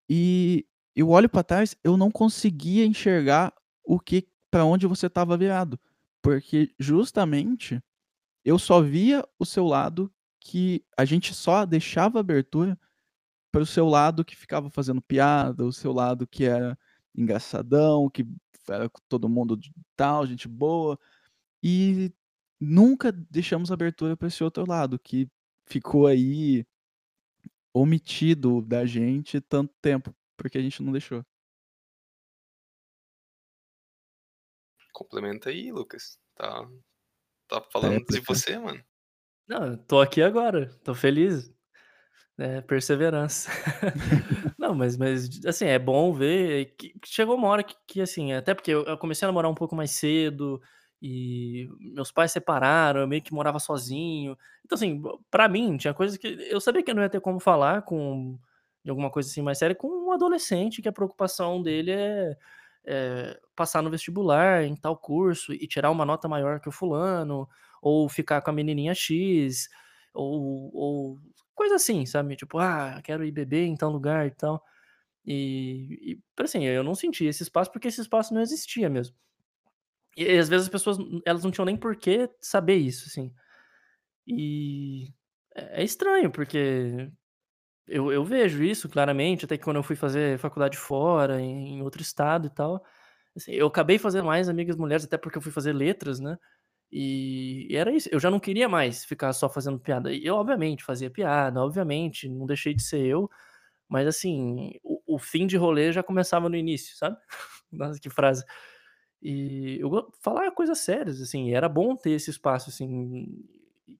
E 0.10 0.68
eu 0.94 1.10
olho 1.12 1.30
para 1.30 1.46
trás, 1.46 1.78
eu 1.86 1.96
não 1.96 2.12
conseguia 2.12 2.86
enxergar 2.86 3.54
o 3.86 4.02
que 4.02 4.28
para 4.52 4.66
onde 4.66 4.86
você 4.86 5.08
estava 5.08 5.38
virado, 5.38 5.80
porque 6.22 6.76
justamente 6.78 7.82
eu 8.44 8.60
só 8.60 8.82
via 8.82 9.26
o 9.40 9.46
seu 9.46 9.66
lado 9.66 10.12
que 10.42 10.84
a 10.98 11.06
gente 11.06 11.34
só 11.34 11.66
deixava 11.66 12.20
abertura 12.20 12.78
para 13.52 13.62
o 13.62 13.66
seu 13.66 13.88
lado 13.88 14.26
que 14.26 14.36
ficava 14.36 14.70
fazendo 14.70 15.02
piada, 15.02 15.64
o 15.66 15.72
seu 15.72 15.94
lado 15.94 16.28
que 16.28 16.46
era 16.46 16.78
engraçadão, 17.16 18.10
que 18.10 18.26
era 18.70 18.90
com 18.90 19.00
todo 19.08 19.30
mundo 19.30 19.56
de 19.56 19.72
tal, 19.96 20.26
gente 20.26 20.48
boa, 20.48 21.00
e 21.64 22.12
nunca 22.60 23.12
deixamos 23.12 23.72
abertura 23.72 24.18
para 24.18 24.28
esse 24.28 24.44
outro 24.44 24.66
lado 24.68 24.98
que 25.00 25.30
ficou 25.66 26.08
aí 26.08 26.66
omitido 27.74 28.62
da 28.62 28.86
gente 28.86 29.40
tanto 29.42 29.74
tempo, 29.82 30.14
porque 30.38 30.58
a 30.58 30.62
gente 30.62 30.82
não 30.82 30.92
deixou. 30.92 31.24
Complementa 34.92 35.50
aí, 35.50 35.72
Lucas. 35.72 36.20
Tá 36.36 36.68
tá 37.48 37.62
falando 37.62 38.06
de 38.06 38.20
Réplica. 38.20 38.34
você, 38.34 38.58
mano. 38.58 38.82
Não, 39.52 39.76
tô 39.76 40.00
aqui 40.00 40.22
agora, 40.22 40.70
tô 40.82 40.96
feliz. 40.96 41.52
É, 42.38 42.62
perseverança. 42.62 43.52
Não, 44.58 44.76
mas 44.76 44.98
mas, 44.98 45.30
assim, 45.46 45.66
é 45.68 45.80
bom 45.80 46.14
ver 46.14 46.76
que 46.78 46.90
que 47.00 47.10
chegou 47.10 47.36
uma 47.36 47.48
hora 47.50 47.64
que 47.64 47.76
que, 47.88 48.02
assim, 48.02 48.34
até 48.34 48.54
porque 48.56 48.72
eu 48.72 48.84
eu 48.86 48.98
comecei 48.98 49.26
a 49.28 49.30
namorar 49.30 49.52
um 49.52 49.56
pouco 49.56 49.76
mais 49.76 49.92
cedo, 49.92 50.62
e 51.02 51.70
meus 51.80 52.12
pais 52.12 52.32
separaram, 52.32 53.02
eu 53.02 53.08
meio 53.08 53.22
que 53.24 53.34
morava 53.34 53.60
sozinho. 53.60 54.38
Então, 54.66 54.76
assim, 54.78 55.02
pra 55.32 55.50
mim 55.50 55.78
tinha 55.78 55.94
coisas 55.94 56.18
que 56.18 56.28
eu 56.52 56.62
sabia 56.62 56.84
que 56.84 56.92
eu 56.92 56.96
não 56.96 57.04
ia 57.04 57.10
ter 57.10 57.22
como 57.22 57.40
falar 57.40 57.84
com 57.84 58.40
de 58.84 58.90
alguma 58.92 59.12
coisa, 59.12 59.30
assim, 59.30 59.42
mais 59.44 59.58
séria 59.60 59.76
com 59.76 59.88
um 59.90 60.12
adolescente 60.14 60.82
que 60.82 60.90
a 60.90 60.94
preocupação 60.94 61.62
dele 61.64 61.92
é 61.92 62.38
é 62.86 63.40
passar 63.56 63.82
no 63.84 63.90
vestibular, 63.92 64.64
em 64.64 64.76
tal 64.76 64.98
curso 64.98 65.54
e 65.54 65.68
tirar 65.68 65.92
uma 65.92 66.06
nota 66.06 66.28
maior 66.28 66.60
que 66.60 66.70
o 66.70 66.72
fulano, 66.72 67.48
ou 67.82 68.10
ficar 68.10 68.42
com 68.42 68.50
a 68.52 68.54
menininha 68.54 68.94
X, 68.96 69.70
ou 70.14 70.72
ou 70.74 71.20
coisa 71.56 71.76
assim, 71.76 72.06
sabe, 72.06 72.36
tipo: 72.36 72.60
"Ah, 72.60 73.02
quero 73.04 73.26
ir 73.26 73.32
beber 73.32 73.66
em 73.66 73.76
tal 73.78 73.92
lugar 73.92 74.28
e 74.28 74.32
tal". 74.32 74.64
E 75.26 76.14
e 76.14 76.44
assim, 76.44 76.66
eu 76.66 76.84
não 76.84 76.96
sentia 76.96 77.30
esse 77.30 77.44
espaço, 77.44 77.72
porque 77.72 77.88
esse 77.90 78.02
espaço 78.02 78.34
não 78.34 78.42
existia 78.42 78.90
mesmo. 78.90 79.16
E 80.18 80.38
às 80.38 80.50
vezes 80.50 80.66
as 80.68 80.72
pessoas, 80.72 80.98
elas 81.26 81.44
não 81.44 81.52
tinham 81.52 81.66
nem 81.66 81.78
por 81.78 81.96
que 81.96 82.30
saber 82.40 82.76
isso, 82.76 83.08
assim. 83.08 83.34
E 84.28 85.08
é 85.56 85.82
é 85.82 85.86
estranho, 85.86 86.32
porque 86.32 87.10
eu 87.88 88.12
eu 88.14 88.26
vejo 88.26 88.64
isso 88.64 88.90
claramente, 88.90 89.46
até 89.46 89.58
que 89.58 89.64
quando 89.66 89.78
eu 89.78 89.84
fui 89.84 89.96
fazer 89.96 90.40
faculdade 90.40 90.78
fora, 90.78 91.42
em 91.42 91.78
em 91.80 91.84
outro 91.84 92.02
estado 92.02 92.48
e 92.48 92.52
tal, 92.52 92.84
assim, 93.38 93.54
eu 93.54 93.68
acabei 93.68 94.00
fazendo 94.00 94.26
mais 94.28 94.50
amigas 94.50 94.78
mulheres, 94.78 95.06
até 95.06 95.18
porque 95.18 95.38
eu 95.40 95.44
fui 95.44 95.52
fazer 95.54 95.74
letras, 95.74 96.20
né, 96.22 96.38
e 96.92 97.68
e 97.72 97.76
era 97.78 97.92
isso, 97.92 98.10
eu 98.12 98.20
já 98.20 98.30
não 98.32 98.40
queria 98.40 98.70
mais 98.70 99.06
ficar 99.06 99.34
só 99.34 99.50
fazendo 99.50 99.80
piada. 99.80 100.14
Eu 100.14 100.36
obviamente 100.36 100.84
fazia 100.84 101.10
piada, 101.12 101.62
obviamente, 101.64 102.28
não 102.30 102.46
deixei 102.46 102.74
de 102.74 102.84
ser 102.84 103.06
eu, 103.06 103.30
mas 103.90 104.08
assim, 104.08 104.74
o 104.84 105.00
o 105.16 105.20
fim 105.20 105.48
de 105.48 105.58
rolê 105.58 105.92
já 105.94 106.04
começava 106.04 106.50
no 106.50 106.56
início, 106.58 106.96
sabe. 106.98 107.18
Nossa, 107.72 108.00
que 108.00 108.10
frase. 108.10 108.46
E 109.22 109.78
eu 109.82 110.12
falar 110.22 110.52
coisas 110.52 110.80
sérias, 110.80 111.22
assim, 111.22 111.54
era 111.54 111.70
bom 111.70 111.96
ter 111.96 112.12
esse 112.12 112.30
espaço, 112.32 112.70
assim, 112.72 113.28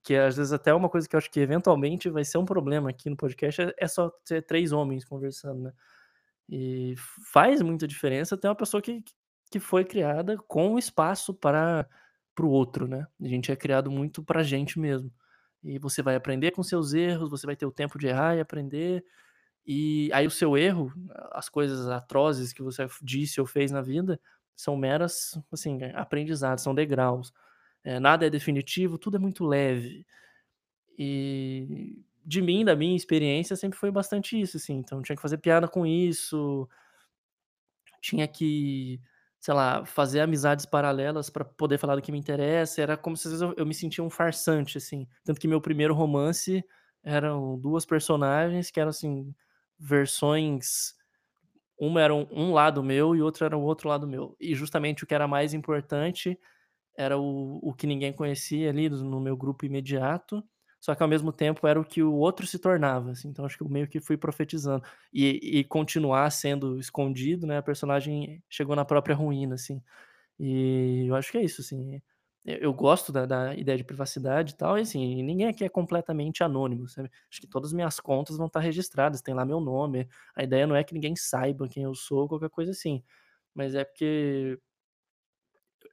que 0.04 0.16
às 0.16 0.36
vezes 0.38 0.54
até 0.54 0.72
é 0.72 0.74
uma 0.74 0.90
coisa 0.90 1.08
que 1.10 1.16
eu 1.16 1.20
acho 1.20 1.30
que 1.32 1.40
eventualmente 1.40 2.10
vai 2.10 2.24
ser 2.26 2.38
um 2.40 2.46
problema 2.46 2.90
aqui 2.90 3.10
no 3.10 3.18
podcast, 3.18 3.62
é 3.62 3.74
é 3.80 3.88
só 3.88 4.12
ser 4.26 4.44
3 4.46 4.72
homens 4.72 5.06
conversando, 5.06 5.62
né. 5.64 5.74
E 6.50 6.96
faz 7.34 7.62
muita 7.62 7.88
diferença 7.88 8.38
ter 8.38 8.48
uma 8.48 8.56
pessoa 8.56 8.82
que 8.82 9.04
que 9.52 9.60
foi 9.60 9.86
criada 9.86 10.38
com 10.48 10.80
espaço 10.80 11.34
para 11.34 11.88
para 12.36 12.46
o 12.46 12.50
outro, 12.50 12.88
né. 12.88 13.06
A 13.22 13.28
gente 13.28 13.52
é 13.52 13.56
criado 13.56 13.92
muito 13.92 14.24
pra 14.24 14.44
gente 14.44 14.80
mesmo. 14.80 15.12
E 15.64 15.78
você 15.80 16.02
vai 16.02 16.16
aprender 16.16 16.52
com 16.52 16.64
seus 16.64 16.94
erros, 16.94 17.30
você 17.30 17.46
vai 17.46 17.56
ter 17.56 17.66
o 17.66 17.72
tempo 17.72 18.00
de 18.00 18.08
errar 18.08 18.36
e 18.36 18.42
aprender, 18.42 19.04
e 19.66 20.10
aí 20.14 20.28
o 20.28 20.32
seu 20.32 20.58
erro, 20.58 20.92
as 21.34 21.50
coisas 21.50 21.88
atrozes 21.88 22.54
que 22.54 22.64
você 22.64 22.88
disse 23.04 23.42
ou 23.42 23.48
fez 23.48 23.72
na 23.72 23.82
vida, 23.82 24.20
são 24.56 24.76
meras, 24.78 25.40
assim, 25.52 25.80
aprendizados, 25.96 26.64
são 26.64 26.76
degraus. 26.76 27.34
Eh, 27.84 28.00
nada 28.00 28.26
é 28.28 28.30
definitivo, 28.30 28.98
tudo 28.98 29.18
é 29.18 29.20
muito 29.20 29.46
leve. 29.46 30.06
E 30.98 31.98
de 32.26 32.42
mim, 32.42 32.66
da 32.66 32.76
minha 32.76 32.96
experiência, 32.96 33.56
sempre 33.56 33.80
foi 33.80 33.92
bastante 33.92 34.40
isso, 34.40 34.58
assim, 34.58 34.76
então 34.76 35.02
tinha 35.02 35.16
que 35.16 35.22
fazer 35.22 35.38
piada 35.40 35.68
com 35.68 35.86
isso 35.86 36.70
tinha 38.02 38.28
que, 38.28 39.00
sei 39.42 39.54
lá, 39.56 39.86
fazer 39.86 40.22
amizades 40.22 40.66
paralelas 40.68 41.30
pra 41.32 41.46
poder 41.46 41.80
falar 41.80 41.96
do 41.98 42.04
que 42.04 42.12
me 42.14 42.20
interessa, 42.20 42.82
era 42.82 42.98
como 42.98 43.18
se 43.18 43.28
às 43.30 43.34
vezes 43.34 43.44
eu 43.44 43.56
eu 43.58 43.66
me 43.68 43.74
sentia 43.76 44.04
um 44.04 44.10
farsante, 44.12 44.78
assim. 44.80 45.08
Tanto 45.26 45.42
que 45.42 45.48
meu 45.50 45.62
primeiro 45.62 45.94
romance 45.96 46.64
eram 47.04 47.60
2 47.60 47.86
personagens 47.86 48.72
que 48.72 48.80
eram, 48.82 48.92
assim, 48.92 49.34
versões 49.80 50.94
uma 51.80 52.02
era 52.02 52.14
um 52.16 52.28
um 52.32 52.54
lado 52.54 52.84
meu 52.84 53.16
e 53.16 53.22
outro 53.22 53.46
era 53.46 53.58
o 53.58 53.62
outro 53.64 53.90
lado 53.90 54.08
meu. 54.08 54.36
E 54.40 54.54
justamente 54.56 55.04
o 55.04 55.08
que 55.08 55.16
era 55.16 55.28
mais 55.28 55.54
importante 55.54 56.40
era 56.98 57.18
o 57.20 57.60
o 57.64 57.74
que 57.76 57.88
ninguém 57.88 58.14
conhecia 58.14 58.70
ali 58.72 58.90
no 58.90 59.20
meu 59.22 59.38
grupo 59.38 59.66
imediato, 59.66 60.44
só 60.82 60.96
que 60.96 61.04
ao 61.04 61.10
mesmo 61.10 61.32
tempo 61.34 61.68
era 61.68 61.80
o 61.80 61.86
que 61.86 62.04
o 62.04 62.14
outro 62.16 62.48
se 62.48 62.60
tornava, 62.60 63.12
assim, 63.12 63.30
então 63.30 63.46
acho 63.46 63.58
que 63.58 63.64
eu 63.64 63.70
meio 63.70 63.88
que 63.88 64.02
fui 64.02 64.18
profetizando. 64.18 64.84
E 65.14 65.60
e 65.62 65.66
continuar 65.66 66.30
sendo 66.32 66.80
escondido, 66.80 67.48
né, 67.48 67.60
a 67.60 67.64
personagem 67.64 68.44
chegou 68.50 68.76
na 68.76 68.86
própria 68.86 69.16
ruína, 69.16 69.56
assim. 69.56 69.82
E 70.40 71.06
eu 71.08 71.16
acho 71.16 71.32
que 71.32 71.38
é 71.38 71.44
isso, 71.44 71.62
assim, 71.62 72.02
eu 72.46 72.74
gosto 72.74 73.12
da 73.12 73.26
da 73.26 73.56
ideia 73.56 73.78
de 73.78 73.84
privacidade 73.84 74.54
e 74.54 74.58
tal, 74.58 74.78
e 74.78 74.82
assim, 74.82 75.22
ninguém 75.24 75.48
aqui 75.48 75.64
é 75.64 75.70
completamente 75.70 76.44
anônimo, 76.44 76.88
sabe. 76.90 77.12
Acho 77.32 77.40
que 77.42 77.48
todas 77.48 77.70
as 77.70 77.74
minhas 77.74 78.00
contas 78.00 78.38
vão 78.38 78.48
estar 78.48 78.60
registradas, 78.62 79.22
tem 79.22 79.34
lá 79.36 79.46
meu 79.46 79.60
nome. 79.62 80.08
A 80.36 80.44
ideia 80.44 80.66
não 80.68 80.76
é 80.76 80.84
que 80.84 80.94
ninguém 80.94 81.16
saiba 81.16 81.68
quem 81.70 81.84
eu 81.84 81.94
sou 81.96 82.22
ou 82.24 82.28
qualquer 82.30 82.50
coisa 82.50 82.72
assim, 82.72 83.04
mas 83.56 83.76
é 83.76 83.84
porque 83.86 84.60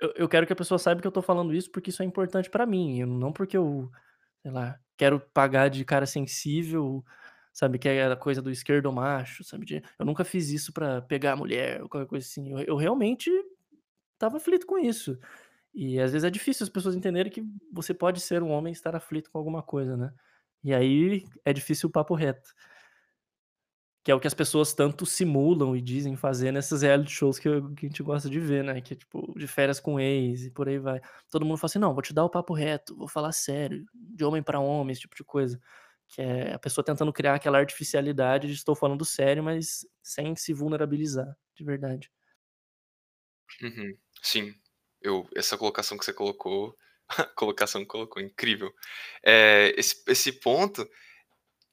eu 0.00 0.12
eu 0.16 0.28
quero 0.28 0.46
que 0.46 0.52
a 0.52 0.56
pessoa 0.56 0.78
saiba 0.78 1.00
que 1.00 1.06
eu 1.06 1.12
tô 1.12 1.22
falando 1.22 1.54
isso, 1.54 1.70
porque 1.70 1.90
isso 1.90 2.02
é 2.02 2.06
importante 2.06 2.50
pra 2.50 2.66
mim, 2.66 3.04
não 3.04 3.32
porque 3.32 3.56
eu, 3.56 3.90
sei 4.48 4.52
lá, 4.54 4.78
quero 4.96 5.20
pagar 5.34 5.68
de 5.68 5.84
cara 5.84 6.06
sensível, 6.06 7.04
sabe, 7.52 7.78
que 7.78 7.88
é 7.88 8.06
a 8.06 8.16
coisa 8.16 8.40
do 8.42 8.50
esquerdomacho, 8.50 9.44
sabe, 9.44 9.66
de 9.66 9.82
eu 9.98 10.06
nunca 10.06 10.24
fiz 10.24 10.48
isso 10.50 10.72
pra 10.72 11.02
pegar 11.02 11.32
a 11.34 11.36
mulher 11.36 11.82
ou 11.82 11.88
qualquer 11.88 12.08
coisa 12.08 12.26
assim, 12.26 12.50
eu 12.52 12.58
eu 12.60 12.76
realmente 12.76 13.30
estava 14.14 14.36
aflito 14.38 14.66
com 14.66 14.78
isso. 14.78 15.18
E 15.74 16.00
às 16.00 16.12
vezes 16.12 16.24
é 16.26 16.30
difícil 16.30 16.64
as 16.64 16.70
pessoas 16.70 16.96
entenderem 16.96 17.32
que 17.32 17.42
você 17.72 17.94
pode 17.94 18.20
ser 18.20 18.42
um 18.42 18.50
homem 18.50 18.72
e 18.72 18.74
estar 18.76 18.96
aflito 18.96 19.30
com 19.30 19.38
alguma 19.38 19.62
coisa, 19.62 19.96
né. 19.96 20.12
E 20.64 20.74
aí 20.74 21.24
é 21.44 21.52
difícil 21.52 21.88
o 21.90 21.92
papo 21.92 22.14
reto. 22.14 22.50
Que 24.08 24.12
é 24.12 24.14
o 24.14 24.20
que 24.20 24.26
as 24.26 24.32
pessoas 24.32 24.72
tanto 24.72 25.04
simulam 25.04 25.76
e 25.76 25.82
dizem 25.82 26.16
fazer 26.16 26.50
nesses 26.50 26.80
reality 26.80 27.10
shows 27.12 27.38
que 27.38 27.46
que 27.76 27.84
a 27.84 27.88
gente 27.90 28.02
gosta 28.02 28.30
de 28.30 28.40
ver, 28.40 28.64
né, 28.64 28.80
que 28.80 28.94
é 28.94 28.96
tipo 28.96 29.38
de 29.38 29.46
férias 29.46 29.78
com 29.80 30.00
ex 30.00 30.46
e 30.46 30.50
por 30.50 30.66
aí 30.66 30.78
vai. 30.78 30.98
Todo 31.30 31.44
mundo 31.44 31.58
fala 31.58 31.68
assim: 31.68 31.78
"Não, 31.78 31.92
vou 31.92 32.00
te 32.02 32.14
dar 32.14 32.24
o 32.24 32.30
papo 32.30 32.54
reto, 32.54 32.96
vou 32.96 33.06
falar 33.06 33.32
sério, 33.32 33.84
de 33.92 34.24
homem 34.24 34.42
pra 34.42 34.60
homem", 34.60 34.92
esse 34.92 35.02
tipo 35.02 35.14
de 35.14 35.22
coisa. 35.22 35.60
Que 36.08 36.22
é 36.22 36.54
a 36.54 36.58
pessoa 36.58 36.82
tentando 36.82 37.12
criar 37.12 37.34
aquela 37.34 37.58
artificialidade 37.58 38.46
de 38.48 38.54
estou 38.54 38.74
falando 38.74 39.04
sério, 39.04 39.44
mas 39.44 39.80
sem 40.02 40.34
se 40.36 40.54
vulnerabilizar, 40.54 41.36
de 41.54 41.62
verdade. 41.62 42.10
Uhum. 43.62 43.96
Sim, 44.22 44.54
eu 45.02 45.28
essa 45.34 45.56
colocação 45.58 45.98
que 45.98 46.04
você 46.04 46.12
colocou, 46.12 46.76
colocação 47.36 47.80
que 47.82 47.86
colocou, 47.88 48.22
incrível. 48.22 48.72
Eh, 49.24 49.74
esse 49.76 50.02
esse 50.08 50.32
ponto 50.32 50.88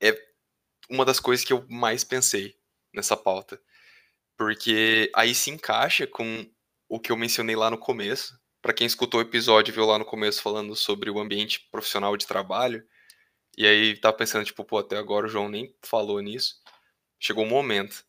é 0.01 0.13
uma 0.89 1.05
das 1.05 1.19
coisas 1.19 1.45
que 1.45 1.53
eu 1.53 1.65
mais 1.69 2.03
pensei 2.03 2.55
nessa 2.93 3.17
pauta, 3.17 3.59
porque 4.37 5.11
aí 5.15 5.35
se 5.35 5.49
encaixa 5.51 6.07
com 6.07 6.47
o 6.89 6.99
que 6.99 7.11
eu 7.11 7.17
mencionei 7.17 7.55
lá 7.55 7.69
no 7.69 7.77
começo. 7.77 8.39
Pra 8.61 8.73
quem 8.73 8.87
escutou 8.87 9.19
o 9.19 9.23
episódio 9.23 9.73
viu 9.73 9.85
lá 9.85 9.99
no 9.99 10.05
começo 10.05 10.41
falando 10.41 10.75
sobre 10.75 11.09
o 11.11 11.19
ambiente 11.19 11.67
profissional 11.71 12.17
de 12.17 12.27
trabalho, 12.27 12.83
e 13.57 13.65
aí 13.67 13.93
estava 13.93 14.17
pensando 14.17 14.45
tipo: 14.45 14.63
"Pô, 14.65 14.79
até 14.79 14.97
agora 14.97 15.27
o 15.27 15.29
João 15.29 15.49
nem 15.49 15.75
falou 15.83 16.21
nisso". 16.21 16.55
Chegou 17.19 17.45
o 17.45 17.49
momento. 17.49 18.05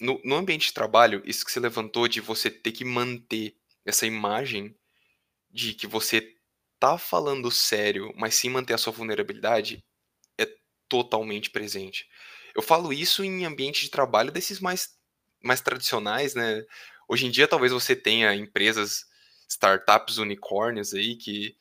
No 0.00 0.20
no 0.24 0.36
ambiente 0.36 0.68
de 0.68 0.74
trabalho, 0.74 1.22
isso 1.26 1.44
que 1.44 1.50
você 1.52 1.60
levantou 1.60 2.08
de 2.08 2.20
você 2.20 2.50
ter 2.50 2.72
que 2.72 2.84
manter 2.84 3.56
essa 3.84 4.06
imagem 4.06 4.76
de 5.50 5.74
que 5.74 5.86
você 5.86 6.34
tá 6.80 6.98
falando 6.98 7.50
sério, 7.50 8.12
mas 8.16 8.34
sem 8.36 8.50
manter 8.50 8.74
a 8.74 8.78
sua 8.78 8.92
vulnerabilidade, 8.92 9.84
totalmente 10.88 11.50
presente. 11.50 12.08
Eu 12.54 12.62
falo 12.62 12.92
isso 12.92 13.24
em 13.24 13.44
ambiente 13.44 13.82
de 13.84 13.90
trabalho 13.90 14.32
desses 14.32 14.60
mais 14.60 14.94
mais 15.42 15.60
tradicionais, 15.60 16.34
né. 16.34 16.64
Hoje 17.08 17.26
em 17.26 17.30
dia 17.30 17.48
talvez 17.48 17.72
você 17.72 17.94
tenha 17.96 18.34
empresas, 18.34 19.04
startups 19.48 20.18
unicórnios 20.18 20.94
aí 20.94 21.16
que 21.16 21.56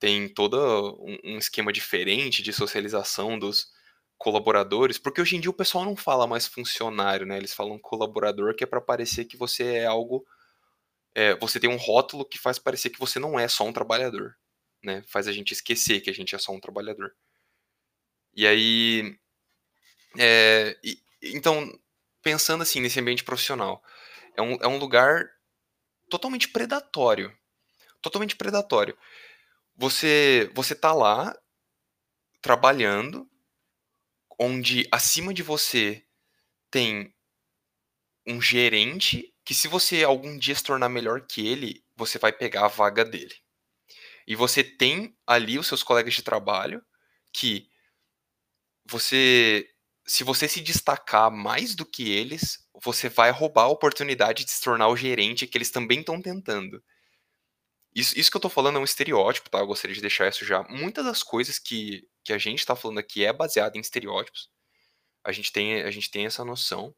tem 0.00 0.28
toda 0.28 0.58
um 0.58 1.18
um 1.24 1.38
esquema 1.38 1.72
diferente 1.72 2.42
de 2.42 2.52
socialização 2.52 3.38
dos 3.38 3.68
colaboradores, 4.18 4.98
porque 4.98 5.20
hoje 5.20 5.36
em 5.36 5.40
dia 5.40 5.50
o 5.50 5.54
pessoal 5.54 5.84
não 5.84 5.96
fala 5.96 6.26
mais 6.26 6.46
funcionário, 6.48 7.26
né, 7.26 7.38
eles 7.38 7.54
falam 7.54 7.78
colaborador, 7.78 8.54
que 8.56 8.64
é 8.64 8.66
pra 8.68 8.80
parecer 8.80 9.24
que 9.26 9.36
você 9.36 9.64
é 9.76 9.86
algo 9.86 10.26
eh, 11.14 11.36
você 11.40 11.60
tem 11.60 11.70
um 11.70 11.76
rótulo 11.76 12.24
que 12.24 12.38
faz 12.38 12.58
parecer 12.58 12.90
que 12.90 12.98
você 13.00 13.18
não 13.18 13.38
é 13.38 13.48
só 13.48 13.64
um 13.66 13.72
trabalhador, 13.72 14.36
né, 14.84 15.02
faz 15.08 15.28
a 15.28 15.32
gente 15.32 15.52
esquecer 15.52 16.00
que 16.00 16.10
a 16.10 16.14
gente 16.14 16.34
é 16.34 16.38
só 16.38 16.52
um 16.52 16.60
trabalhador. 16.60 17.12
E 18.34 18.46
aí, 18.46 19.16
eh, 20.18 20.76
e 20.84 20.98
então, 21.22 21.70
pensando 22.22 22.62
assim 22.62 22.80
nesse 22.80 23.00
ambiente 23.00 23.24
profissional, 23.24 23.82
é 24.36 24.42
um 24.42 24.54
é 24.62 24.68
um 24.68 24.78
lugar 24.78 25.28
totalmente 26.10 26.48
predatório, 26.48 27.32
totalmente 28.02 28.36
predatório. 28.36 28.96
Você 29.76 30.50
você 30.54 30.74
tá 30.74 30.92
lá 30.94 31.36
trabalhando, 32.42 33.28
onde 34.38 34.88
acima 34.90 35.32
de 35.34 35.42
você 35.42 36.04
tem 36.70 37.14
um 38.26 38.40
gerente, 38.40 39.32
que 39.44 39.54
se 39.54 39.66
você 39.68 40.04
algum 40.04 40.36
dia 40.38 40.54
se 40.54 40.62
tornar 40.62 40.88
melhor 40.88 41.22
que 41.22 41.46
ele, 41.46 41.82
você 41.96 42.18
vai 42.18 42.32
pegar 42.32 42.66
a 42.66 42.68
vaga 42.68 43.04
dele. 43.04 43.34
E 44.26 44.36
você 44.36 44.64
tem 44.64 45.16
ali 45.26 45.58
os 45.58 45.68
seus 45.68 45.84
colegas 45.84 46.14
de 46.14 46.22
trabalho 46.24 46.82
que 47.32 47.69
você 48.90 49.68
se 50.06 50.24
você 50.24 50.48
se 50.48 50.60
destacar 50.60 51.30
mais 51.30 51.74
do 51.76 51.86
que 51.86 52.10
eles, 52.10 52.58
você 52.82 53.08
vai 53.08 53.30
roubar 53.30 53.64
a 53.64 53.68
oportunidade 53.68 54.44
de 54.44 54.50
se 54.50 54.60
tornar 54.62 54.88
o 54.88 54.96
gerente 54.96 55.46
que 55.46 55.56
eles 55.56 55.70
também 55.70 56.00
estão 56.00 56.20
tentando. 56.20 56.82
Isso 57.94 58.18
isso 58.18 58.30
que 58.30 58.36
eu 58.36 58.40
tô 58.40 58.48
falando 58.48 58.76
é 58.76 58.80
um 58.80 58.84
estereótipo, 58.84 59.50
tá, 59.50 59.58
eu 59.58 59.66
gostaria 59.66 59.94
de 59.94 60.00
deixar 60.00 60.28
isso 60.28 60.44
já 60.44 60.62
muitas 60.64 61.04
das 61.04 61.22
coisas 61.22 61.58
que 61.58 62.02
que 62.24 62.32
a 62.32 62.38
gente 62.38 62.66
tá 62.66 62.76
falando 62.76 62.98
aqui 62.98 63.24
é 63.24 63.32
baseado 63.32 63.76
em 63.76 63.80
estereótipos. 63.80 64.50
A 65.24 65.32
gente 65.32 65.52
tem 65.52 65.82
a 65.82 65.90
gente 65.90 66.10
tem 66.10 66.26
essa 66.26 66.44
noção. 66.44 66.94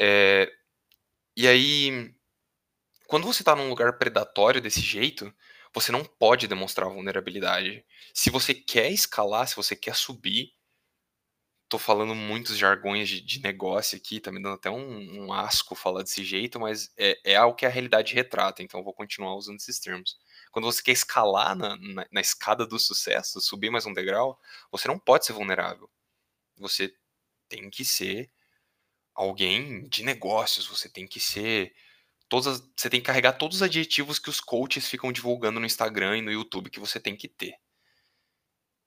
Eh, 0.00 0.50
e 1.36 1.48
aí, 1.48 2.14
quando 3.06 3.26
você 3.26 3.44
tá 3.44 3.56
num 3.56 3.68
lugar 3.68 3.98
predatório 3.98 4.60
desse 4.60 4.80
jeito, 4.80 5.32
você 5.74 5.92
não 5.92 6.04
pode 6.04 6.48
demonstrar 6.48 6.88
vulnerabilidade. 6.90 7.84
Se 8.14 8.30
você 8.30 8.54
quer 8.54 8.90
escalar, 8.90 9.48
se 9.48 9.56
você 9.56 9.76
quer 9.76 9.96
subir 9.96 10.52
tô 11.72 11.78
falando 11.78 12.14
muitos 12.14 12.58
jargões 12.58 13.08
de 13.08 13.20
de 13.22 13.40
negócio 13.40 13.96
aqui, 13.96 14.20
tá 14.20 14.30
me 14.30 14.42
dando 14.42 14.56
até 14.56 14.70
um 14.70 15.24
um 15.24 15.32
asco 15.32 15.74
falar 15.74 16.02
desse 16.02 16.22
jeito, 16.22 16.60
mas 16.60 16.92
é 16.98 17.18
é 17.24 17.36
algo 17.36 17.56
que 17.56 17.64
a 17.64 17.68
realidade 17.70 18.14
retrata, 18.14 18.62
então 18.62 18.84
vou 18.84 18.92
continuar 18.92 19.34
usando 19.36 19.58
esses 19.58 19.78
termos. 19.80 20.18
Quando 20.50 20.66
você 20.66 20.82
quer 20.82 20.92
escalar 20.92 21.56
na 21.56 21.76
na 21.78 22.06
na 22.12 22.20
escada 22.20 22.66
do 22.66 22.78
sucesso, 22.78 23.40
subir 23.40 23.70
mais 23.70 23.86
um 23.86 23.92
degrau, 23.94 24.38
você 24.70 24.86
não 24.88 24.98
pode 24.98 25.24
ser 25.26 25.32
vulnerável. 25.32 25.90
Você 26.58 26.94
tem 27.48 27.70
que 27.70 27.84
ser 27.84 28.30
alguém 29.14 29.88
de 29.88 30.04
negócios, 30.04 30.66
você 30.66 30.88
tem 30.90 31.06
que 31.08 31.20
ser 31.20 31.74
todas 32.28 32.48
as 32.48 32.60
você 32.76 32.90
tem 32.90 33.00
que 33.00 33.06
carregar 33.06 33.34
todos 33.34 33.58
os 33.58 33.62
adjetivos 33.62 34.18
que 34.18 34.30
os 34.30 34.40
coaches 34.40 34.88
ficam 34.88 35.12
divulgando 35.12 35.60
no 35.60 35.66
Instagram 35.66 36.18
e 36.18 36.22
no 36.22 36.32
YouTube 36.32 36.70
que 36.70 36.80
você 36.80 37.00
tem 37.00 37.16
que 37.16 37.28
ter. 37.28 37.56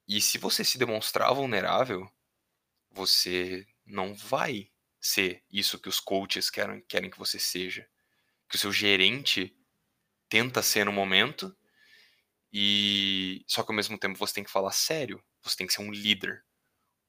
E 0.07 0.21
se 0.21 0.37
você 0.37 0.63
se 0.63 0.77
demonstrar 0.77 1.33
vulnerável, 1.33 2.09
você 2.95 3.67
não 3.85 4.15
vai 4.15 4.71
ser 4.99 5.43
isso 5.51 5.79
que 5.79 5.89
os 5.89 5.99
coaches 5.99 6.49
querem 6.49 6.81
querem 6.87 7.09
que 7.09 7.19
você 7.19 7.37
seja, 7.37 7.87
que 8.49 8.55
o 8.55 8.59
seu 8.59 8.71
gerente 8.71 9.55
tenta 10.29 10.61
ser 10.61 10.85
no 10.85 10.93
momento, 10.93 11.55
e 12.51 13.43
só 13.47 13.63
que 13.63 13.71
ao 13.71 13.75
mesmo 13.75 13.99
tempo 13.99 14.17
você 14.17 14.35
tem 14.35 14.43
que 14.43 14.51
falar 14.51 14.71
sério, 14.71 15.23
você 15.43 15.57
tem 15.57 15.67
que 15.67 15.73
ser 15.73 15.81
um 15.81 15.91
líder, 15.91 16.43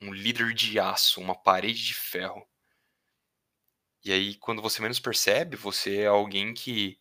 um 0.00 0.12
líder 0.12 0.52
de 0.52 0.78
aço, 0.78 1.20
uma 1.20 1.34
parede 1.40 1.84
de 1.84 1.94
ferro. 1.94 2.46
E 4.04 4.12
aí 4.12 4.34
quando 4.36 4.60
você 4.60 4.82
menos 4.82 5.00
percebe, 5.00 5.56
você 5.56 6.00
é 6.00 6.06
alguém 6.06 6.52
que 6.52 7.00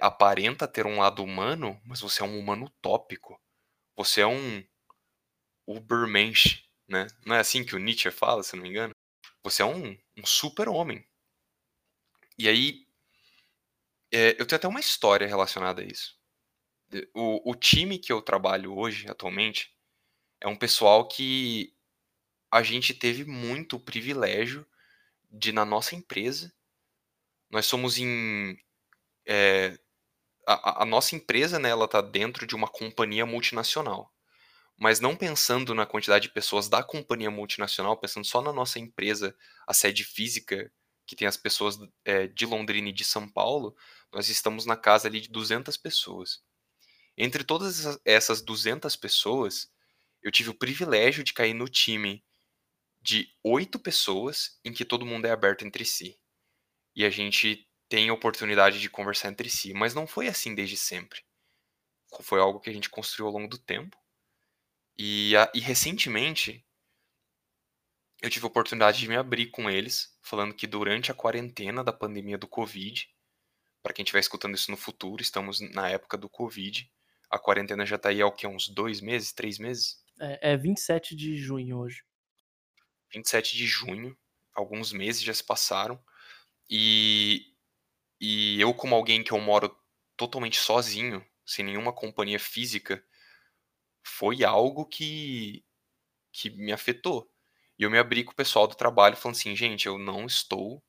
aparenta 0.00 0.66
ter 0.66 0.86
um 0.86 0.98
lado 0.98 1.22
humano, 1.22 1.80
mas 1.84 2.00
você 2.00 2.22
é 2.22 2.26
um 2.26 2.38
humano 2.38 2.66
utópico. 2.66 3.38
Você 3.96 4.22
é 4.22 4.26
um 4.26 4.64
Ubermensch, 5.66 6.67
né, 6.88 7.06
não 7.26 7.36
é 7.36 7.40
assim 7.40 7.64
que 7.64 7.76
o 7.76 7.78
Nietzsche 7.78 8.10
fala, 8.10 8.42
se 8.42 8.56
não 8.56 8.62
me 8.62 8.70
engano? 8.70 8.94
Você 9.44 9.62
é 9.62 9.66
um 9.66 9.96
um 10.18 10.26
super-homem. 10.26 11.04
E 12.38 12.48
aí 12.48 12.86
eh, 14.12 14.36
eu 14.38 14.46
tenho 14.46 14.56
até 14.58 14.68
uma 14.68 14.80
história 14.80 15.26
relacionada 15.26 15.82
a 15.82 15.84
isso. 15.84 16.16
O 17.14 17.50
o 17.52 17.54
time 17.54 17.98
que 17.98 18.12
eu 18.12 18.22
trabalho 18.22 18.76
hoje, 18.76 19.08
atualmente, 19.10 19.72
é 20.40 20.48
um 20.48 20.56
pessoal 20.56 21.08
que 21.08 21.74
a 22.52 22.62
gente 22.62 22.94
teve 22.94 23.24
muito 23.26 23.80
privilégio 23.80 24.66
de 25.30 25.52
na 25.52 25.64
nossa 25.66 25.94
empresa 25.96 26.52
nós 27.50 27.66
somos 27.66 27.98
em 27.98 28.56
eh, 29.28 29.78
a 30.48 30.82
a 30.84 30.86
nossa 30.86 31.16
empresa, 31.16 31.58
né, 31.58 31.70
ela 31.70 31.88
tá 31.88 32.00
dentro 32.02 32.46
de 32.46 32.54
uma 32.56 32.68
companhia 32.68 33.26
multinacional. 33.26 34.12
Mas 34.78 35.00
não 35.00 35.16
pensando 35.16 35.74
na 35.74 35.86
quantidade 35.86 36.28
de 36.28 36.34
pessoas 36.34 36.68
da 36.68 36.82
companhia 36.82 37.30
multinacional, 37.30 37.96
pensando 37.96 38.24
só 38.24 38.40
na 38.40 38.52
nossa 38.52 38.78
empresa, 38.78 39.36
a 39.66 39.74
sede 39.74 40.04
física, 40.04 40.70
que 41.06 41.16
tem 41.16 41.26
as 41.26 41.36
pessoas, 41.36 41.78
eh, 42.04 42.28
de 42.28 42.46
Londrina 42.46 42.88
e 42.90 42.92
de 42.92 43.04
São 43.04 43.28
Paulo, 43.28 43.76
nós 44.12 44.28
estamos 44.28 44.66
na 44.66 44.76
casa 44.76 45.08
ali 45.08 45.20
de 45.20 45.28
200 45.30 45.76
pessoas. 45.76 46.42
Entre 47.16 47.44
todas 47.44 47.80
essa 47.86 48.00
essas 48.04 48.42
200 48.42 48.96
pessoas, 48.96 49.70
eu 50.22 50.30
tive 50.30 50.50
o 50.50 50.54
privilégio 50.54 51.24
de 51.24 51.32
cair 51.34 51.54
no 51.54 51.68
time 51.68 52.24
de 53.00 53.28
8 53.42 53.78
pessoas, 53.78 54.58
em 54.64 54.72
que 54.72 54.84
todo 54.84 55.06
mundo 55.06 55.26
é 55.26 55.30
aberto 55.30 55.64
entre 55.64 55.84
si. 55.84 56.18
E 56.96 57.04
a 57.04 57.10
gente 57.10 57.68
têm 57.88 58.10
oportunidade 58.10 58.80
de 58.80 58.90
conversar 58.90 59.30
entre 59.30 59.50
si, 59.50 59.74
mas 59.74 59.94
não 59.94 60.06
foi 60.06 60.28
assim 60.28 60.54
desde 60.54 60.76
sempre. 60.76 61.22
Foi 62.22 62.40
algo 62.40 62.60
que 62.60 62.70
a 62.70 62.72
gente 62.72 62.90
construiu 62.90 63.28
ao 63.28 63.32
longo 63.32 63.48
do 63.48 63.58
tempo. 63.58 63.96
E, 64.98 65.36
a, 65.36 65.50
e 65.54 65.60
recentemente 65.60 66.64
eu 68.20 68.28
tive 68.28 68.44
a 68.44 68.48
oportunidade 68.48 68.98
de 68.98 69.08
me 69.08 69.16
abrir 69.16 69.46
com 69.46 69.70
eles, 69.70 70.16
falando 70.20 70.52
que 70.52 70.66
durante 70.66 71.10
a 71.10 71.14
quarentena 71.14 71.84
da 71.84 71.92
pandemia 71.92 72.36
do 72.36 72.48
Covid, 72.48 73.08
para 73.82 73.92
quem 73.92 74.02
estiver 74.02 74.18
escutando 74.18 74.56
isso 74.56 74.70
no 74.70 74.76
futuro, 74.76 75.22
estamos 75.22 75.60
na 75.60 75.88
época 75.88 76.18
do 76.18 76.28
Covid. 76.28 76.90
A 77.30 77.38
quarentena 77.38 77.86
já 77.86 77.94
está 77.96 78.08
aí 78.08 78.20
há 78.20 78.26
o 78.26 78.32
quê? 78.32 78.46
Uns 78.46 78.68
dois 78.68 79.00
meses, 79.00 79.32
três 79.32 79.58
meses? 79.58 80.02
É, 80.20 80.52
é 80.52 80.56
27 80.56 81.14
de 81.14 81.36
junho 81.36 81.78
hoje. 81.78 82.02
27 83.12 83.56
de 83.56 83.66
junho, 83.66 84.18
alguns 84.52 84.92
meses 84.92 85.22
já 85.22 85.32
se 85.32 85.44
passaram. 85.44 86.02
E, 86.68 87.54
e 88.20 88.60
eu, 88.60 88.74
como 88.74 88.94
alguém 88.94 89.22
que 89.22 89.32
eu 89.32 89.40
moro 89.40 89.74
totalmente 90.16 90.58
sozinho, 90.58 91.24
sem 91.46 91.64
nenhuma 91.64 91.92
companhia 91.92 92.40
física, 92.40 93.02
foi 94.08 94.44
algo 94.44 94.86
que, 94.86 95.64
que 96.32 96.50
me 96.50 96.72
afetou. 96.72 97.30
E 97.78 97.84
eu 97.84 97.90
me 97.90 97.98
abri 97.98 98.24
com 98.24 98.32
o 98.32 98.36
pessoal 98.36 98.66
do 98.66 98.74
trabalho 98.74 99.16
falando 99.16 99.36
assim, 99.36 99.54
gente, 99.56 99.86
eu 99.86 99.98
não 99.98 100.26
estou 100.26 100.82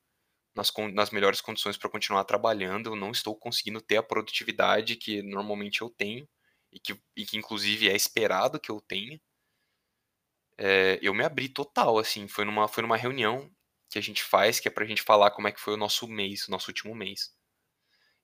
nas, 0.54 0.72
nas 0.92 1.10
melhores 1.10 1.40
condições 1.40 1.76
para 1.76 1.90
continuar 1.90 2.24
trabalhando, 2.24 2.90
eu 2.90 2.96
não 2.96 3.10
estou 3.10 3.36
conseguindo 3.36 3.80
ter 3.80 3.96
a 3.96 4.02
produtividade 4.02 4.96
que 4.96 5.22
normalmente 5.22 5.82
eu 5.82 5.90
tenho 5.90 6.28
e 6.72 6.80
que, 6.80 7.00
e 7.16 7.24
que 7.24 7.36
inclusive 7.36 7.88
é 7.88 7.94
esperado 7.94 8.60
que 8.60 8.70
eu 8.70 8.80
tenha. 8.80 9.20
É, 10.58 10.98
eu 11.02 11.14
me 11.14 11.24
abri 11.24 11.48
total, 11.48 11.98
assim, 11.98 12.28
foi 12.28 12.44
numa, 12.44 12.68
foi 12.68 12.82
numa 12.82 12.96
reunião 12.96 13.50
que 13.88 13.98
a 13.98 14.02
gente 14.02 14.22
faz, 14.22 14.60
que 14.60 14.68
é 14.68 14.70
pra 14.70 14.84
gente 14.84 15.02
falar 15.02 15.30
como 15.30 15.48
é 15.48 15.52
que 15.52 15.60
foi 15.60 15.74
o 15.74 15.76
nosso 15.76 16.06
mês, 16.06 16.46
o 16.46 16.50
nosso 16.50 16.70
último 16.70 16.94
mês. 16.94 17.34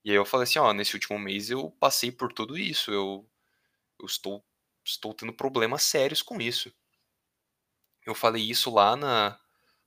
E 0.03 0.11
aí 0.11 0.15
eu 0.15 0.25
falei 0.25 0.43
assim, 0.45 0.59
ó, 0.59 0.73
nesse 0.73 0.93
último 0.95 1.19
mês 1.19 1.49
eu 1.49 1.71
passei 1.79 2.11
por 2.11 2.31
tudo 2.31 2.57
isso, 2.57 2.91
eu, 2.91 3.29
eu 3.99 4.05
estou, 4.05 4.45
estou 4.87 5.13
tendo 5.13 5.33
problemas 5.33 5.83
sérios 5.83 6.21
com 6.21 6.41
isso. 6.41 6.73
Eu 8.05 8.15
falei 8.15 8.41
isso 8.43 8.71
lá 8.71 8.95
na, 8.95 9.39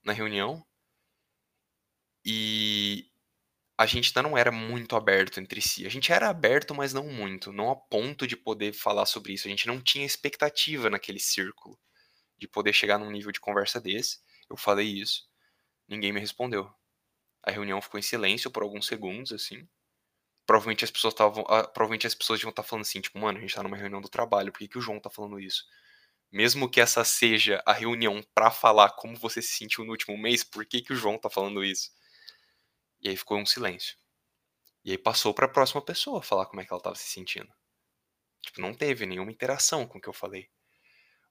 na 0.05 0.13
reunião 0.13 0.65
e 2.25 3.11
a 3.79 3.87
gente 3.87 4.09
ainda 4.09 4.29
não 4.29 4.37
era 4.37 4.53
muito 4.53 4.95
aberto 4.95 5.41
entre 5.41 5.63
si. 5.63 5.87
A 5.87 5.89
gente 5.89 6.13
era 6.13 6.29
aberto, 6.29 6.75
mas 6.75 6.93
não 6.93 7.09
muito, 7.09 7.51
não 7.53 7.71
a 7.71 7.77
ponto 7.77 8.27
de 8.27 8.37
poder 8.37 8.75
falar 8.75 9.07
sobre 9.07 9.33
isso. 9.33 9.49
A 9.49 9.51
gente 9.51 9.67
não 9.67 9.81
tinha 9.81 10.05
expectativa 10.05 10.91
naquele 10.91 11.19
círculo 11.19 11.79
de 12.39 12.47
poder 12.47 12.75
chegar 12.75 12.99
num 12.99 13.11
nível 13.11 13.33
de 13.33 13.41
conversa 13.41 13.81
desse. 13.81 14.21
Eu 14.51 14.57
falei 14.57 14.87
isso, 14.87 15.27
ninguém 15.89 16.13
me 16.13 16.21
respondeu. 16.21 16.71
A 17.43 17.51
reunião 17.51 17.81
ficou 17.81 17.99
em 17.99 18.03
silêncio 18.03 18.51
por 18.51 18.63
alguns 18.63 18.87
segundos, 18.87 19.33
assim. 19.33 19.67
Provavelmente 20.47 20.85
as 20.85 20.91
pessoas 20.91 21.15
estavam. 21.15 21.45
Ah, 21.49 21.67
provavelmente 21.67 22.07
as 22.07 22.15
pessoas 22.15 22.39
deviam 22.41 22.51
estar 22.51 22.63
falando 22.63 22.83
assim, 22.83 23.01
tipo, 23.01 23.19
mano, 23.19 23.39
a 23.39 23.41
gente 23.41 23.55
tá 23.55 23.63
numa 23.63 23.77
reunião 23.77 24.01
do 24.01 24.09
trabalho, 24.09 24.53
por 24.53 24.59
que, 24.59 24.69
que 24.69 24.79
o 24.79 24.81
João 24.81 25.01
tá 25.01 25.11
falando 25.11 25.39
isso? 25.41 25.65
Mesmo 26.33 26.71
que 26.71 26.81
essa 26.81 27.05
seja 27.05 27.63
a 27.67 27.73
reunião 27.73 28.23
para 28.35 28.51
falar 28.51 28.91
como 28.93 29.17
você 29.17 29.43
se 29.43 29.55
sentiu 29.57 29.85
no 29.85 29.93
último 29.93 30.17
mês, 30.17 30.45
por 30.45 30.65
que, 30.67 30.83
que 30.83 30.93
o 30.93 30.97
João 30.97 31.19
tá 31.19 31.29
falando 31.31 31.65
isso? 31.65 31.91
E 33.01 33.09
aí 33.09 33.17
ficou 33.17 33.39
um 33.39 33.47
silêncio. 33.47 33.97
E 34.85 34.93
aí 34.93 34.99
passou 34.99 35.35
para 35.35 35.47
a 35.47 35.49
próxima 35.49 35.83
pessoa 35.83 36.23
falar 36.23 36.47
como 36.47 36.61
é 36.61 36.65
que 36.65 36.73
ela 36.73 36.81
estava 36.81 36.97
se 36.97 37.09
sentindo. 37.09 37.53
Tipo, 38.43 38.61
não 38.61 38.75
teve 38.75 39.07
nenhuma 39.07 39.31
interação 39.31 39.87
com 39.87 39.99
o 39.99 40.01
que 40.01 40.09
eu 40.09 40.13
falei. 40.13 40.49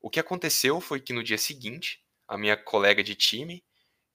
O 0.01 0.09
que 0.09 0.19
aconteceu 0.19 0.79
foi 0.79 1.01
que 1.01 1.13
no 1.13 1.23
dia 1.23 1.37
seguinte, 1.37 2.03
a 2.27 2.37
minha 2.37 2.55
colega 2.55 3.03
de 3.03 3.15
time, 3.15 3.63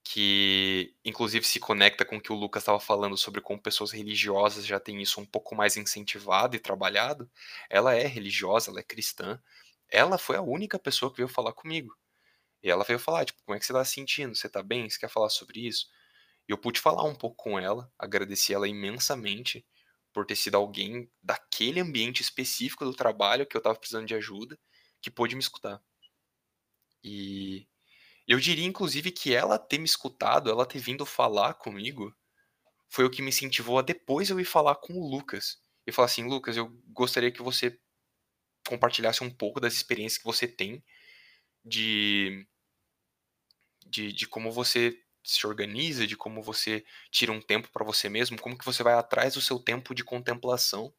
que 0.05 0.95
inclusive 1.05 1.47
se 1.47 1.59
conecta 1.59 2.05
com 2.05 2.17
o 2.19 2.21
que 2.21 2.33
o 2.33 2.37
Lucas 2.37 2.63
estava 2.63 2.79
falando 2.79 3.17
sobre 3.17 3.41
como 3.41 3.61
pessoas 3.61 3.91
religiosas 3.91 4.67
já 4.67 4.79
têm 4.79 5.01
isso 5.03 5.21
um 5.21 5.27
pouco 5.27 5.57
mais 5.57 5.77
incentivado 5.79 6.55
e 6.55 6.61
trabalhado, 6.61 7.29
ela 7.71 7.95
é 7.95 8.07
religiosa, 8.07 8.71
ela 8.71 8.81
é 8.81 8.83
cristã. 8.83 9.41
Ela 9.89 10.19
foi 10.19 10.37
a 10.37 10.43
única 10.43 10.79
pessoa 10.79 11.11
que 11.11 11.17
veio 11.19 11.29
falar 11.29 11.53
comigo. 11.55 11.97
E 12.63 12.71
ela 12.71 12.85
veio 12.85 12.99
falar, 12.99 13.25
tipo, 13.25 13.43
como 13.45 13.57
é 13.57 13.61
que 13.61 13.67
você 13.67 13.73
está 13.73 13.85
se 13.85 13.95
sentindo? 13.95 14.35
Você 14.37 14.47
está 14.47 14.63
bem? 14.63 14.89
Você 14.89 14.99
quer 14.99 15.11
falar 15.11 15.31
sobre 15.31 15.67
isso? 15.67 15.89
E 16.49 16.53
eu 16.53 16.59
pude 16.59 16.81
falar 16.81 17.05
um 17.05 17.15
pouco 17.15 17.37
com 17.37 17.59
ela, 17.59 17.91
agradeci 17.99 18.55
ela 18.55 18.69
imensamente 18.69 19.67
por 20.13 20.27
ter 20.27 20.37
sido 20.37 20.57
alguém 20.57 21.11
daquele 21.23 21.81
ambiente 21.81 22.23
específico 22.23 22.85
do 22.85 22.95
trabalho 22.95 23.47
que 23.47 23.57
eu 23.57 23.61
estava 23.61 23.79
precisando 23.79 24.07
de 24.07 24.15
ajuda, 24.15 24.59
que 25.01 25.11
pôde 25.11 25.35
me 25.35 25.41
escutar. 25.43 25.83
E 27.03 27.67
eu 28.27 28.41
diria, 28.41 28.64
inclusive, 28.64 29.11
que 29.11 29.35
ela 29.35 29.59
ter 29.59 29.79
me 29.79 29.85
escutado, 29.85 30.51
ela 30.51 30.66
ter 30.66 30.79
vindo 30.79 31.05
falar 31.05 31.55
comigo, 31.55 32.14
foi 32.89 33.05
o 33.05 33.11
que 33.11 33.22
me 33.22 33.29
incentivou 33.29 33.79
a 33.79 33.83
depois 33.83 34.31
eu 34.31 34.41
ir 34.41 34.45
falar 34.45 34.77
com 34.77 34.95
o 34.95 35.09
Lucas. 35.09 35.61
E 35.87 35.93
falar 35.93 36.07
assim, 36.07 36.25
Lucas, 36.25 36.57
eu 36.57 36.68
gostaria 36.89 37.31
que 37.31 37.43
você 37.43 37.79
compartilhasse 38.66 39.22
um 39.22 39.31
pouco 39.31 39.61
das 39.61 39.75
experiências 39.75 40.18
que 40.18 40.25
você 40.25 40.49
tem 40.49 40.83
de, 41.64 42.47
de, 43.87 44.12
de 44.12 44.27
como 44.27 44.51
você 44.51 44.99
se 45.22 45.47
organiza, 45.47 46.07
de 46.07 46.16
como 46.16 46.43
você 46.43 46.85
tira 47.11 47.33
um 47.33 47.41
tempo 47.41 47.70
para 47.72 47.85
você 47.85 48.09
mesmo, 48.09 48.41
como 48.41 48.57
que 48.57 48.64
você 48.64 48.83
vai 48.83 48.95
atrás 48.95 49.35
do 49.35 49.41
seu 49.41 49.59
tempo 49.59 49.95
de 49.95 50.05
contemplação. 50.05 50.95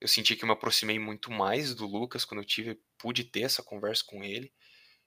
Eu 0.00 0.08
senti 0.08 0.36
que 0.36 0.44
eu 0.44 0.46
me 0.46 0.52
aproximei 0.52 0.98
muito 0.98 1.30
mais 1.30 1.74
do 1.74 1.86
Lucas 1.86 2.24
quando 2.24 2.40
eu 2.40 2.46
tive, 2.46 2.80
pude 2.98 3.24
ter 3.24 3.42
essa 3.42 3.62
conversa 3.62 4.04
com 4.06 4.22
ele. 4.24 4.52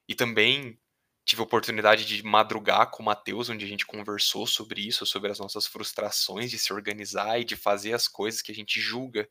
E 0.08 0.14
também 0.14 0.80
tive 1.26 1.42
a 1.42 1.46
oportunidade 1.46 2.06
de 2.06 2.24
madrugar 2.24 2.90
com 2.92 3.04
o 3.04 3.06
Matheus, 3.06 3.50
onde 3.50 3.66
a 3.66 3.68
gente 3.68 3.86
conversou 3.86 4.48
sobre 4.48 4.88
isso, 4.88 5.06
sobre 5.06 5.32
as 5.32 5.40
nossas 5.40 5.68
frustrações 5.68 6.50
de 6.52 6.58
se 6.58 6.74
organizar 6.74 7.40
e 7.40 7.46
de 7.46 7.56
fazer 7.56 7.94
as 7.94 8.08
coisas 8.08 8.42
que 8.42 8.52
a 8.52 8.56
gente 8.56 8.80
julga 8.80 9.30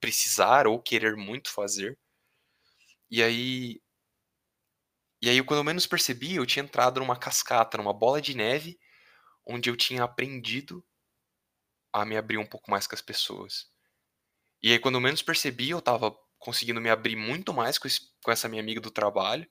precisar 0.00 0.66
ou 0.66 0.80
querer 0.80 1.16
muito 1.16 1.50
fazer. 1.50 1.98
E 3.10 3.22
aí 3.22 3.80
e 5.22 5.28
aí, 5.28 5.40
quando 5.44 5.58
eu 5.58 5.64
menos 5.64 5.86
percebi, 5.86 6.34
eu 6.34 6.44
tinha 6.44 6.64
entrado 6.64 6.98
numa 6.98 7.16
cascata, 7.16 7.78
numa 7.78 7.92
bola 7.92 8.20
de 8.20 8.34
neve, 8.36 8.76
onde 9.46 9.70
eu 9.70 9.76
tinha 9.76 10.02
aprendido 10.02 10.84
a 11.92 12.04
me 12.04 12.16
abrir 12.16 12.38
um 12.38 12.46
pouco 12.46 12.68
mais 12.68 12.88
com 12.88 12.94
as 12.96 13.00
pessoas. 13.00 13.68
E 14.60 14.72
aí, 14.72 14.80
quando 14.80 14.96
eu 14.96 15.00
menos 15.00 15.22
percebi, 15.22 15.70
eu 15.70 15.80
tava 15.80 16.12
conseguindo 16.40 16.80
me 16.80 16.90
abrir 16.90 17.14
muito 17.14 17.54
mais 17.54 17.78
com, 17.78 17.86
esse, 17.86 18.00
com 18.24 18.32
essa 18.32 18.48
minha 18.48 18.60
amiga 18.60 18.80
do 18.80 18.90
trabalho. 18.90 19.48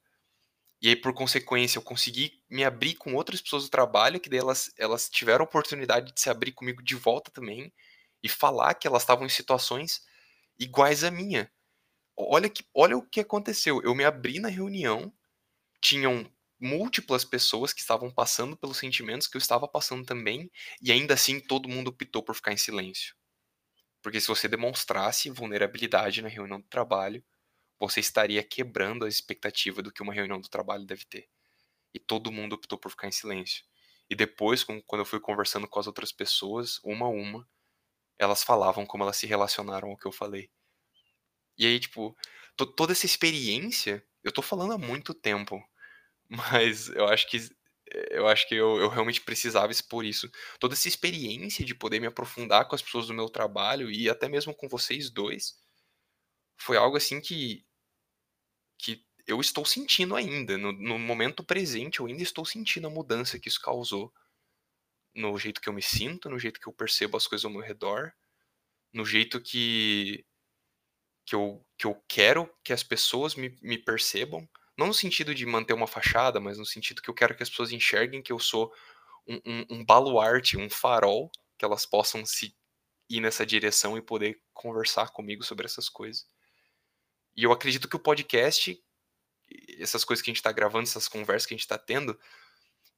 E 0.82 0.89
aí, 0.89 0.95
por 0.95 1.13
consequência, 1.13 1.77
eu 1.77 1.84
consegui 1.84 2.41
me 2.49 2.63
abrir 2.63 2.95
com 2.95 3.13
outras 3.13 3.41
pessoas 3.41 3.63
do 3.65 3.69
trabalho, 3.69 4.19
que 4.19 4.29
daí 4.29 4.39
elas, 4.39 4.71
elas 4.77 5.09
tiveram 5.09 5.43
a 5.43 5.47
oportunidade 5.47 6.13
de 6.13 6.19
se 6.19 6.29
abrir 6.29 6.51
comigo 6.53 6.82
de 6.84 6.95
volta 6.95 7.32
também 7.32 7.71
e 8.23 8.29
falar 8.29 8.73
que 8.73 8.88
elas 8.88 9.03
estavam 9.03 9.25
em 9.25 9.29
situações 9.29 10.01
iguais 10.59 11.03
à 11.03 11.11
minha. 11.11 11.51
Olha, 12.17 12.49
que, 12.49 12.65
olha 12.73 12.97
o 12.97 13.03
que 13.03 13.19
aconteceu. 13.21 13.82
Eu 13.84 13.95
me 13.95 14.05
abri 14.05 14.39
na 14.39 14.49
reunião 14.49 15.13
tinham 15.82 16.32
múltiplas 16.59 17.25
pessoas 17.25 17.73
que 17.73 17.82
estavam 17.82 18.11
passando 18.11 18.55
pelos 18.55 18.77
sentimentos 18.77 19.27
que 19.27 19.36
eu 19.36 19.39
estava 19.39 19.67
passando 19.67 20.05
também, 20.05 20.49
e 20.82 20.91
ainda 20.91 21.15
assim 21.15 21.39
todo 21.39 21.67
mundo 21.67 21.89
optou 21.89 22.21
por 22.23 22.36
ficar 22.36 22.53
em 22.53 22.57
silêncio. 22.57 23.15
Porque 24.01 24.21
se 24.21 24.27
você 24.27 24.47
demonstrasse 24.47 25.29
vulnerabilidade 25.29 26.21
na 26.21 26.29
reunião 26.29 26.59
do 26.61 26.67
trabalho, 26.67 27.23
você 27.88 27.99
estaria 27.99 28.43
quebrando 28.43 29.05
a 29.05 29.09
expectativa 29.09 29.82
do 29.82 29.91
que 29.91 30.01
uma 30.01 30.13
reunião 30.13 30.39
do 30.39 30.49
trabalho 30.49 30.86
deve 30.86 31.05
ter. 31.05 31.27
E 31.93 31.99
todo 31.99 32.32
mundo 32.32 32.53
optou 32.53 32.77
por 32.77 32.91
ficar 32.91 33.07
em 33.07 33.11
silêncio. 33.11 33.63
E 34.09 34.15
depois, 34.15 34.63
quando 34.63 35.01
eu 35.01 35.05
fui 35.05 35.19
conversando 35.19 35.67
com 35.67 35.79
as 35.79 35.88
outras 35.88 36.11
pessoas, 36.11 36.79
uma 36.84 37.05
a 37.05 37.09
uma, 37.09 37.47
elas 38.19 38.43
falavam 38.43 38.86
como 38.86 39.03
elas 39.03 39.17
se 39.17 39.27
relacionaram 39.27 39.89
ao 39.89 39.97
que 39.97 40.07
eu 40.07 40.11
falei. 40.11 40.49
E 41.57 41.65
aí, 41.65 41.79
tipo, 41.79 42.15
toda 42.75 42.91
essa 42.91 43.05
experiência, 43.05 44.05
eu 44.23 44.32
tô 44.32 44.41
falando 44.41 44.73
há 44.73 44.77
muito 44.77 45.13
tempo, 45.13 45.61
mas 46.29 46.89
eu 46.89 47.07
acho 47.07 47.27
que 47.29 47.38
eu 48.09 48.25
acho 48.27 48.47
que 48.47 48.55
eu, 48.55 48.77
eu 48.79 48.88
realmente 48.88 49.19
precisava 49.21 49.71
expor 49.71 50.05
isso. 50.05 50.29
Toda 50.59 50.73
essa 50.73 50.88
experiência 50.88 51.65
de 51.65 51.75
poder 51.75 51.99
me 51.99 52.07
aprofundar 52.07 52.65
com 52.67 52.75
as 52.75 52.82
pessoas 52.82 53.07
do 53.07 53.13
meu 53.13 53.29
trabalho 53.29 53.91
e 53.91 54.09
até 54.09 54.29
mesmo 54.29 54.55
com 54.55 54.69
vocês 54.69 55.09
dois 55.09 55.57
foi 56.57 56.77
algo 56.77 56.95
assim 56.95 57.19
que 57.19 57.65
que 58.82 59.05
eu 59.27 59.39
estou 59.39 59.65
sentindo 59.65 60.15
ainda 60.15 60.57
no, 60.57 60.71
no 60.71 60.99
momento 60.99 61.43
presente 61.43 61.99
eu 61.99 62.07
ainda 62.07 62.23
estou 62.23 62.45
sentindo 62.45 62.88
a 62.88 62.89
mudança 62.89 63.39
que 63.39 63.47
isso 63.47 63.61
causou 63.61 64.13
no 65.13 65.38
jeito 65.38 65.61
que 65.61 65.69
eu 65.69 65.73
me 65.73 65.82
sinto 65.82 66.29
no 66.29 66.39
jeito 66.39 66.59
que 66.59 66.67
eu 66.67 66.73
percebo 66.73 67.17
as 67.17 67.27
coisas 67.27 67.45
ao 67.45 67.51
meu 67.51 67.61
redor 67.61 68.13
no 68.93 69.05
jeito 69.05 69.41
que 69.41 70.25
que 71.25 71.36
eu, 71.36 71.65
que 71.77 71.86
eu 71.86 71.95
quero 72.07 72.49
que 72.63 72.73
as 72.73 72.84
pessoas 72.84 73.36
me, 73.36 73.55
me 73.61 73.77
percebam 73.77 74.47
não 74.77 74.88
no 74.88 74.93
sentido 74.93 75.36
de 75.36 75.45
manter 75.45 75.73
uma 75.73 75.86
fachada, 75.86 76.39
mas 76.39 76.57
no 76.57 76.65
sentido 76.65 77.01
que 77.01 77.09
eu 77.09 77.13
quero 77.13 77.36
que 77.36 77.43
as 77.43 77.49
pessoas 77.49 77.71
enxerguem 77.71 78.21
que 78.21 78.32
eu 78.32 78.39
sou 78.39 78.73
um, 79.27 79.36
um, 79.45 79.65
um 79.69 79.86
baluarte, 79.86 80.57
um 80.57 80.69
farol, 80.69 81.29
que 81.57 81.65
elas 81.65 81.86
possam 81.86 82.25
se 82.25 82.55
ir 83.09 83.19
nessa 83.21 83.45
direção 83.45 83.97
e 83.97 84.01
poder 84.01 84.41
conversar 84.53 85.11
comigo 85.11 85.43
sobre 85.43 85.65
essas 85.65 85.88
coisas. 85.88 86.25
E 87.36 87.43
eu 87.43 87.51
acredito 87.51 87.88
que 87.88 87.95
o 87.95 87.99
podcast, 87.99 88.82
essas 89.79 90.03
coisas 90.03 90.23
que 90.23 90.29
a 90.29 90.34
gente 90.34 90.39
está 90.39 90.51
gravando, 90.51 90.84
essas 90.84 91.07
conversas 91.07 91.45
que 91.45 91.53
a 91.53 91.57
gente 91.57 91.65
está 91.65 91.77
tendo, 91.77 92.19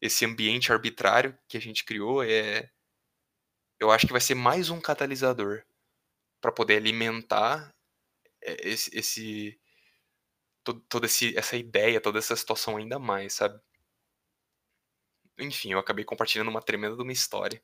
esse 0.01 0.25
ambiente 0.25 0.71
arbitrário 0.71 1.37
que 1.47 1.57
a 1.57 1.61
gente 1.61 1.85
criou 1.85 2.23
é 2.23 2.69
eu 3.79 3.91
acho 3.91 4.07
que 4.07 4.13
vai 4.13 4.21
ser 4.21 4.35
mais 4.35 4.69
um 4.69 4.79
catalisador 4.79 5.63
para 6.39 6.51
poder 6.51 6.77
alimentar 6.77 7.73
é, 8.41 8.69
esse, 8.69 8.89
esse 8.97 9.59
todo, 10.63 10.79
toda 10.87 11.05
esse, 11.05 11.37
essa 11.37 11.57
ideia, 11.57 12.01
toda 12.01 12.19
essa 12.19 12.35
situação 12.35 12.77
ainda 12.77 12.97
mais, 12.97 13.33
sabe? 13.33 13.59
Enfim, 15.37 15.73
eu 15.73 15.79
acabei 15.79 16.05
compartilhando 16.05 16.49
uma 16.49 16.61
tremenda 16.61 16.95
de 16.95 17.01
uma 17.01 17.11
história. 17.11 17.61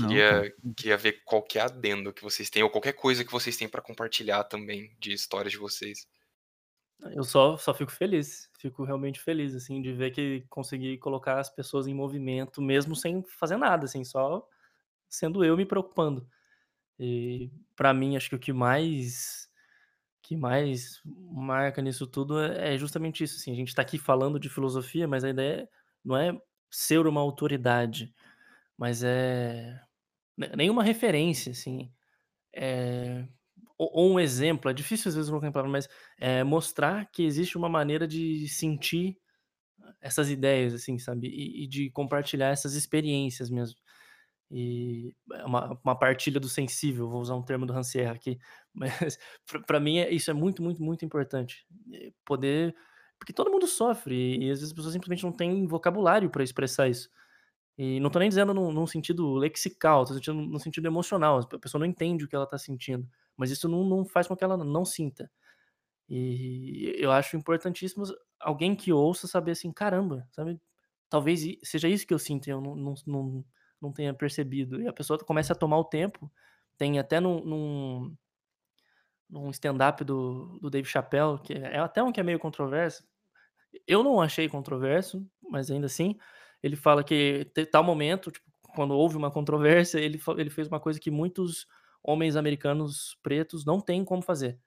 Queria, 0.00 0.30
Não, 0.30 0.52
queria 0.76 0.96
ver 0.96 1.22
qualquer 1.24 1.62
adendo 1.62 2.12
que 2.12 2.22
vocês 2.22 2.50
têm, 2.50 2.62
ou 2.62 2.70
qualquer 2.70 2.94
coisa 2.94 3.24
que 3.24 3.32
vocês 3.32 3.56
têm 3.56 3.68
para 3.68 3.82
compartilhar 3.82 4.44
também 4.44 4.96
de 4.98 5.12
histórias 5.12 5.52
de 5.52 5.58
vocês. 5.58 6.06
Eu 7.14 7.24
só, 7.24 7.56
só 7.56 7.72
fico 7.72 7.90
feliz, 7.90 8.50
fico 8.58 8.84
realmente 8.84 9.20
feliz, 9.20 9.54
assim, 9.54 9.80
de 9.80 9.92
ver 9.92 10.10
que 10.10 10.44
consegui 10.50 10.98
colocar 10.98 11.38
as 11.40 11.48
pessoas 11.48 11.86
em 11.86 11.94
movimento, 11.94 12.60
mesmo 12.60 12.94
sem 12.94 13.22
fazer 13.24 13.56
nada, 13.56 13.86
assim, 13.86 14.04
só 14.04 14.46
sendo 15.08 15.44
eu 15.44 15.56
me 15.56 15.66
preocupando. 15.66 16.28
E 16.98 17.50
para 17.76 17.94
mim, 17.94 18.16
acho 18.16 18.30
que 18.30 18.36
o 18.36 18.40
que 18.40 18.52
mais 18.52 19.48
que 20.22 20.36
mais 20.36 21.00
marca 21.04 21.82
nisso 21.82 22.06
tudo 22.06 22.40
é, 22.40 22.74
é 22.74 22.78
justamente 22.78 23.24
isso, 23.24 23.36
assim, 23.38 23.52
a 23.52 23.56
gente 23.56 23.68
está 23.68 23.82
aqui 23.82 23.98
falando 23.98 24.40
de 24.40 24.48
filosofia, 24.50 25.08
mas 25.08 25.24
a 25.24 25.30
ideia 25.30 25.68
não 26.04 26.16
é 26.16 26.38
ser 26.70 27.06
uma 27.06 27.20
autoridade, 27.20 28.14
mas 28.78 29.02
é 29.04 29.80
nenhuma 30.56 30.82
referência, 30.82 31.52
assim, 31.52 31.92
é, 32.54 33.26
ou, 33.78 33.90
ou, 33.94 34.12
um 34.12 34.20
exemplo, 34.20 34.70
é 34.70 34.74
difícil 34.74 35.08
às 35.08 35.14
vezes 35.14 35.30
colocar 35.30 35.48
em 35.48 35.52
palavras, 35.52 35.86
mas 35.86 35.88
é 36.18 36.44
mostrar 36.44 37.10
que 37.10 37.24
existe 37.24 37.56
uma 37.56 37.68
maneira 37.68 38.06
de 38.06 38.48
sentir 38.48 39.18
essas 40.00 40.30
ideias, 40.30 40.74
assim, 40.74 40.98
sabe, 40.98 41.28
e, 41.28 41.64
e 41.64 41.66
de 41.66 41.90
compartilhar 41.90 42.48
essas 42.48 42.74
experiências 42.74 43.50
mesmo. 43.50 43.78
E 44.50 45.14
é 45.32 45.44
uma, 45.44 45.78
uma 45.84 45.96
partilha 45.96 46.40
do 46.40 46.48
sensível, 46.48 47.08
vou 47.08 47.20
usar 47.20 47.36
um 47.36 47.42
termo 47.42 47.64
do 47.64 47.72
Rancière 47.72 48.10
aqui, 48.16 48.38
mas 48.74 49.18
para 49.66 49.78
mim 49.78 49.98
é, 49.98 50.10
isso 50.12 50.30
é 50.30 50.34
muito, 50.34 50.62
muito, 50.62 50.82
muito 50.82 51.04
importante. 51.04 51.66
Poder. 52.24 52.74
Porque 53.18 53.32
todo 53.32 53.50
mundo 53.50 53.66
sofre 53.66 54.14
e, 54.14 54.46
e 54.46 54.50
às 54.50 54.58
vezes 54.58 54.64
as 54.64 54.72
pessoas 54.72 54.94
simplesmente 54.94 55.22
não 55.22 55.32
têm 55.32 55.66
vocabulário 55.66 56.30
para 56.30 56.42
expressar 56.42 56.88
isso. 56.88 57.08
E 57.82 57.98
não 57.98 58.10
tô 58.10 58.18
nem 58.18 58.28
dizendo 58.28 58.52
num, 58.52 58.70
num 58.70 58.86
sentido 58.86 59.32
lexical, 59.32 60.04
tô 60.04 60.12
sentindo 60.12 60.38
no 60.38 60.60
sentido 60.60 60.84
emocional. 60.84 61.38
A 61.38 61.58
pessoa 61.58 61.78
não 61.78 61.86
entende 61.86 62.26
o 62.26 62.28
que 62.28 62.36
ela 62.36 62.46
tá 62.46 62.58
sentindo. 62.58 63.08
Mas 63.34 63.50
isso 63.50 63.66
não, 63.70 63.82
não 63.82 64.04
faz 64.04 64.26
com 64.26 64.36
que 64.36 64.44
ela 64.44 64.54
não 64.54 64.84
sinta. 64.84 65.30
E 66.06 66.94
eu 66.98 67.10
acho 67.10 67.38
importantíssimo 67.38 68.04
alguém 68.38 68.76
que 68.76 68.92
ouça 68.92 69.26
saber 69.26 69.52
assim, 69.52 69.72
caramba, 69.72 70.28
sabe? 70.30 70.60
Talvez 71.08 71.40
seja 71.62 71.88
isso 71.88 72.06
que 72.06 72.12
eu 72.12 72.18
sinto 72.18 72.48
e 72.48 72.50
eu 72.50 72.60
não, 72.60 72.76
não, 72.76 72.94
não, 73.06 73.44
não 73.80 73.92
tenha 73.94 74.12
percebido. 74.12 74.82
E 74.82 74.86
a 74.86 74.92
pessoa 74.92 75.18
começa 75.18 75.54
a 75.54 75.56
tomar 75.56 75.78
o 75.78 75.84
tempo. 75.84 76.30
Tem 76.76 76.98
até 76.98 77.18
num, 77.18 77.42
num, 77.42 78.16
num 79.26 79.50
stand-up 79.52 80.04
do, 80.04 80.58
do 80.60 80.68
Dave 80.68 80.86
Chappelle, 80.86 81.38
que 81.38 81.54
é 81.54 81.78
até 81.78 82.02
um 82.02 82.12
que 82.12 82.20
é 82.20 82.22
meio 82.22 82.38
controverso. 82.38 83.02
Eu 83.86 84.04
não 84.04 84.20
achei 84.20 84.50
controverso, 84.50 85.26
mas 85.48 85.70
ainda 85.70 85.86
assim, 85.86 86.18
ele 86.62 86.76
fala 86.76 87.02
que 87.04 87.50
tal 87.70 87.82
momento, 87.84 88.30
tipo, 88.30 88.46
quando 88.74 88.94
houve 88.94 89.16
uma 89.16 89.30
controvérsia, 89.30 89.98
ele, 89.98 90.20
ele 90.38 90.50
fez 90.50 90.68
uma 90.68 90.80
coisa 90.80 91.00
que 91.00 91.10
muitos 91.10 91.66
homens 92.02 92.36
americanos 92.36 93.16
pretos 93.22 93.64
não 93.64 93.80
têm 93.80 94.04
como 94.04 94.22
fazer. 94.22 94.58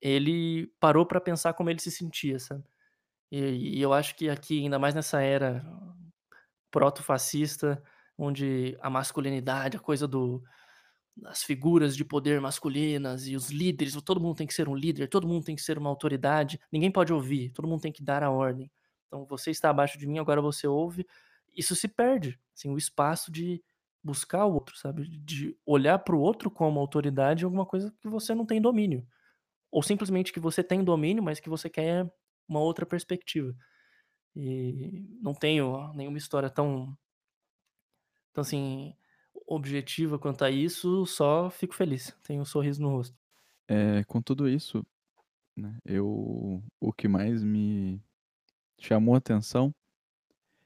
Ele 0.00 0.68
parou 0.80 1.06
para 1.06 1.20
pensar 1.20 1.54
como 1.54 1.70
ele 1.70 1.80
se 1.80 1.90
sentia, 1.90 2.38
sabe? 2.38 2.64
E, 3.30 3.78
e 3.78 3.82
eu 3.82 3.92
acho 3.92 4.16
que 4.16 4.28
aqui, 4.28 4.60
ainda 4.60 4.78
mais 4.78 4.94
nessa 4.94 5.22
era 5.22 5.64
proto-fascista, 6.70 7.82
onde 8.16 8.76
a 8.80 8.90
masculinidade, 8.90 9.76
a 9.76 9.80
coisa 9.80 10.06
do 10.06 10.42
as 11.26 11.42
figuras 11.42 11.96
de 11.96 12.04
poder 12.04 12.40
masculinas 12.40 13.26
e 13.26 13.36
os 13.36 13.50
líderes, 13.50 13.94
todo 14.02 14.20
mundo 14.20 14.36
tem 14.36 14.46
que 14.46 14.54
ser 14.54 14.68
um 14.68 14.74
líder, 14.74 15.08
todo 15.08 15.28
mundo 15.28 15.44
tem 15.44 15.54
que 15.56 15.62
ser 15.62 15.76
uma 15.76 15.90
autoridade, 15.90 16.58
ninguém 16.72 16.90
pode 16.90 17.12
ouvir, 17.12 17.50
todo 17.50 17.68
mundo 17.68 17.80
tem 17.82 17.92
que 17.92 18.02
dar 18.02 18.22
a 18.22 18.30
ordem. 18.30 18.70
Então 19.10 19.26
você 19.26 19.50
está 19.50 19.70
abaixo 19.70 19.98
de 19.98 20.06
mim, 20.06 20.20
agora 20.20 20.40
você 20.40 20.68
ouve. 20.68 21.04
Isso 21.52 21.74
se 21.74 21.88
perde, 21.88 22.38
assim, 22.54 22.70
o 22.70 22.78
espaço 22.78 23.32
de 23.32 23.60
buscar 24.02 24.46
o 24.46 24.54
outro, 24.54 24.78
sabe? 24.78 25.04
De 25.04 25.58
olhar 25.66 25.98
para 25.98 26.14
o 26.14 26.20
outro 26.20 26.48
como 26.48 26.78
autoridade 26.78 27.42
em 27.42 27.44
alguma 27.44 27.66
coisa 27.66 27.92
que 28.00 28.08
você 28.08 28.36
não 28.36 28.46
tem 28.46 28.62
domínio. 28.62 29.04
Ou 29.68 29.82
simplesmente 29.82 30.32
que 30.32 30.38
você 30.38 30.62
tem 30.62 30.84
domínio, 30.84 31.24
mas 31.24 31.40
que 31.40 31.48
você 31.48 31.68
quer 31.68 32.08
uma 32.48 32.60
outra 32.60 32.86
perspectiva. 32.86 33.52
E 34.34 35.04
não 35.20 35.34
tenho 35.34 35.92
nenhuma 35.92 36.18
história 36.18 36.48
tão, 36.48 36.96
tão 38.32 38.42
assim, 38.42 38.94
objetiva 39.44 40.20
quanto 40.20 40.44
a 40.44 40.50
isso, 40.52 41.04
só 41.04 41.50
fico 41.50 41.74
feliz. 41.74 42.16
Tenho 42.22 42.42
um 42.42 42.44
sorriso 42.44 42.80
no 42.80 42.90
rosto. 42.90 43.18
É, 43.66 44.04
com 44.04 44.22
tudo 44.22 44.48
isso, 44.48 44.86
né, 45.56 45.76
eu, 45.84 46.62
o 46.80 46.92
que 46.92 47.08
mais 47.08 47.42
me 47.42 48.00
chamou 48.80 49.14
atenção 49.14 49.74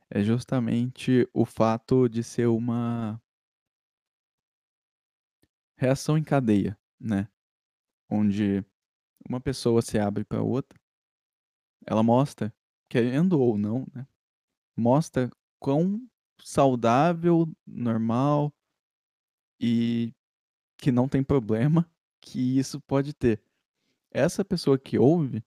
é 0.08 0.22
justamente 0.22 1.28
o 1.32 1.44
fato 1.44 2.08
de 2.08 2.22
ser 2.22 2.46
uma 2.46 3.20
reação 5.76 6.16
em 6.16 6.22
cadeia, 6.22 6.78
né? 7.00 7.28
Onde 8.08 8.64
uma 9.28 9.40
pessoa 9.40 9.82
se 9.82 9.98
abre 9.98 10.24
para 10.24 10.42
outra, 10.42 10.78
ela 11.84 12.02
mostra, 12.02 12.54
querendo 12.88 13.40
ou 13.40 13.58
não, 13.58 13.86
né? 13.92 14.06
Mostra 14.76 15.30
quão 15.58 16.00
saudável, 16.40 17.48
normal 17.66 18.52
e 19.60 20.14
que 20.78 20.92
não 20.92 21.08
tem 21.08 21.24
problema 21.24 21.90
que 22.20 22.58
isso 22.58 22.80
pode 22.82 23.12
ter. 23.12 23.42
Essa 24.10 24.44
pessoa 24.44 24.78
que 24.78 24.98
ouve, 24.98 25.44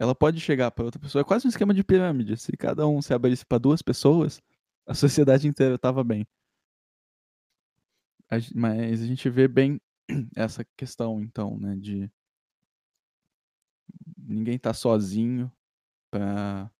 ela 0.00 0.14
pode 0.14 0.40
chegar 0.40 0.72
para 0.72 0.84
outra 0.84 1.00
pessoa, 1.00 1.22
é 1.22 1.24
quase 1.24 1.46
um 1.46 1.50
esquema 1.50 1.72
de 1.74 1.84
pirâmide. 1.84 2.36
Se 2.36 2.56
cada 2.56 2.88
um 2.88 3.00
se 3.02 3.14
abrisse 3.14 3.46
para 3.46 3.58
duas 3.58 3.82
pessoas, 3.82 4.40
a 4.86 4.94
sociedade 4.94 5.46
inteira 5.46 5.76
estava 5.76 6.02
bem 6.02 6.26
mas 8.54 9.02
a 9.02 9.06
gente 9.06 9.28
vê 9.28 9.48
bem 9.48 9.80
essa 10.36 10.64
questão, 10.76 11.20
então, 11.20 11.58
né, 11.58 11.76
de 11.76 12.10
ninguém 14.16 14.58
tá 14.58 14.72
sozinho 14.72 15.50
pra, 16.10 16.70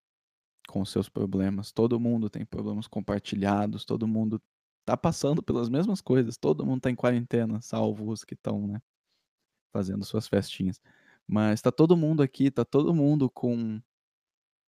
com 0.68 0.84
seus 0.84 1.08
problemas. 1.08 1.72
Todo 1.72 1.98
mundo 1.98 2.30
tem 2.30 2.44
problemas 2.44 2.86
compartilhados, 2.86 3.84
todo 3.84 4.06
mundo 4.06 4.40
tá 4.84 4.96
passando 4.96 5.42
pelas 5.42 5.68
mesmas 5.68 6.00
coisas, 6.00 6.36
todo 6.36 6.64
mundo 6.64 6.82
tá 6.82 6.90
em 6.90 6.96
quarentena, 6.96 7.60
salvo 7.60 8.10
os 8.10 8.24
que 8.24 8.34
estão, 8.34 8.66
né, 8.68 8.80
fazendo 9.72 10.04
suas 10.04 10.28
festinhas. 10.28 10.80
Mas 11.32 11.62
tá 11.62 11.70
todo 11.70 11.96
mundo 11.96 12.22
aqui, 12.24 12.50
tá 12.50 12.64
todo 12.64 12.92
mundo 12.92 13.30
com 13.30 13.80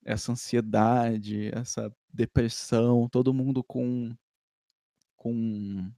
essa 0.05 0.33
ansiedade, 0.33 1.49
essa 1.55 1.91
depressão, 2.13 3.09
todo 3.09 3.35
mundo 3.35 3.65
com 3.65 4.15
com 5.17 5.93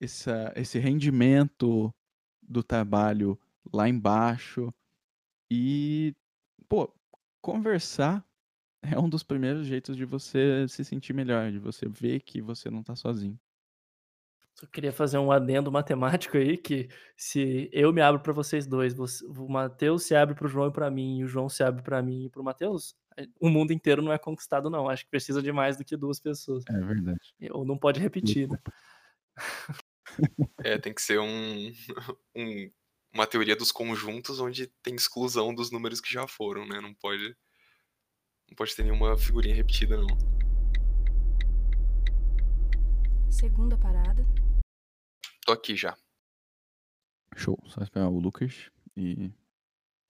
essa, 0.00 0.52
esse 0.56 0.78
rendimento 0.78 1.94
do 2.42 2.62
trabalho 2.62 3.38
lá 3.72 3.88
embaixo. 3.88 4.72
E, 5.50 6.14
pô, 6.68 6.92
conversar 7.42 8.26
é 8.82 8.98
um 8.98 9.08
dos 9.08 9.22
primeiros 9.24 9.66
jeitos 9.66 9.96
de 9.96 10.04
você 10.06 10.68
se 10.68 10.84
sentir 10.84 11.14
melhor, 11.14 11.52
de 11.52 11.58
você 11.58 11.88
ver 11.88 12.20
que 12.22 12.42
você 12.42 12.70
não 12.70 12.82
tá 12.82 12.96
sozinho. 12.96 13.38
Só 14.58 14.66
queria 14.66 14.92
fazer 14.92 15.18
um 15.18 15.30
adendo 15.30 15.70
matemático 15.70 16.38
aí, 16.38 16.56
que 16.56 16.88
se 17.14 17.68
eu 17.70 17.92
me 17.92 18.00
abro 18.00 18.22
para 18.22 18.32
vocês 18.32 18.66
dois, 18.66 18.94
você, 18.94 19.22
o 19.26 19.46
Matheus 19.46 20.04
se 20.04 20.14
abre 20.14 20.34
para 20.34 20.46
o 20.46 20.48
João 20.48 20.68
e 20.68 20.72
para 20.72 20.90
mim, 20.90 21.18
e 21.18 21.24
o 21.24 21.28
João 21.28 21.46
se 21.46 21.62
abre 21.62 21.82
para 21.82 22.02
mim 22.02 22.24
e 22.24 22.30
para 22.30 22.40
o 22.40 22.44
Matheus, 22.44 22.96
é, 23.18 23.26
o 23.38 23.50
mundo 23.50 23.74
inteiro 23.74 24.00
não 24.00 24.10
é 24.10 24.18
conquistado 24.18 24.70
não, 24.70 24.88
acho 24.88 25.04
que 25.04 25.10
precisa 25.10 25.42
de 25.42 25.52
mais 25.52 25.76
do 25.76 25.84
que 25.84 25.94
duas 25.94 26.18
pessoas. 26.18 26.64
É 26.70 26.80
verdade. 26.80 27.34
Ou 27.50 27.66
não 27.66 27.76
pode 27.76 28.00
repetir, 28.00 28.48
né? 28.48 28.58
É, 30.64 30.78
tem 30.78 30.94
que 30.94 31.02
ser 31.02 31.20
um, 31.20 31.72
um, 32.34 32.70
uma 33.12 33.26
teoria 33.26 33.54
dos 33.54 33.70
conjuntos 33.70 34.40
onde 34.40 34.68
tem 34.82 34.94
exclusão 34.94 35.54
dos 35.54 35.70
números 35.70 36.00
que 36.00 36.10
já 36.10 36.26
foram, 36.26 36.66
né? 36.66 36.80
Não 36.80 36.94
pode, 36.94 37.36
não 38.48 38.56
pode 38.56 38.74
ter 38.74 38.84
nenhuma 38.84 39.18
figurinha 39.18 39.54
repetida, 39.54 39.98
não. 39.98 40.06
Segunda 43.28 43.76
parada. 43.76 44.24
Tô 45.46 45.52
aqui 45.52 45.76
já. 45.76 45.96
Show. 47.36 47.56
Só 47.68 47.80
esperar 47.80 48.08
o 48.08 48.18
Lucas 48.18 48.68
e 48.96 49.30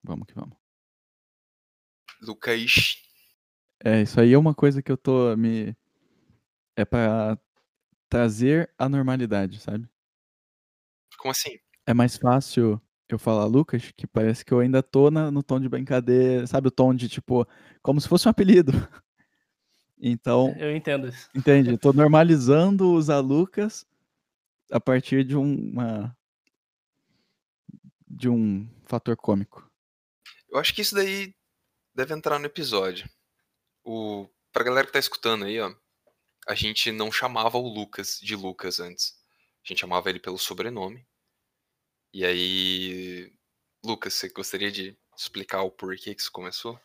vamos 0.03 0.25
que 0.27 0.33
vamos. 0.33 0.57
Lucas. 2.19 2.97
É, 3.83 4.01
isso 4.01 4.19
aí 4.19 4.33
é 4.33 4.37
uma 4.37 4.55
coisa 4.55 4.81
que 4.81 4.91
eu 4.91 4.97
tô 4.97 5.37
me. 5.37 5.77
É 6.75 6.83
pra 6.83 7.37
trazer 8.09 8.73
a 8.79 8.89
normalidade, 8.89 9.59
sabe? 9.59 9.87
Como 11.19 11.31
assim? 11.31 11.59
É 11.85 11.93
mais 11.93 12.17
fácil 12.17 12.81
eu 13.07 13.19
falar 13.19 13.45
Lucas, 13.45 13.91
que 13.95 14.07
parece 14.07 14.43
que 14.43 14.51
eu 14.51 14.59
ainda 14.59 14.81
tô 14.81 15.11
na, 15.11 15.29
no 15.29 15.43
tom 15.43 15.59
de 15.59 15.69
brincadeira, 15.69 16.47
sabe? 16.47 16.69
O 16.69 16.71
tom 16.71 16.95
de 16.95 17.07
tipo, 17.07 17.47
como 17.83 18.01
se 18.01 18.07
fosse 18.07 18.27
um 18.27 18.31
apelido. 18.31 18.71
Então, 19.99 20.55
Eu 20.59 20.75
entendo 20.75 21.07
isso. 21.07 21.27
entende? 21.33 21.71
Eu 21.71 21.77
tô 21.79 21.91
normalizando 21.91 22.91
usar 22.91 23.17
Lucas 23.17 23.83
a 24.71 24.79
partir 24.79 25.23
de 25.23 25.35
uma 25.35 26.15
de 28.07 28.29
um 28.29 28.67
fator 28.85 29.15
cômico. 29.15 29.69
Eu 30.49 30.59
acho 30.59 30.73
que 30.73 30.81
isso 30.81 30.95
daí 30.95 31.35
deve 31.93 32.13
entrar 32.13 32.39
no 32.39 32.45
episódio. 32.45 33.09
O, 33.83 34.27
pra 34.51 34.63
galera 34.63 34.87
que 34.87 34.93
tá 34.93 34.99
escutando 34.99 35.45
aí, 35.45 35.59
ó, 35.59 35.73
a 36.47 36.55
gente 36.55 36.91
não 36.91 37.11
chamava 37.11 37.57
o 37.57 37.67
Lucas 37.67 38.19
de 38.21 38.35
Lucas 38.35 38.79
antes. 38.79 39.13
A 39.65 39.67
gente 39.67 39.79
chamava 39.79 40.09
ele 40.09 40.19
pelo 40.19 40.37
sobrenome. 40.37 41.05
E 42.13 42.25
aí, 42.25 43.33
Lucas, 43.83 44.13
você 44.13 44.29
gostaria 44.29 44.71
de 44.71 44.97
explicar 45.15 45.61
o 45.63 45.71
porquê 45.71 46.15
que 46.15 46.21
isso 46.21 46.31
começou? 46.31 46.79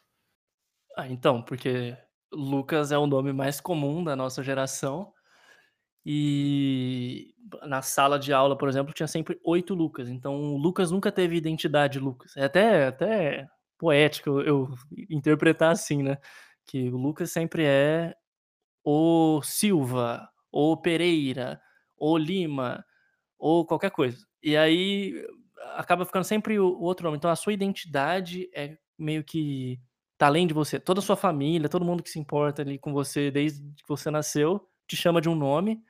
Ah, 0.97 1.09
então, 1.09 1.43
porque 1.43 1.97
Lucas 2.33 2.91
é 2.91 2.99
o 2.99 3.07
nome 3.07 3.33
mais 3.33 3.61
comum 3.61 4.03
da 4.03 4.17
nossa 4.17 4.43
geração. 4.43 5.13
E 6.05 7.35
na 7.67 7.83
sala 7.83 8.19
de 8.19 8.33
aula, 8.33 8.57
por 8.57 8.69
exemplo, 8.69 8.93
tinha 8.93 9.07
sempre 9.07 9.39
oito 9.45 9.75
Lucas. 9.75 10.09
Então, 10.09 10.55
o 10.55 10.57
Lucas 10.57 10.91
nunca 10.91 11.13
teve 11.13 11.37
identidade 11.37 11.99
Lucas. 11.99 12.37
É 12.37 12.45
até, 12.45 12.87
até 12.87 13.49
poético 13.79 14.41
eu, 14.41 14.69
interpretar 15.11 15.73
assim, 15.73 16.03
né? 16.03 16.19
Que 16.67 16.89
o 16.91 16.97
Lucas 16.97 17.31
sempre 17.31 17.65
é 17.65 18.15
o 18.85 19.41
Silva, 19.43 20.29
ou 20.51 20.77
Pereira, 20.77 21.61
ou 21.97 22.19
Lima, 22.19 22.85
ou 23.39 23.67
qualquer 23.67 23.91
coisa. 23.91 24.27
E 24.43 24.57
aí 24.57 25.25
acaba 25.77 26.05
ficando 26.05 26.25
sempre 26.25 26.59
o, 26.59 26.67
o 26.67 26.83
outro 26.83 27.05
nome. 27.05 27.17
Então, 27.17 27.31
a 27.31 27.37
sua 27.37 27.53
identidade 27.53 28.51
é 28.55 28.77
meio 28.99 29.25
que 29.25 29.81
tá 30.19 30.27
além 30.27 30.47
de 30.47 30.55
você. 30.55 30.79
Toda 30.79 31.01
a 31.01 31.03
sua 31.03 31.17
família, 31.17 31.69
todo 31.69 31.85
mundo 31.85 32.03
que 32.03 32.11
se 32.11 32.19
importa 32.19 32.63
ali 32.63 32.79
com 32.79 32.93
você 32.93 33.31
desde 33.31 33.61
que 33.61 33.89
você 33.89 34.11
nasceu, 34.11 34.69
te 34.87 34.97
chama 34.97 35.21
de 35.21 35.29
um 35.29 35.35
nome. 35.35 35.83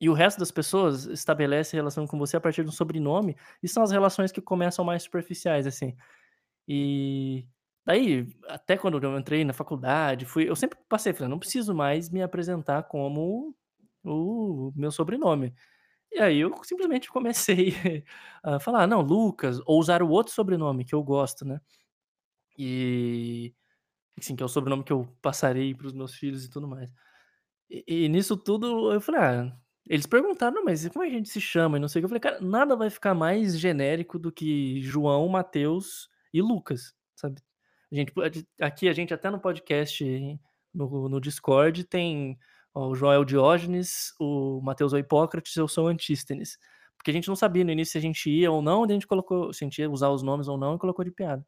E 0.00 0.08
o 0.08 0.12
resto 0.12 0.38
das 0.38 0.50
pessoas 0.50 1.06
estabelece 1.06 1.76
relação 1.76 2.06
com 2.06 2.18
você 2.18 2.36
a 2.36 2.40
partir 2.40 2.62
de 2.62 2.68
um 2.70 2.72
sobrenome, 2.72 3.36
e 3.62 3.68
são 3.68 3.82
as 3.82 3.90
relações 3.90 4.32
que 4.32 4.40
começam 4.40 4.84
mais 4.84 5.02
superficiais, 5.02 5.66
assim. 5.66 5.96
E 6.68 7.46
daí, 7.84 8.28
até 8.48 8.76
quando 8.76 9.02
eu 9.02 9.18
entrei 9.18 9.44
na 9.44 9.52
faculdade, 9.52 10.26
fui, 10.26 10.48
eu 10.48 10.56
sempre 10.56 10.78
passei, 10.88 11.12
falei, 11.12 11.30
não 11.30 11.38
preciso 11.38 11.74
mais 11.74 12.10
me 12.10 12.22
apresentar 12.22 12.84
como 12.84 13.54
o 14.04 14.72
meu 14.76 14.90
sobrenome. 14.90 15.54
E 16.12 16.20
aí 16.20 16.38
eu 16.40 16.52
simplesmente 16.64 17.10
comecei 17.10 17.74
a 18.42 18.60
falar, 18.60 18.86
não, 18.86 19.02
Lucas, 19.02 19.60
ou 19.66 19.78
usar 19.80 20.02
o 20.02 20.10
outro 20.10 20.32
sobrenome 20.32 20.84
que 20.84 20.94
eu 20.94 21.02
gosto, 21.02 21.44
né? 21.44 21.60
E 22.58 23.54
assim, 24.18 24.36
que 24.36 24.42
é 24.42 24.46
o 24.46 24.48
sobrenome 24.48 24.84
que 24.84 24.92
eu 24.92 25.08
passarei 25.22 25.74
para 25.74 25.86
os 25.86 25.92
meus 25.92 26.14
filhos 26.14 26.44
e 26.44 26.50
tudo 26.50 26.68
mais. 26.68 26.92
E, 27.70 27.84
e 28.06 28.08
nisso 28.08 28.36
tudo 28.36 28.92
eu 28.92 29.00
falei, 29.00 29.20
ah, 29.22 29.56
eles 29.88 30.06
perguntaram, 30.06 30.54
"Não, 30.56 30.64
mas 30.64 30.86
como 30.88 31.04
é 31.04 31.08
a 31.08 31.10
gente 31.10 31.28
se 31.28 31.40
chama? 31.40 31.76
E 31.78 31.80
não 31.80 31.88
sei 31.88 32.00
o 32.00 32.02
que. 32.02 32.04
Eu 32.06 32.08
falei, 32.08 32.20
cara, 32.20 32.40
nada 32.40 32.76
vai 32.76 32.90
ficar 32.90 33.14
mais 33.14 33.58
genérico 33.58 34.18
do 34.18 34.30
que 34.32 34.80
João, 34.82 35.28
Mateus 35.28 36.08
e 36.32 36.42
Lucas, 36.42 36.94
sabe? 37.16 37.42
A 37.90 37.94
gente, 37.94 38.12
aqui 38.60 38.88
a 38.88 38.92
gente 38.92 39.14
até 39.14 39.30
no 39.30 39.40
podcast, 39.40 40.04
no, 40.74 41.08
no 41.08 41.20
Discord, 41.20 41.84
tem 41.84 42.38
ó, 42.74 42.88
o 42.88 42.94
João 42.94 43.20
o 43.20 43.24
Diógenes, 43.24 44.12
o 44.20 44.60
Mateus 44.62 44.92
é 44.92 44.96
o 44.96 44.98
Hipócrates 44.98 45.56
eu 45.56 45.66
sou 45.68 45.86
o 45.86 45.88
Antístenes. 45.88 46.58
Porque 46.96 47.10
a 47.10 47.14
gente 47.14 47.28
não 47.28 47.36
sabia 47.36 47.64
no 47.64 47.70
início 47.70 47.92
se 47.92 47.98
a 47.98 48.00
gente 48.00 48.28
ia 48.30 48.50
ou 48.50 48.60
não, 48.60 48.84
a 48.84 48.88
gente 48.88 49.06
colocou, 49.06 49.52
se 49.52 49.64
a 49.64 49.66
gente 49.66 49.78
ia 49.80 49.90
usar 49.90 50.10
os 50.10 50.22
nomes 50.22 50.48
ou 50.48 50.58
não, 50.58 50.74
e 50.74 50.78
colocou 50.78 51.04
de 51.04 51.12
piada. 51.12 51.46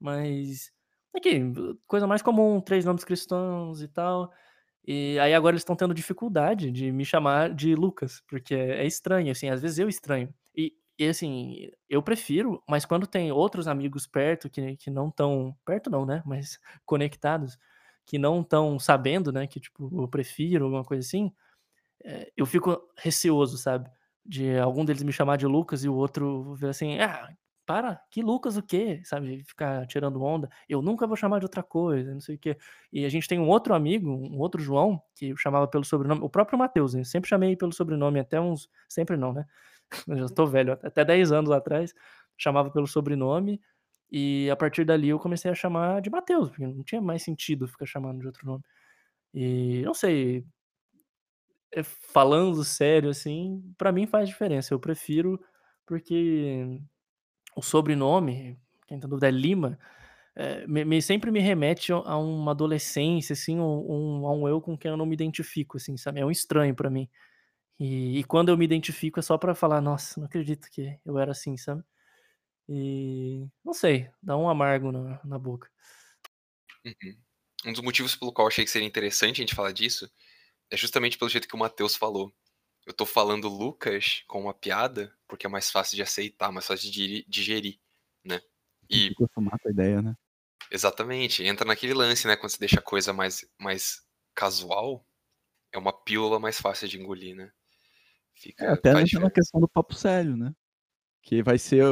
Mas, 0.00 0.72
aqui, 1.14 1.40
coisa 1.86 2.06
mais 2.06 2.22
comum, 2.22 2.60
três 2.60 2.84
nomes 2.84 3.04
cristãos 3.04 3.82
e 3.82 3.88
tal. 3.88 4.32
E 4.86 5.18
aí 5.20 5.34
agora 5.34 5.54
eles 5.54 5.62
estão 5.62 5.76
tendo 5.76 5.94
dificuldade 5.94 6.70
de 6.70 6.90
me 6.92 7.04
chamar 7.04 7.54
de 7.54 7.74
Lucas, 7.74 8.22
porque 8.26 8.54
é 8.54 8.86
estranho, 8.86 9.30
assim, 9.30 9.48
às 9.48 9.60
vezes 9.62 9.78
eu 9.78 9.88
estranho. 9.88 10.32
E, 10.56 10.72
e 10.98 11.06
assim, 11.08 11.70
eu 11.88 12.02
prefiro, 12.02 12.62
mas 12.68 12.84
quando 12.84 13.06
tem 13.06 13.30
outros 13.32 13.68
amigos 13.68 14.06
perto 14.06 14.48
que, 14.50 14.76
que 14.76 14.90
não 14.90 15.08
estão. 15.08 15.54
Perto 15.64 15.90
não, 15.90 16.06
né? 16.06 16.22
Mas 16.26 16.58
conectados, 16.86 17.58
que 18.06 18.18
não 18.18 18.40
estão 18.40 18.78
sabendo, 18.78 19.32
né? 19.32 19.46
Que 19.46 19.60
tipo, 19.60 19.90
eu 20.02 20.08
prefiro, 20.08 20.64
alguma 20.66 20.84
coisa 20.84 21.06
assim, 21.06 21.32
é, 22.04 22.30
eu 22.36 22.46
fico 22.46 22.80
receoso, 22.96 23.58
sabe? 23.58 23.90
De 24.24 24.58
algum 24.58 24.84
deles 24.84 25.02
me 25.02 25.12
chamar 25.12 25.36
de 25.36 25.46
Lucas 25.46 25.84
e 25.84 25.88
o 25.88 25.94
outro 25.94 26.54
ver 26.54 26.70
assim, 26.70 26.98
ah, 27.00 27.28
para, 27.70 28.02
que 28.10 28.20
Lucas 28.20 28.56
o 28.56 28.62
quê? 28.64 29.00
Sabe? 29.04 29.44
Ficar 29.44 29.86
tirando 29.86 30.20
onda. 30.20 30.50
Eu 30.68 30.82
nunca 30.82 31.06
vou 31.06 31.14
chamar 31.14 31.38
de 31.38 31.44
outra 31.44 31.62
coisa, 31.62 32.12
não 32.12 32.20
sei 32.20 32.34
o 32.34 32.38
quê. 32.38 32.56
E 32.92 33.04
a 33.04 33.08
gente 33.08 33.28
tem 33.28 33.38
um 33.38 33.48
outro 33.48 33.72
amigo, 33.74 34.10
um 34.10 34.40
outro 34.40 34.60
João, 34.60 35.00
que 35.14 35.28
eu 35.28 35.36
chamava 35.36 35.68
pelo 35.68 35.84
sobrenome, 35.84 36.20
o 36.20 36.28
próprio 36.28 36.58
Matheus, 36.58 36.94
né? 36.94 37.04
Sempre 37.04 37.28
chamei 37.30 37.56
pelo 37.56 37.72
sobrenome, 37.72 38.18
até 38.18 38.40
uns. 38.40 38.68
Sempre 38.88 39.16
não, 39.16 39.32
né? 39.32 39.46
Eu 40.08 40.18
já 40.18 40.34
tô 40.34 40.46
velho, 40.46 40.72
até 40.82 41.04
10 41.04 41.30
anos 41.30 41.52
atrás, 41.52 41.94
chamava 42.36 42.72
pelo 42.72 42.88
sobrenome. 42.88 43.60
E 44.10 44.50
a 44.50 44.56
partir 44.56 44.84
dali 44.84 45.08
eu 45.08 45.20
comecei 45.20 45.48
a 45.48 45.54
chamar 45.54 46.02
de 46.02 46.10
Matheus, 46.10 46.48
porque 46.50 46.66
não 46.66 46.82
tinha 46.82 47.00
mais 47.00 47.22
sentido 47.22 47.68
ficar 47.68 47.86
chamando 47.86 48.18
de 48.20 48.26
outro 48.26 48.44
nome. 48.44 48.64
E 49.32 49.82
não 49.84 49.94
sei, 49.94 50.44
é, 51.72 51.82
falando 51.84 52.64
sério, 52.64 53.10
assim, 53.10 53.62
pra 53.78 53.92
mim 53.92 54.06
faz 54.06 54.28
diferença. 54.28 54.74
Eu 54.74 54.80
prefiro 54.80 55.40
porque 55.86 56.80
o 57.56 57.62
sobrenome, 57.62 58.58
quem 58.86 58.98
tá 59.00 59.08
dúvida 59.08 59.28
é 59.28 59.30
Lima, 59.30 59.78
eh, 60.36 60.66
me, 60.66 60.84
me- 60.84 61.02
sempre 61.02 61.30
me 61.30 61.40
remete 61.40 61.92
a 61.92 62.16
uma 62.18 62.52
adolescência, 62.52 63.34
assim, 63.34 63.58
um, 63.60 64.22
um- 64.22 64.26
a 64.28 64.32
um 64.34 64.48
eu 64.48 64.60
com 64.60 64.76
quem 64.78 64.90
eu 64.90 64.96
não 64.96 65.06
me 65.06 65.14
identifico, 65.14 65.76
assim, 65.78 65.96
sabe? 65.96 66.20
É 66.20 66.26
um 66.26 66.30
estranho 66.30 66.74
pra 66.74 66.90
mim. 66.90 67.08
E, 67.80 68.18
e 68.20 68.24
quando 68.24 68.50
eu 68.50 68.58
me 68.58 68.64
identifico 68.64 69.18
é 69.20 69.22
só 69.22 69.38
pra 69.38 69.54
falar, 69.54 69.80
nossa, 69.80 70.20
não 70.20 70.26
acredito 70.26 70.68
que 70.70 70.98
eu 71.06 71.18
era 71.18 71.32
assim, 71.32 71.56
sabe? 71.56 71.82
E 72.68 73.46
não 73.64 73.74
sei, 73.74 74.10
dá 74.22 74.36
um 74.36 74.48
amargo 74.48 74.92
na, 74.92 75.20
na 75.24 75.38
boca. 75.38 75.68
Uhum. 76.84 77.16
Um 77.66 77.72
dos 77.72 77.82
motivos 77.82 78.16
pelo 78.16 78.32
qual 78.32 78.48
achei 78.48 78.64
que 78.64 78.70
seria 78.70 78.88
interessante 78.88 79.36
a 79.40 79.44
gente 79.44 79.54
falar 79.54 79.72
disso 79.72 80.10
é 80.70 80.76
justamente 80.76 81.18
pelo 81.18 81.30
jeito 81.30 81.48
que 81.48 81.54
o 81.56 81.58
Matheus 81.58 81.96
falou. 81.96 82.32
Eu 82.90 82.94
tô 82.94 83.06
falando 83.06 83.48
Lucas 83.48 84.24
com 84.26 84.42
uma 84.42 84.52
piada 84.52 85.16
porque 85.28 85.46
é 85.46 85.48
mais 85.48 85.70
fácil 85.70 85.94
de 85.94 86.02
aceitar, 86.02 86.50
mais 86.50 86.66
fácil 86.66 86.90
de 86.90 87.24
digerir, 87.28 87.78
né? 88.24 88.40
E 88.90 89.12
acostumar 89.12 89.56
com 89.60 89.68
a 89.68 89.70
ideia, 89.70 90.02
né? 90.02 90.16
exatamente, 90.72 91.44
entra 91.44 91.64
naquele 91.64 91.94
lance, 91.94 92.26
né? 92.26 92.34
Quando 92.34 92.50
você 92.50 92.58
deixa 92.58 92.80
a 92.80 92.82
coisa 92.82 93.12
mais, 93.12 93.48
mais 93.60 94.04
casual, 94.34 95.06
é 95.72 95.78
uma 95.78 95.92
pílula 95.92 96.40
mais 96.40 96.60
fácil 96.60 96.88
de 96.88 96.98
engolir, 96.98 97.36
né? 97.36 97.52
Fica, 98.34 98.64
É, 98.64 98.68
até 98.70 98.88
naquela 98.88 99.04
diferença. 99.04 99.30
questão 99.34 99.60
do 99.60 99.68
papo 99.68 99.94
sério, 99.94 100.36
né? 100.36 100.52
Que 101.22 101.44
vai 101.44 101.58
ser 101.58 101.84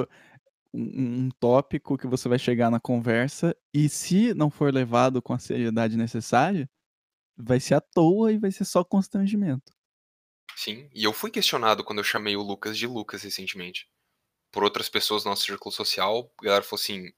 um, 0.75 1.27
um 1.27 1.31
tópico 1.39 1.97
que 1.97 2.09
você 2.09 2.29
vai 2.29 2.41
chegar 2.41 2.73
na 2.73 2.81
conversa 2.81 3.57
e 3.73 3.89
se 3.89 4.35
não 4.35 4.51
for 4.51 4.75
levado 4.75 5.23
com 5.23 5.33
a 5.33 5.39
seriedade 5.39 5.97
necessária, 5.97 6.69
vai 7.37 7.61
ser 7.61 7.75
à 7.75 7.81
toa 7.81 8.33
e 8.33 8.39
vai 8.39 8.51
ser 8.51 8.65
só 8.65 8.83
constrangimento. 8.83 9.78
Sim, 10.59 10.91
e 10.93 11.05
eu 11.05 11.13
fui 11.13 11.31
questionado 11.31 11.85
quando 11.85 12.01
eu 12.01 12.05
chamei 12.05 12.37
o 12.37 12.43
Lucas 12.43 12.77
de 12.77 12.85
Lucas 12.85 13.23
recentemente. 13.23 13.89
Por 14.51 14.65
outras 14.65 14.89
pessoas 14.89 15.23
do 15.23 15.29
nosso 15.29 15.45
círculo 15.45 15.71
social, 15.71 16.33
a 16.41 16.45
galera 16.45 16.65
falou 16.65 16.81
assim. 16.83 17.13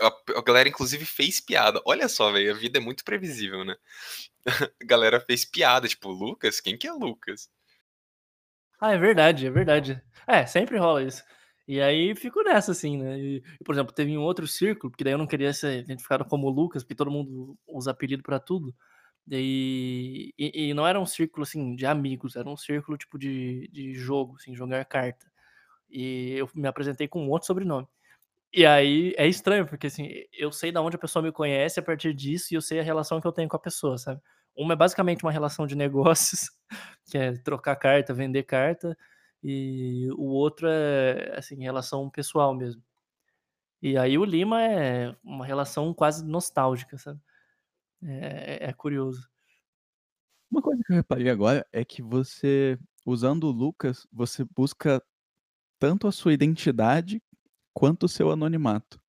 A, 0.00 0.06
a 0.38 0.42
galera, 0.42 0.66
inclusive, 0.66 1.04
fez 1.04 1.38
piada. 1.38 1.78
Olha 1.84 2.08
só, 2.08 2.32
velho, 2.32 2.52
a 2.52 2.54
vida 2.56 2.78
é 2.78 2.80
muito 2.80 3.04
previsível, 3.04 3.66
né? 3.66 3.76
A 4.82 4.86
galera 4.86 5.20
fez 5.20 5.44
piada, 5.44 5.86
tipo, 5.86 6.08
Lucas? 6.08 6.58
Quem 6.58 6.78
que 6.78 6.86
é 6.86 6.92
Lucas? 6.92 7.50
Ah, 8.80 8.92
é 8.92 8.98
verdade, 8.98 9.46
é 9.46 9.50
verdade. 9.50 10.02
É, 10.26 10.46
sempre 10.46 10.78
rola 10.78 11.02
isso. 11.02 11.22
E 11.68 11.82
aí 11.82 12.14
fico 12.14 12.42
nessa, 12.42 12.72
assim, 12.72 12.96
né? 12.96 13.18
E, 13.18 13.42
por 13.62 13.74
exemplo, 13.74 13.92
teve 13.94 14.16
um 14.16 14.22
outro 14.22 14.46
círculo, 14.48 14.90
porque 14.90 15.04
daí 15.04 15.12
eu 15.12 15.18
não 15.18 15.26
queria 15.26 15.52
ser 15.52 15.80
identificado 15.80 16.24
como 16.24 16.48
Lucas, 16.48 16.82
porque 16.82 16.94
todo 16.94 17.10
mundo 17.10 17.58
usa 17.66 17.90
apelido 17.90 18.22
pra 18.22 18.40
tudo. 18.40 18.74
Daí, 19.26 20.32
e, 20.38 20.68
e 20.70 20.74
não 20.74 20.86
era 20.86 21.00
um 21.00 21.06
círculo, 21.06 21.42
assim, 21.42 21.74
de 21.74 21.86
amigos, 21.86 22.36
era 22.36 22.48
um 22.48 22.56
círculo, 22.56 22.96
tipo, 22.98 23.18
de, 23.18 23.68
de 23.72 23.94
jogo, 23.94 24.36
assim, 24.36 24.54
jogar 24.54 24.84
carta. 24.84 25.26
E 25.90 26.32
eu 26.36 26.48
me 26.54 26.68
apresentei 26.68 27.08
com 27.08 27.24
um 27.24 27.30
outro 27.30 27.46
sobrenome. 27.46 27.88
E 28.52 28.64
aí 28.66 29.14
é 29.18 29.26
estranho, 29.26 29.66
porque 29.66 29.88
assim, 29.88 30.08
eu 30.32 30.50
sei 30.52 30.72
da 30.72 30.80
onde 30.82 30.96
a 30.96 30.98
pessoa 30.98 31.22
me 31.22 31.32
conhece 31.32 31.78
a 31.80 31.82
partir 31.82 32.14
disso 32.14 32.54
e 32.54 32.56
eu 32.56 32.62
sei 32.62 32.80
a 32.80 32.82
relação 32.82 33.20
que 33.20 33.26
eu 33.26 33.32
tenho 33.32 33.48
com 33.48 33.56
a 33.56 33.60
pessoa, 33.60 33.98
sabe? 33.98 34.20
Uma 34.56 34.72
é 34.74 34.76
basicamente 34.76 35.22
uma 35.24 35.32
relação 35.32 35.66
de 35.66 35.76
negócios, 35.76 36.50
que 37.10 37.18
é 37.18 37.32
trocar 37.38 37.76
carta, 37.76 38.14
vender 38.14 38.44
carta, 38.44 38.96
e 39.42 40.08
o 40.16 40.24
outro 40.26 40.68
é, 40.68 41.34
assim, 41.36 41.62
relação 41.62 42.08
pessoal 42.10 42.54
mesmo. 42.54 42.82
E 43.82 43.96
aí 43.98 44.16
o 44.18 44.24
Lima 44.24 44.62
é 44.62 45.14
uma 45.22 45.44
relação 45.46 45.92
quase 45.94 46.24
nostálgica, 46.24 46.96
sabe? 46.98 47.20
É, 48.06 48.68
é 48.68 48.72
curioso. 48.72 49.28
Uma 50.50 50.62
coisa 50.62 50.82
que 50.84 50.92
eu 50.92 50.96
reparei 50.96 51.28
agora 51.28 51.66
é 51.72 51.84
que 51.84 52.00
você, 52.02 52.78
usando 53.04 53.44
o 53.44 53.50
Lucas, 53.50 54.06
você 54.12 54.44
busca 54.44 55.02
tanto 55.78 56.06
a 56.06 56.12
sua 56.12 56.32
identidade 56.32 57.22
quanto 57.74 58.04
o 58.04 58.08
seu 58.08 58.30
anonimato. 58.30 59.00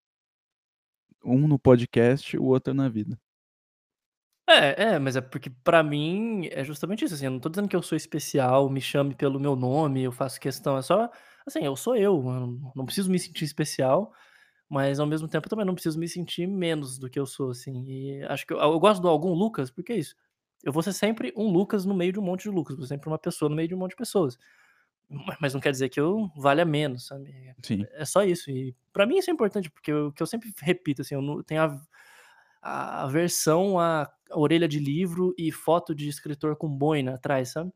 Um 1.23 1.47
no 1.47 1.59
podcast, 1.59 2.37
o 2.37 2.43
outro 2.45 2.73
na 2.73 2.89
vida. 2.89 3.19
É, 4.49 4.93
é, 4.93 4.99
mas 4.99 5.17
é 5.17 5.21
porque 5.21 5.49
pra 5.49 5.83
mim 5.83 6.47
é 6.51 6.63
justamente 6.63 7.03
isso, 7.03 7.13
assim, 7.13 7.25
eu 7.25 7.31
não 7.31 7.39
tô 7.39 7.49
dizendo 7.49 7.67
que 7.67 7.75
eu 7.75 7.81
sou 7.81 7.97
especial, 7.97 8.69
me 8.69 8.79
chame 8.79 9.13
pelo 9.13 9.39
meu 9.39 9.57
nome, 9.57 10.01
eu 10.03 10.11
faço 10.11 10.39
questão, 10.39 10.77
é 10.77 10.81
só, 10.81 11.09
assim, 11.45 11.59
eu 11.65 11.75
sou 11.75 11.97
eu, 11.97 12.23
não 12.23 12.71
não 12.73 12.85
preciso 12.85 13.11
me 13.11 13.19
sentir 13.19 13.43
especial, 13.43 14.13
mas 14.69 14.99
ao 14.99 15.07
mesmo 15.07 15.27
tempo 15.27 15.45
eu 15.47 15.49
também 15.49 15.65
não 15.65 15.73
preciso 15.75 15.99
me 15.99 16.07
sentir 16.09 16.47
menos 16.47 16.97
do 16.99 17.09
que 17.09 17.19
eu 17.19 17.25
sou, 17.25 17.51
assim, 17.51 17.83
e 17.87 18.23
acho 18.25 18.45
que 18.47 18.53
eu 18.53 18.59
eu 18.59 18.79
gosto 18.79 19.01
do 19.01 19.07
algum 19.09 19.33
Lucas, 19.33 19.71
porque 19.71 19.93
é 19.93 19.97
isso, 19.97 20.15
eu 20.63 20.71
vou 20.73 20.83
ser 20.83 20.93
sempre 20.93 21.33
um 21.37 21.49
Lucas 21.51 21.85
no 21.85 21.93
meio 21.95 22.13
de 22.13 22.19
um 22.19 22.23
monte 22.23 22.43
de 22.43 22.49
Lucas, 22.51 22.75
vou 22.77 22.85
ser 22.85 22.95
sempre 22.95 23.09
uma 23.09 23.19
pessoa 23.19 23.49
no 23.49 23.55
meio 23.55 23.67
de 23.69 23.75
um 23.75 23.77
monte 23.79 23.91
de 23.91 23.97
pessoas, 23.97 24.37
ma 25.09 25.37
mas 25.41 25.53
não 25.53 25.61
quer 25.61 25.71
dizer 25.71 25.89
que 25.89 25.99
eu 26.01 26.31
valha 26.37 26.65
menos, 26.65 27.07
sabe, 27.07 27.33
Sim. 27.63 27.85
é 27.93 28.05
só 28.05 28.23
isso, 28.23 28.51
e 28.51 28.75
pra 28.93 29.05
mim 29.07 29.17
isso 29.19 29.29
é 29.31 29.33
importante, 29.33 29.69
porque 29.71 29.93
o 29.93 30.11
que 30.13 30.23
eu 30.23 30.27
sempre 30.27 30.53
repito, 30.61 31.01
assim, 31.03 31.15
eu 31.15 31.21
não 31.21 31.43
tenho 31.43 31.63
a 31.63 31.81
a 32.61 33.03
aversão 33.03 33.79
à 33.79 34.11
orelha 34.31 34.67
de 34.67 34.79
livro 34.79 35.33
e 35.37 35.51
foto 35.51 35.95
de 35.95 36.09
escritor 36.09 36.55
com 36.57 36.67
boina 36.69 37.15
atrás, 37.15 37.49
sabe. 37.51 37.71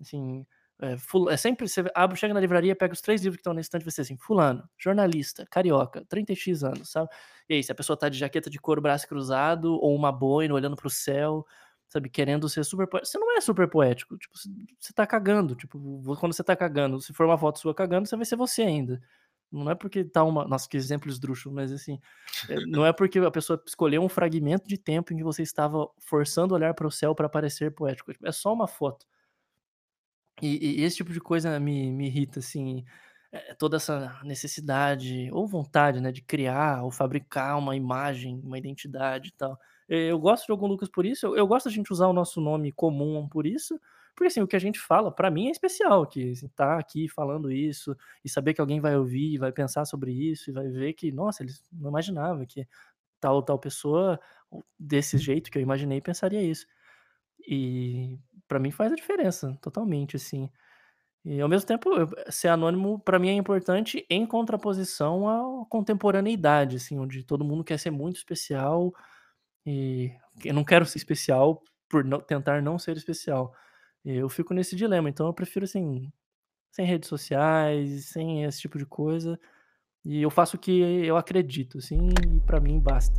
Assim, 0.00 0.46
é 0.80 0.96
fu 0.98 1.30
é 1.30 1.36
sempre 1.36 1.68
você 1.68 1.84
abre 1.94 2.16
chega 2.18 2.34
na 2.34 2.40
livraria, 2.40 2.74
pega 2.76 2.92
os 2.94 3.00
3 3.00 3.22
livros 3.22 3.36
que 3.38 3.40
estão 3.40 3.54
na 3.54 3.60
estante, 3.60 3.88
ser 3.90 4.02
assim: 4.02 4.16
fulano, 4.16 4.68
jornalista, 4.78 5.46
carioca, 5.50 6.04
30x 6.08 6.62
anos, 6.64 6.90
sabe. 6.90 7.08
E 7.48 7.54
aí, 7.54 7.62
se 7.62 7.72
a 7.72 7.74
pessoa 7.74 7.96
tá 7.96 8.08
de 8.08 8.18
jaqueta 8.18 8.50
de 8.50 8.58
couro, 8.58 8.80
braço 8.82 9.06
cruzado 9.08 9.74
ou 9.80 9.94
uma 9.94 10.10
boina, 10.12 10.54
olhando 10.54 10.76
para 10.76 10.86
o 10.88 10.90
céu, 10.90 11.46
sabe, 11.88 12.08
querendo 12.10 12.48
ser 12.48 12.64
super 12.64 12.86
poé 12.88 13.00
você 13.04 13.18
não 13.18 13.36
é 13.36 13.40
super 13.40 13.68
poético, 13.68 14.16
tipo, 14.18 14.36
você 14.36 14.48
você 14.80 14.92
tá 14.92 15.06
cagando, 15.06 15.54
tipo, 15.56 15.78
quando 16.18 16.32
você 16.34 16.42
tá 16.44 16.56
cagando, 16.56 17.00
se 17.00 17.12
for 17.14 17.26
uma 17.26 17.38
foto 17.38 17.58
sua 17.60 17.74
cagando, 17.74 18.08
você 18.08 18.16
vai 18.16 18.24
ser 18.26 18.36
você 18.36 18.62
ainda. 18.62 19.00
Não 19.52 19.70
é 19.70 19.74
porque 19.76 20.04
tá 20.04 20.24
uma 20.24 20.44
nossa, 20.46 20.68
que 20.68 20.76
exemplo 20.76 21.08
esdrúxulo, 21.08 21.54
mas 21.54 21.70
assim, 21.72 22.00
eh, 22.48 22.60
não 22.66 22.84
é 22.86 22.92
porque 22.92 23.18
a 23.20 23.30
pessoa 23.30 23.62
escolheu 23.66 24.02
um 24.02 24.08
fragmento 24.08 24.66
de 24.68 24.76
tempo 24.78 25.12
em 25.12 25.16
que 25.18 25.22
você 25.24 25.42
estava 25.42 25.88
forçando 26.00 26.54
olhar 26.54 26.74
para 26.74 26.86
o 26.86 26.90
céu 26.90 27.14
para 27.14 27.28
parecer 27.28 27.72
poético, 27.74 28.12
é 28.24 28.32
só 28.32 28.52
uma 28.52 28.66
foto. 28.68 29.06
E 30.42 30.80
e 30.80 30.84
esse 30.84 30.96
tipo 30.96 31.12
de 31.12 31.20
coisa 31.20 31.58
me 31.60 31.90
me 31.92 32.06
irrita, 32.06 32.40
assim, 32.40 32.84
eh, 33.32 33.54
toda 33.54 33.76
essa 33.76 34.20
necessidade 34.24 35.30
ou 35.32 35.46
vontade, 35.46 36.00
né, 36.00 36.10
de 36.10 36.22
criar 36.22 36.82
ou 36.82 36.90
fabricar 36.90 37.56
uma 37.58 37.76
imagem, 37.76 38.40
uma 38.44 38.58
identidade 38.58 39.28
e 39.28 39.32
tal. 39.32 39.58
Eh, 39.88 40.10
eu 40.10 40.18
gosto 40.18 40.46
de 40.46 40.52
algum 40.52 40.66
Lucas 40.66 40.88
por 40.88 41.06
isso, 41.06 41.26
eu 41.26 41.36
eu 41.36 41.46
gosto 41.46 41.66
da 41.66 41.70
gente 41.74 41.92
usar 41.92 42.08
o 42.08 42.12
nosso 42.12 42.40
nome 42.40 42.72
comum 42.72 43.28
por 43.28 43.46
isso, 43.46 43.78
porque, 44.16 44.28
assim, 44.28 44.40
o 44.42 44.46
que 44.46 44.54
a 44.56 44.58
gente 44.60 44.78
fala 44.80 45.10
pra 45.12 45.30
mim 45.30 45.48
é 45.48 45.50
especial, 45.50 46.06
que 46.06 46.30
assim, 46.32 46.48
tá 46.48 46.78
aqui 46.78 47.08
falando 47.08 47.50
isso, 47.52 47.96
e 48.24 48.28
saber 48.28 48.54
que 48.54 48.60
alguém 48.60 48.80
vai 48.80 48.96
ouvir 48.96 49.38
vai 49.38 49.52
pensar 49.52 49.84
sobre 49.84 50.12
isso 50.12 50.50
e 50.50 50.52
vai 50.52 50.68
ver 50.68 50.94
que, 50.94 51.12
nossa, 51.12 51.42
eles 51.42 51.62
não 51.72 51.90
imaginava 51.90 52.44
que 52.46 52.66
tal 53.20 53.42
tal 53.42 53.58
pessoa, 53.58 54.20
desse 54.78 55.18
jeito 55.18 55.50
que 55.50 55.58
eu 55.58 55.62
imaginei 55.62 56.00
pensaria 56.02 56.42
isso. 56.42 56.66
E 57.48 58.18
pra 58.48 58.58
mim 58.58 58.70
faz 58.70 58.92
a 58.92 58.96
diferença, 58.96 59.56
totalmente, 59.60 60.16
assim. 60.16 60.50
E 61.24 61.40
ao 61.40 61.48
mesmo 61.48 61.66
tempo, 61.66 61.88
ser 62.28 62.48
anônimo 62.48 62.98
pra 62.98 63.18
mim 63.18 63.28
é 63.28 63.32
importante 63.32 64.04
em 64.10 64.26
contraposição 64.26 65.28
à 65.28 65.66
contemporaneidade, 65.66 66.76
assim, 66.76 66.98
onde 66.98 67.24
todo 67.24 67.44
mundo 67.44 67.64
quer 67.64 67.78
ser 67.78 67.90
muito 67.90 68.16
especial, 68.16 68.92
e 69.64 70.12
eu 70.44 70.52
não 70.52 70.62
quero 70.62 70.84
ser 70.84 70.98
especial 70.98 71.62
por 71.88 72.04
não 72.04 72.20
tentar 72.20 72.60
não 72.60 72.78
ser 72.78 72.96
especial. 72.96 73.54
Eu 74.04 74.28
fico 74.28 74.52
nesse 74.52 74.76
dilema, 74.76 75.08
então 75.08 75.26
eu 75.26 75.32
prefiro, 75.32 75.64
assim, 75.64 76.12
sem 76.70 76.84
redes 76.84 77.08
sociais, 77.08 78.04
sem 78.06 78.44
esse 78.44 78.60
tipo 78.60 78.76
de 78.76 78.84
coisa, 78.84 79.40
e 80.04 80.20
eu 80.20 80.28
faço 80.28 80.58
o 80.58 80.60
que 80.60 80.78
eu 80.80 81.16
acredito, 81.16 81.78
assim, 81.78 82.08
e 82.34 82.40
pra 82.40 82.60
mim 82.60 82.78
basta. 82.78 83.18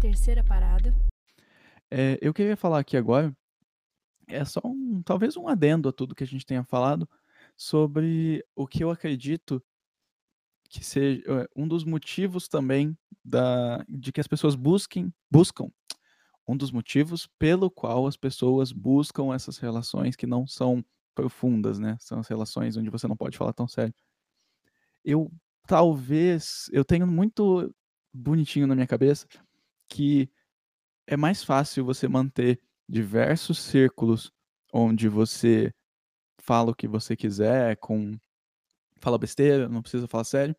Terceira 0.00 0.42
parada. 0.42 0.94
Eh, 1.96 2.18
eu 2.20 2.34
queria 2.34 2.56
falar 2.56 2.80
aqui 2.80 2.96
agora, 2.96 3.32
é 4.28 4.44
só 4.44 4.60
um 4.64 5.02
talvez 5.04 5.36
um 5.36 5.48
adendo 5.48 5.88
a 5.88 5.92
tudo 5.92 6.14
que 6.14 6.24
a 6.24 6.26
gente 6.26 6.46
tenha 6.46 6.64
falado, 6.64 7.08
sobre 7.56 8.44
o 8.56 8.66
que 8.66 8.84
eu 8.84 8.90
acredito 8.90 9.62
que 10.70 10.84
seja 10.84 11.22
eh, 11.26 11.48
um 11.56 11.68
dos 11.68 11.84
motivos 11.84 12.48
também 12.48 12.96
da 13.24 13.84
de 13.88 14.12
que 14.12 14.20
as 14.20 14.26
pessoas 14.26 14.54
busquem 14.54 15.12
buscam 15.30 15.68
um 16.48 16.56
dos 16.56 16.72
motivos 16.72 17.28
pelo 17.38 17.70
qual 17.70 18.06
as 18.06 18.16
pessoas 18.16 18.72
buscam 18.72 19.34
essas 19.34 19.58
relações 19.58 20.16
que 20.16 20.26
não 20.26 20.46
são 20.46 20.84
profundas, 21.14 21.78
né, 21.78 21.96
são 22.00 22.20
as 22.20 22.28
relações 22.28 22.76
onde 22.76 22.90
você 22.90 23.08
não 23.08 23.16
pode 23.16 23.38
falar 23.38 23.52
tão 23.54 23.68
sério. 23.68 23.94
Eu 25.04 25.30
talvez 25.66 26.68
eu 26.72 26.84
tenho 26.84 27.06
muito 27.06 27.74
bonitinho 28.12 28.66
na 28.66 28.74
minha 28.74 28.86
cabeça, 28.86 29.26
que 29.88 30.30
é 31.06 31.16
mais 31.16 31.42
fácil 31.44 31.84
você 31.84 32.08
manter 32.08 32.60
diversos 32.88 33.58
círculos 33.58 34.32
onde 34.72 35.08
você 35.08 35.72
fala 36.40 36.72
o 36.72 36.74
que 36.74 36.88
você 36.88 37.16
quiser 37.16 37.76
com 37.78 38.18
fala 39.00 39.18
besteira, 39.18 39.68
não 39.68 39.82
precisa 39.82 40.08
falar 40.08 40.24
sério, 40.24 40.56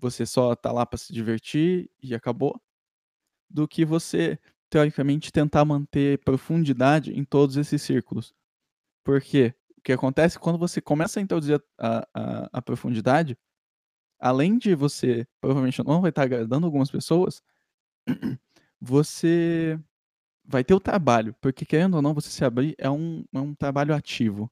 você 0.00 0.26
só 0.26 0.54
tá 0.56 0.72
lá 0.72 0.86
pra 0.86 0.98
se 0.98 1.12
divertir 1.12 1.90
e 2.02 2.14
acabou, 2.14 2.60
do 3.50 3.68
que 3.68 3.84
você, 3.84 4.38
teoricamente, 4.70 5.32
tentar 5.32 5.64
manter 5.64 6.18
profundidade 6.24 7.12
em 7.12 7.24
todos 7.24 7.56
esses 7.56 7.82
círculos. 7.82 8.34
Porque 9.04 9.54
o 9.78 9.82
que 9.82 9.92
acontece 9.92 10.38
quando 10.38 10.58
você 10.58 10.80
começa 10.80 11.20
a 11.20 11.22
introduzir 11.24 11.62
a 11.78 12.06
a 12.14 12.50
a 12.54 12.62
profundidade, 12.62 13.38
além 14.20 14.58
de 14.58 14.74
você 14.74 15.26
provavelmente 15.40 15.82
não 15.84 16.00
vai 16.02 16.10
estar 16.10 16.22
agradando 16.24 16.66
algumas 16.66 16.90
pessoas, 16.90 17.42
você 18.84 19.78
vai 20.44 20.64
ter 20.64 20.74
o 20.74 20.80
trabalho, 20.80 21.34
porque 21.40 21.64
querendo 21.66 21.94
ou 21.96 22.02
não 22.02 22.14
você 22.14 22.30
se 22.30 22.44
abrir 22.44 22.74
é 22.78 22.90
um 22.90 23.24
é 23.34 23.40
um 23.40 23.54
trabalho 23.54 23.94
ativo. 23.94 24.50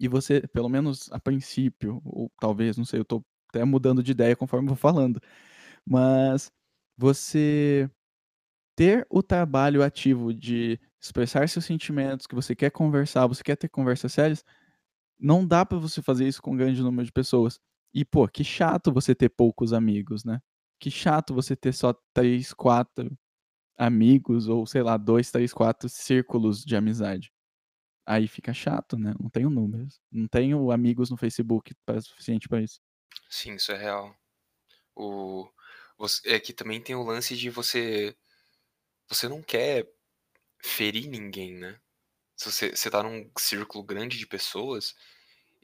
E 0.00 0.08
você, 0.08 0.42
pelo 0.48 0.68
menos 0.68 1.10
a 1.12 1.20
princípio, 1.20 2.00
ou 2.04 2.30
talvez, 2.40 2.76
não 2.76 2.84
sei, 2.84 3.00
eu 3.00 3.04
tô 3.04 3.24
até 3.50 3.64
mudando 3.64 4.02
de 4.02 4.12
ideia 4.12 4.36
conforme 4.36 4.68
vou 4.68 4.76
falando, 4.76 5.20
mas 5.86 6.50
você 6.98 7.90
ter 8.76 9.06
o 9.10 9.22
trabalho 9.22 9.82
ativo 9.82 10.34
de 10.34 10.80
expressar 11.02 11.48
seus 11.48 11.64
sentimentos, 11.66 12.26
que 12.26 12.34
você 12.34 12.54
quer 12.56 12.70
conversar, 12.70 13.26
você 13.26 13.42
quer 13.44 13.56
ter 13.56 13.68
conversas 13.68 14.12
sérias, 14.12 14.44
não 15.18 15.46
dá 15.46 15.64
pra 15.66 15.78
você 15.78 16.02
fazer 16.02 16.28
isso 16.28 16.42
com 16.42 16.52
um 16.52 16.56
grande 16.56 16.82
número 16.82 17.06
de 17.06 17.12
pessoas. 17.12 17.60
E 17.94 18.04
pô, 18.04 18.28
que 18.28 18.44
chato 18.44 18.92
você 18.92 19.14
ter 19.14 19.30
poucos 19.30 19.72
amigos, 19.72 20.24
né. 20.24 20.40
Que 20.80 20.90
chato 20.90 21.34
você 21.34 21.56
ter 21.56 21.72
só 21.74 21.94
3, 22.14 22.52
4 22.54 23.16
amigos 23.76 24.48
ou 24.48 24.66
sei 24.66 24.82
lá, 24.82 24.96
2, 24.96 25.30
3, 25.30 25.52
4 25.52 25.88
círculos 25.88 26.64
de 26.64 26.76
amizade. 26.76 27.32
Aí 28.06 28.28
fica 28.28 28.54
chato, 28.54 28.98
né, 28.98 29.14
não 29.20 29.30
tenho 29.30 29.50
números, 29.50 30.00
não 30.12 30.28
tenho 30.28 30.70
amigos 30.72 31.10
no 31.10 31.16
Facebook 31.18 31.74
pra 31.86 32.00
suficiente 32.02 32.48
pra 32.48 32.62
isso. 32.62 32.80
Sim, 33.28 33.54
isso 33.54 33.72
é 33.72 33.76
real. 33.76 34.14
O 34.96 35.50
voc 35.98 36.10
é 36.26 36.40
que 36.40 36.52
também 36.54 36.82
tem 36.82 36.96
o 36.96 37.04
lance 37.04 37.36
de 37.36 37.50
você 37.50 38.16
você 39.08 39.28
não 39.28 39.42
quer 39.42 39.88
ferir 40.62 41.08
ninguém, 41.08 41.54
né. 41.54 41.80
Se 42.36 42.50
você 42.52 42.70
você 42.76 42.90
tá 42.90 43.02
num 43.02 43.30
círculo 43.38 43.84
grande 43.84 44.18
de 44.18 44.26
pessoas, 44.26 44.94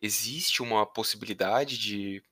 existe 0.02 0.62
uma 0.62 0.86
possibilidade 0.86 1.78
de 1.78 2.22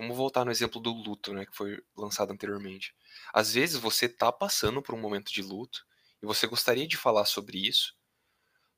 vamos 0.00 0.16
voltar 0.16 0.44
no 0.44 0.50
exemplo 0.50 0.80
do 0.80 0.92
luto, 0.92 1.32
né, 1.34 1.46
que 1.46 1.56
foi 1.56 1.78
lançado 1.96 2.32
anteriormente. 2.32 2.94
Às 3.32 3.54
vezes 3.54 3.76
você 3.78 4.08
tá 4.08 4.32
passando 4.32 4.82
por 4.82 4.94
um 4.94 5.00
momento 5.00 5.32
de 5.32 5.42
luto, 5.42 5.84
e 6.22 6.26
você 6.26 6.46
gostaria 6.46 6.86
de 6.86 6.96
falar 6.96 7.24
sobre 7.26 7.58
isso, 7.66 7.94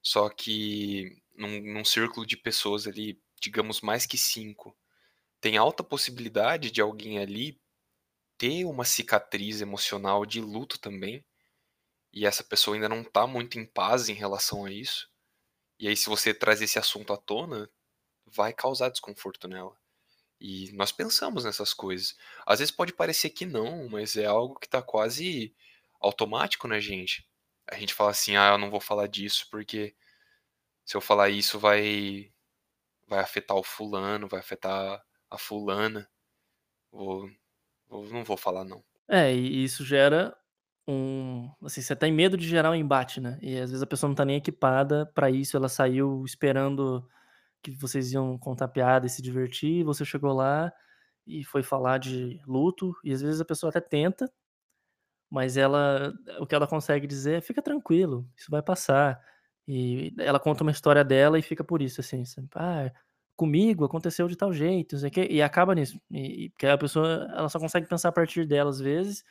só 0.03 0.29
que 0.31 1.23
num 1.37 1.61
num 1.75 1.85
círculo 1.85 2.27
de 2.27 2.37
pessoas 2.37 2.87
ali, 2.87 3.21
digamos 3.41 3.81
mais 3.83 4.07
que 4.07 4.19
5, 4.19 4.77
tem 5.41 5.57
alta 5.59 5.85
possibilidade 5.85 6.71
de 6.71 6.81
alguém 6.83 7.19
ali 7.21 7.61
ter 8.39 8.65
uma 8.67 8.85
cicatriz 8.85 9.61
emocional 9.63 10.27
de 10.27 10.41
luto 10.41 10.79
também, 10.81 11.25
e 12.13 12.27
essa 12.27 12.45
pessoa 12.45 12.77
ainda 12.77 12.89
não 12.89 13.05
tá 13.05 13.27
muito 13.27 13.59
em 13.59 13.67
paz 13.67 14.09
em 14.09 14.15
relação 14.15 14.65
a 14.67 14.73
isso, 14.73 15.09
e 15.81 15.89
aí 15.89 15.97
se 15.97 16.09
você 16.11 16.35
trazer 16.35 16.67
esse 16.67 16.79
assunto 16.79 17.13
à 17.13 17.19
tona, 17.19 17.71
vai 18.27 18.53
causar 18.55 18.91
desconforto 18.91 19.49
nela. 19.49 19.77
E 20.43 20.73
nós 20.73 20.93
pensamos 20.93 21.45
nessas 21.45 21.73
coisas. 21.75 22.17
Às 22.47 22.59
vezes 22.61 22.73
pode 22.75 22.93
parecer 22.93 23.31
que 23.31 23.47
não, 23.47 23.89
mas 23.89 24.17
é 24.17 24.27
algo 24.27 24.59
que 24.59 24.69
tá 24.69 24.83
quase 24.83 25.55
automático 26.01 26.67
na 26.69 26.81
gente. 26.81 27.29
A 27.71 27.77
gente 27.77 27.95
fala 27.95 28.11
assim: 28.11 28.37
"Ah, 28.37 28.51
eu 28.53 28.59
não 28.59 28.71
vou 28.71 28.81
falar 28.81 29.07
disso, 29.09 29.47
porque 29.51 29.95
se 30.85 30.97
eu 30.97 31.01
falar 31.01 31.31
isso 31.31 31.59
vai 31.59 32.33
vai 33.09 33.21
afetar 33.21 33.57
o 33.57 33.63
fulano, 33.65 34.29
vai 34.29 34.41
afetar 34.41 35.03
a 35.31 35.39
fulana. 35.39 36.09
Vou 36.93 37.31
vou 37.89 38.07
não 38.11 38.25
vou 38.25 38.37
falar 38.39 38.65
não". 38.65 38.85
É, 39.09 39.35
e 39.35 39.65
isso 39.65 39.85
gera 39.85 40.37
um 40.87 41.51
assim, 41.65 41.81
você 41.83 41.95
tem 41.97 42.13
medo 42.13 42.37
de 42.37 42.47
gerar 42.49 42.71
um 42.71 42.75
embate, 42.75 43.21
né, 43.21 43.39
e 43.43 43.57
às 43.59 43.71
vezes 43.71 43.83
a 43.83 43.87
pessoa 43.87 44.09
não 44.09 44.15
tá 44.17 44.25
nem 44.25 44.37
equipada 44.37 45.07
pra 45.15 45.31
isso, 45.31 45.57
ela 45.57 45.69
saiu 45.69 46.25
esperando 46.25 47.07
que 47.63 47.73
vocês 47.73 48.13
iam 48.13 48.39
contar 48.39 48.69
piada 48.69 49.07
e 49.07 49.11
se 49.11 49.23
divertir, 49.23 49.85
você 49.85 50.05
chegou 50.05 50.33
lá 50.35 50.73
e 51.27 51.45
foi 51.45 51.63
falar 51.63 51.99
de 51.99 52.41
luto, 52.47 52.95
e 53.05 53.13
às 53.13 53.23
vezes 53.23 53.41
a 53.41 53.45
pessoa 53.47 53.71
até 53.71 53.81
tenta 53.81 54.31
mas 55.31 55.57
ela 55.57 56.13
o 56.41 56.47
que 56.47 56.55
ela 56.55 56.67
consegue 56.67 57.07
dizer 57.07 57.39
é: 57.39 57.41
"Fica 57.41 57.63
tranquilo, 57.63 58.29
isso 58.37 58.51
vai 58.51 58.63
passar". 58.63 59.21
E 59.67 60.13
ela 60.19 60.41
conta 60.41 60.63
uma 60.65 60.71
história 60.73 61.05
dela 61.05 61.39
e 61.39 61.43
fica 61.43 61.65
por 61.65 61.81
isso, 61.83 62.01
assim. 62.01 62.23
"Ah, 62.55 62.91
comigo 63.37 63.85
aconteceu 63.85 64.29
de 64.29 64.37
tal 64.37 64.53
jeito, 64.53 64.99
sei 64.99 65.09
o 65.09 65.13
quê", 65.13 65.27
e 65.31 65.41
acaba 65.43 65.75
nisso. 65.75 65.99
E 66.11 66.47
e 66.47 66.51
porque 66.51 66.67
a 66.67 66.77
pessoa, 66.79 67.29
ela 67.37 67.49
só 67.49 67.59
consegue 67.59 67.87
pensar 67.89 68.09
a 68.11 68.13
partir 68.13 68.47
dela 68.47 68.71
às 68.71 68.81
vezes, 68.81 69.25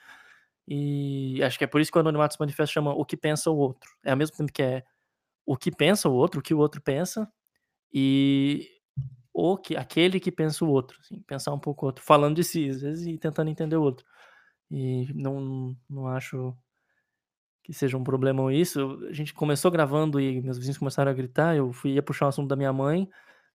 e 0.67 1.41
acho 1.43 1.57
que 1.59 1.65
é 1.65 1.67
por 1.67 1.81
isso 1.81 1.91
que 1.91 1.97
o 1.97 2.01
Anonimato 2.01 2.33
se 2.35 2.39
Manifesto 2.39 2.73
chama 2.73 2.93
"O 2.95 3.05
que 3.05 3.17
pensa 3.17 3.51
o 3.51 3.57
outro". 3.57 3.89
É 4.05 4.11
ao 4.11 4.17
mesmo 4.17 4.37
tempo 4.37 4.51
que 4.53 4.63
é 4.63 4.83
o 5.45 5.57
que 5.57 5.71
pensa 5.71 6.09
o 6.09 6.13
outro, 6.15 6.39
o 6.41 6.43
que 6.43 6.53
o 6.55 6.59
outro 6.59 6.81
pensa, 6.81 7.29
e 7.93 8.69
o 9.33 9.57
que 9.57 9.75
aquele 9.75 10.19
que 10.19 10.31
pensa 10.31 10.65
o 10.65 10.69
outro, 10.69 10.97
assim, 11.01 11.21
pensar 11.27 11.53
um 11.53 11.59
pouco 11.59 11.85
o 11.85 11.87
outro, 11.89 12.03
falando 12.03 12.35
de 12.35 12.43
si, 12.43 12.69
às 12.69 12.81
vezes, 12.81 13.07
e 13.07 13.17
tentando 13.17 13.49
entender 13.49 13.77
o 13.77 13.83
outro. 13.83 14.05
E 14.71 15.13
não 15.15 15.75
não 15.89 16.07
acho 16.07 16.55
que 17.63 17.73
seja 17.73 17.97
um 17.97 18.03
problemão 18.03 18.51
isso. 18.51 18.99
A 19.09 19.13
gente 19.13 19.33
começou 19.33 19.71
gravando 19.71 20.19
e 20.19 20.41
meus 20.41 20.57
vizinhos 20.57 20.77
começaram 20.77 21.11
a 21.11 21.13
gritar, 21.13 21.55
eu 21.55 21.71
fui 21.73 21.93
ia 21.93 22.03
puxar 22.03 22.25
o 22.25 22.29
assunto 22.29 22.47
da 22.47 22.55
minha 22.55 22.73
mãe, 22.73 23.09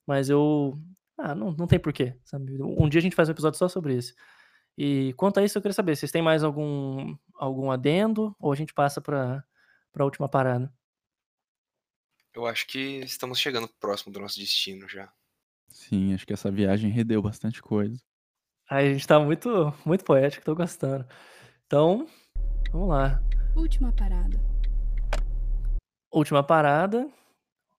mas 0.06 0.30
eu 0.30 0.78
ah, 1.18 1.34
não 1.34 1.52
não 1.52 1.66
tem 1.66 1.78
porquê, 1.78 2.14
sabe. 2.24 2.56
Um 2.62 2.88
dia 2.88 2.98
a 3.00 3.02
gente 3.02 3.16
faz 3.16 3.28
um 3.28 3.32
episódio 3.32 3.58
só 3.58 3.68
sobre 3.68 3.94
isso. 3.96 4.14
E 4.78 5.12
quanto 5.16 5.40
a 5.40 5.44
isso 5.44 5.58
eu 5.58 5.62
queria 5.62 5.74
saber, 5.74 5.96
vocês 5.96 6.12
têm 6.12 6.22
mais 6.22 6.44
algum 6.44 7.16
algum 7.36 7.70
adendo 7.70 8.36
ou 8.40 8.52
a 8.52 8.56
gente 8.56 8.74
passa 8.74 9.00
pra 9.00 9.44
pra 9.92 10.04
última 10.04 10.28
parada? 10.28 10.72
Eu 12.36 12.44
acho 12.44 12.66
que 12.66 12.98
estamos 12.98 13.38
chegando 13.40 13.66
próximo 13.66 14.12
do 14.12 14.20
nosso 14.20 14.38
destino 14.38 14.86
já. 14.86 15.10
Sim, 15.70 16.12
acho 16.12 16.26
que 16.26 16.34
essa 16.34 16.50
viagem 16.50 16.90
rendeu 16.90 17.22
bastante 17.22 17.62
coisa. 17.62 17.98
Ai, 18.68 18.88
a 18.88 18.92
gente 18.92 19.06
tá 19.06 19.18
muito 19.18 19.72
muito 19.86 20.04
poético, 20.04 20.44
tô 20.44 20.54
gostando. 20.54 21.08
Então, 21.64 22.06
vamos 22.70 22.90
lá. 22.90 23.22
Última 23.56 23.90
parada. 23.90 24.38
Última 26.12 26.42
parada, 26.42 27.10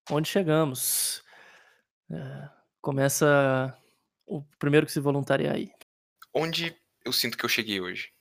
onde 0.09 0.27
chegamos? 0.27 1.23
Eh, 2.09 2.49
começa 2.81 3.79
o 4.25 4.41
primeiro 4.57 4.87
que 4.87 4.91
se 4.91 4.99
voluntariar 4.99 5.53
aí. 5.53 5.71
Onde 6.33 6.75
eu 7.05 7.13
sinto 7.13 7.37
que 7.37 7.45
eu 7.45 7.49
cheguei 7.49 7.79
hoje? 7.79 8.11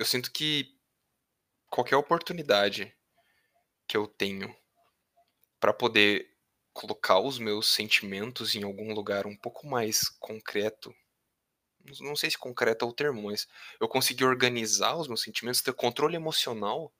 Eu 0.00 0.04
sinto 0.04 0.32
que 0.32 0.76
qualquer 1.70 1.94
oportunidade 1.94 2.92
que 3.86 3.96
eu 3.96 4.08
tenho 4.08 4.52
pra 5.64 5.72
poder 5.72 6.30
colocar 6.74 7.18
os 7.20 7.38
meus 7.38 7.68
sentimentos 7.72 8.54
em 8.54 8.64
algum 8.64 8.92
lugar 8.92 9.26
um 9.26 9.34
pouco 9.34 9.66
mais 9.66 10.10
concreto, 10.20 10.94
não 12.00 12.14
sei 12.14 12.30
se 12.30 12.36
concreto 12.36 12.84
é 12.84 12.88
o 12.88 12.92
termo, 12.92 13.22
mas 13.22 13.48
eu 13.80 13.88
consegui 13.88 14.24
organizar 14.26 14.94
os 14.94 15.08
meus 15.08 15.22
sentimentos, 15.22 15.62
ter 15.62 15.72
controle 15.72 16.16
emocional, 16.16 16.92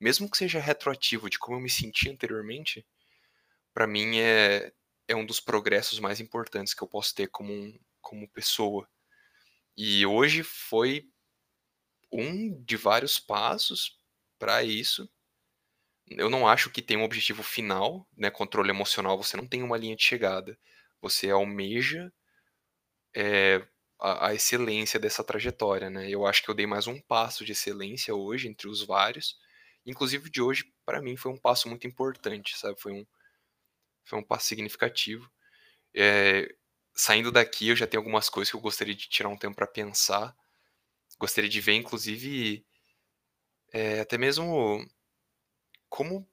mesmo 0.00 0.30
que 0.30 0.38
seja 0.38 0.60
retroativo 0.60 1.30
de 1.30 1.38
como 1.38 1.58
eu 1.58 1.62
me 1.62 1.70
senti 1.70 2.10
anteriormente, 2.10 2.86
pra 3.74 3.86
mim 3.86 4.18
é 4.18 4.72
é 5.08 5.16
um 5.16 5.26
dos 5.26 5.40
progressos 5.40 6.00
mais 6.00 6.20
importantes 6.20 6.74
que 6.74 6.82
eu 6.82 6.88
posso 6.88 7.14
ter 7.14 7.28
como 7.28 7.52
um 7.52 7.78
como 8.00 8.28
pessoa. 8.28 8.88
E 9.76 10.06
hoje 10.06 10.42
foi 10.42 11.08
um 12.12 12.62
de 12.64 12.76
vários 12.76 13.18
passos 13.18 13.98
pra 14.38 14.62
isso. 14.62 15.08
Eu 16.10 16.30
não 16.30 16.46
acho 16.48 16.70
que 16.70 16.82
tem 16.82 16.96
um 16.96 17.04
objetivo 17.04 17.42
final, 17.42 18.06
né, 18.16 18.30
controle 18.30 18.70
emocional, 18.70 19.16
você 19.22 19.36
não 19.36 19.46
tem 19.46 19.62
uma 19.62 19.76
linha 19.78 19.96
de 19.96 20.02
chegada. 20.04 20.58
Você 21.00 21.30
almeja, 21.30 22.12
eh, 23.14 23.66
a 24.00 24.28
a 24.28 24.34
excelência 24.34 24.98
dessa 25.00 25.24
trajetória, 25.24 25.90
né. 25.90 26.08
Eu 26.10 26.26
acho 26.26 26.42
que 26.42 26.48
eu 26.50 26.54
dei 26.54 26.66
mais 26.66 26.86
um 26.86 27.00
passo 27.00 27.44
de 27.44 27.52
excelência 27.52 28.14
hoje 28.14 28.48
entre 28.48 28.68
os 28.68 28.82
vários, 28.84 29.36
inclusive 29.86 30.30
de 30.30 30.40
hoje 30.42 30.64
pra 30.86 31.00
mim 31.02 31.16
foi 31.16 31.32
um 31.32 31.36
passo 31.38 31.68
muito 31.68 31.86
importante, 31.86 32.56
sabe, 32.58 32.80
foi 32.80 32.92
um 32.92 33.06
foi 34.04 34.18
um 34.18 34.22
passo 34.24 34.46
significativo. 34.48 35.30
Eh, 35.96 36.48
saindo 36.94 37.32
daqui 37.32 37.68
eu 37.70 37.76
já 37.76 37.86
tenho 37.86 38.00
algumas 38.02 38.28
coisas 38.30 38.50
que 38.50 38.56
eu 38.58 38.62
gostaria 38.62 38.94
de 38.94 39.08
tirar 39.08 39.28
um 39.30 39.38
tempo 39.38 39.56
pra 39.56 39.66
pensar, 39.66 40.36
gostaria 41.20 41.50
de 41.50 41.60
ver 41.62 41.74
inclusive, 41.74 42.64
eh, 43.72 44.00
até 44.00 44.18
mesmo 44.18 44.84
como 45.88 46.28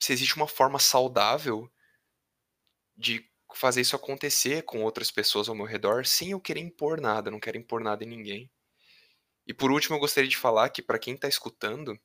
se 0.00 0.12
existe 0.12 0.36
uma 0.36 0.48
forma 0.48 0.78
saudável 0.78 1.70
de 2.96 3.28
fazer 3.54 3.80
isso 3.80 3.96
acontecer 3.96 4.62
com 4.62 4.82
outras 4.82 5.10
pessoas 5.10 5.48
ao 5.48 5.54
meu 5.54 5.64
redor, 5.64 6.04
sem 6.04 6.30
eu 6.30 6.40
querer 6.40 6.60
impor 6.60 7.00
nada, 7.00 7.30
não 7.30 7.40
quero 7.40 7.56
impor 7.56 7.82
nada 7.82 8.04
em 8.04 8.08
ninguém. 8.08 8.50
E 9.46 9.54
por 9.54 9.70
último 9.70 9.96
eu 9.96 10.00
gostaria 10.00 10.28
de 10.28 10.36
falar 10.36 10.68
que 10.68 10.82
pra 10.82 10.98
quem 10.98 11.16
tá 11.16 11.26
escutando, 11.26 11.98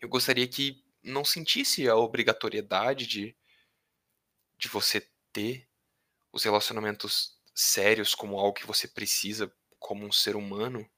eu 0.00 0.08
gostaria 0.08 0.46
que 0.46 0.84
não 1.02 1.24
sentisse 1.24 1.88
a 1.88 1.96
obrigatoriedade 1.96 3.06
de 3.06 3.36
de 4.58 4.68
você 4.68 5.04
ter 5.32 5.68
os 6.32 6.44
relacionamentos 6.44 7.36
sérios 7.52 8.14
como 8.14 8.38
algo 8.38 8.54
que 8.54 8.66
você 8.66 8.86
precisa 8.86 9.52
como 9.78 10.06
um 10.06 10.12
ser 10.12 10.36
humano, 10.36 10.88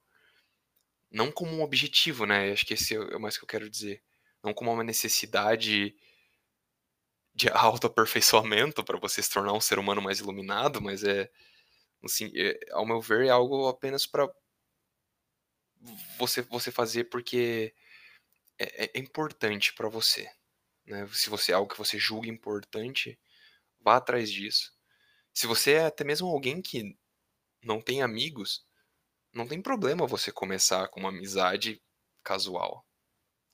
não 1.11 1.33
como 1.33 1.53
um 1.53 1.63
objetivo, 1.63 2.27
né, 2.27 2.53
acho 2.53 2.67
que 2.67 2.75
esse 2.75 2.95
é 2.95 3.19
mais 3.19 3.39
que 3.39 3.45
eu 3.45 3.49
quero 3.49 3.71
dizer, 3.71 4.03
não 4.45 4.55
como 4.55 4.73
uma 4.73 4.85
necessidade 4.85 5.97
de 7.35 7.49
autoaperfeiçoamento 7.53 8.85
pra 8.85 8.99
você 8.99 9.23
se 9.23 9.31
tornar 9.31 9.53
um 9.53 9.61
ser 9.61 9.79
humano 9.79 10.03
mais 10.03 10.19
iluminado, 10.21 10.81
mas 10.81 11.03
é, 11.05 11.31
assim, 12.05 12.33
eh, 12.37 12.59
ao 12.73 12.87
meu 12.87 13.01
ver 13.01 13.27
é 13.27 13.31
algo 13.31 13.69
apenas 13.69 14.07
pra 14.07 14.29
você 16.19 16.43
você 16.43 16.71
fazer 16.71 17.05
porque 17.05 17.75
é 18.59 18.87
é 18.87 18.93
é 18.95 19.01
importante 19.01 19.75
pra 19.75 19.89
você, 19.91 20.31
né, 20.87 21.09
se 21.13 21.31
você 21.31 21.53
é 21.53 21.57
algo 21.57 21.71
que 21.73 21.79
você 21.79 21.99
julga 21.99 22.29
importante, 22.29 23.19
vá 23.81 23.97
atrás 23.99 24.31
disso. 24.33 24.73
Se 25.35 25.47
você 25.49 25.75
é 25.75 25.87
até 25.87 26.05
mesmo 26.05 26.29
alguém 26.29 26.63
que 26.63 26.97
não 27.65 27.81
tem 27.83 28.03
amigos, 28.03 28.67
não 29.35 29.47
tem 29.49 29.63
problema 29.63 30.07
você 30.07 30.33
começar 30.33 30.89
com 30.89 31.01
uma 31.01 31.11
amizade 31.11 31.83
casual. 32.25 32.87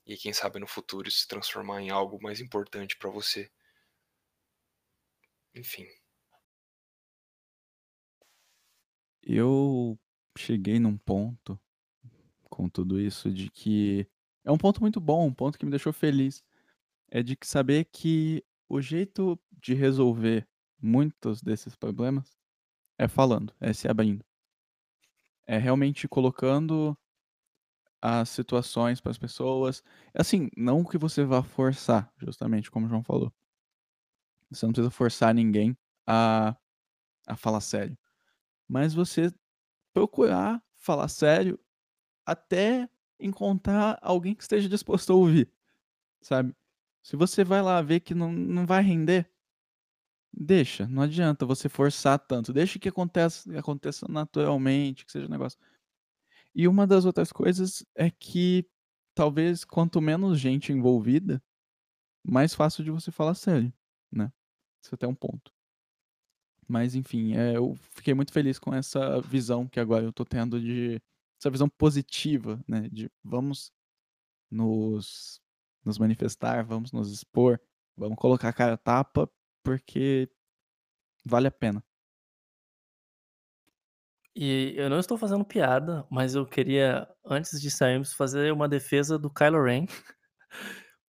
E 0.07 0.17
quem 0.17 0.33
sabe 0.33 0.59
no 0.59 0.67
futuro 0.67 1.09
isso 1.09 1.21
se 1.21 1.29
transformar 1.29 1.81
em 1.83 1.91
algo 1.91 2.21
mais 2.23 2.41
importante 2.41 2.97
pra 2.97 3.11
você. 3.11 3.51
Enfim. 5.55 5.87
Eu 9.23 9.99
cheguei 10.37 10.79
num 10.79 10.97
ponto, 10.97 11.61
com 12.45 12.69
tudo 12.69 13.01
isso, 13.01 13.31
de 13.33 13.51
que 13.51 14.09
é 14.45 14.51
um 14.51 14.59
ponto 14.59 14.81
muito 14.81 15.01
bom, 15.01 15.27
um 15.27 15.35
ponto 15.35 15.59
que 15.59 15.65
me 15.65 15.71
deixou 15.71 15.93
feliz, 15.93 16.43
é 17.11 17.23
de 17.23 17.37
que 17.37 17.47
saber 17.47 17.87
que 17.87 18.45
o 18.69 18.81
jeito 18.81 19.39
de 19.53 19.75
resolver 19.75 20.49
muitos 20.81 21.43
desses 21.43 21.77
problemas 21.77 22.39
é 22.99 23.09
falando, 23.09 23.55
é 23.61 23.73
se 23.73 23.89
abrindo. 23.89 24.25
É 25.47 25.59
realmente 25.59 26.09
colocando 26.09 26.97
as 28.03 28.29
situações 28.31 29.01
para 29.01 29.11
as 29.11 29.19
pessoas, 29.19 29.83
assim, 30.15 30.49
não 30.57 30.85
que 30.85 30.99
você 30.99 31.25
vá 31.25 31.43
forçar, 31.43 32.13
justamente 32.19 32.71
como 32.71 32.87
o 32.87 32.89
João 32.89 33.03
falou. 33.05 33.33
Você 34.51 34.67
não 34.67 34.73
precisa 34.73 34.91
forçar 34.91 35.35
ninguém 35.35 35.77
a 36.07 36.57
a 37.29 37.37
falar 37.37 37.61
sério, 37.61 37.97
mas 38.69 38.95
você 38.95 39.33
procurar 39.95 40.63
falar 40.77 41.09
sério 41.09 41.59
até 42.27 42.89
encontrar 43.21 43.99
alguém 44.03 44.35
que 44.35 44.43
esteja 44.43 44.69
disposto 44.69 45.13
a 45.13 45.17
ouvir, 45.17 45.53
sabe. 46.23 46.55
Se 47.03 47.17
você 47.17 47.45
vai 47.45 47.63
lá 47.63 47.83
ver 47.83 48.01
que 48.01 48.15
não 48.15 48.33
não 48.33 48.67
vai 48.67 48.83
render 48.83 49.31
deixa, 50.33 50.87
não 50.87 51.03
adianta 51.03 51.45
você 51.47 51.69
forçar 51.69 52.19
tanto, 52.19 52.53
deixa 52.53 52.79
que 52.79 52.89
aconteça 52.89 53.51
aconteça 53.59 54.07
naturalmente, 54.09 55.05
que 55.05 55.13
seja 55.13 55.27
um 55.27 55.31
negócio 55.31 55.59
e 56.55 56.69
uma 56.69 56.87
das 56.87 57.05
outras 57.05 57.33
coisas 57.33 57.85
é 57.97 58.11
que, 58.11 58.67
talvez 59.15 59.65
quanto 59.65 60.01
menos 60.01 60.39
gente 60.41 60.73
envolvida, 60.73 61.43
mais 62.27 62.55
fácil 62.55 62.85
de 62.85 62.91
você 62.91 63.13
falar 63.13 63.35
sério, 63.35 63.73
né, 64.13 64.33
isso 64.85 64.95
até 64.95 65.07
é 65.07 65.09
um 65.11 65.15
ponto. 65.15 65.53
Mas 66.69 66.95
enfim, 66.95 67.35
eh, 67.35 67.57
eu 67.57 67.75
fiquei 67.93 68.15
muito 68.15 68.33
feliz 68.33 68.59
com 68.59 68.75
essa 68.75 69.21
visão 69.21 69.67
que 69.67 69.81
agora 69.81 70.05
eu 70.05 70.13
tô 70.13 70.25
tendo 70.25 70.61
de 70.61 71.01
essa 71.41 71.51
visão 71.51 71.69
positiva, 71.69 72.63
né, 72.69 72.89
de 72.91 73.11
vamos 73.25 73.73
nos 74.51 75.41
nos 75.85 75.99
manifestar, 75.99 76.65
vamos 76.65 76.93
nos 76.93 77.13
expor, 77.13 77.61
vamos 77.97 78.19
colocar 78.19 78.51
a 78.51 78.53
cara 78.55 78.77
tapa, 78.79 79.31
porque 79.65 80.31
vale 81.25 81.49
a 81.49 81.51
pena. 81.53 81.85
E 84.35 84.75
eu 84.77 84.89
não 84.89 84.99
estou 85.01 85.19
fazendo 85.19 85.45
piada, 85.45 86.07
mas 86.11 86.35
eu 86.35 86.47
queria, 86.47 87.09
antes 87.25 87.61
de 87.61 87.71
sairmos, 87.71 88.13
fazer 88.13 88.53
uma 88.53 88.69
defesa 88.69 89.19
do 89.19 89.29
Kylo 89.31 89.63
Ren, 89.65 89.87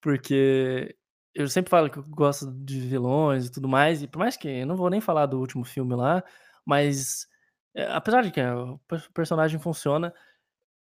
porque 0.01 0.95
eu 1.34 1.47
sempre 1.47 1.69
falo 1.69 1.89
que 1.89 1.97
eu 1.97 2.03
gosto 2.03 2.51
de 2.51 2.80
vilões 2.82 3.47
e 3.47 3.51
tudo 3.51 3.67
mais, 3.67 4.03
e 4.03 4.07
por 4.07 4.19
mais 4.19 4.38
que 4.38 4.47
eu 4.47 4.67
não 4.67 4.76
vou 4.76 4.89
nem 4.89 5.01
falar 5.01 5.26
do 5.28 5.39
último 5.39 5.63
filme 5.63 5.95
lá, 5.95 6.24
mas, 6.65 7.28
eh, 7.76 7.88
apesar 7.91 8.24
de 8.24 8.32
que 8.32 8.41
o 8.41 8.80
per 8.88 9.09
personagem 9.13 9.59
funciona 9.59 10.13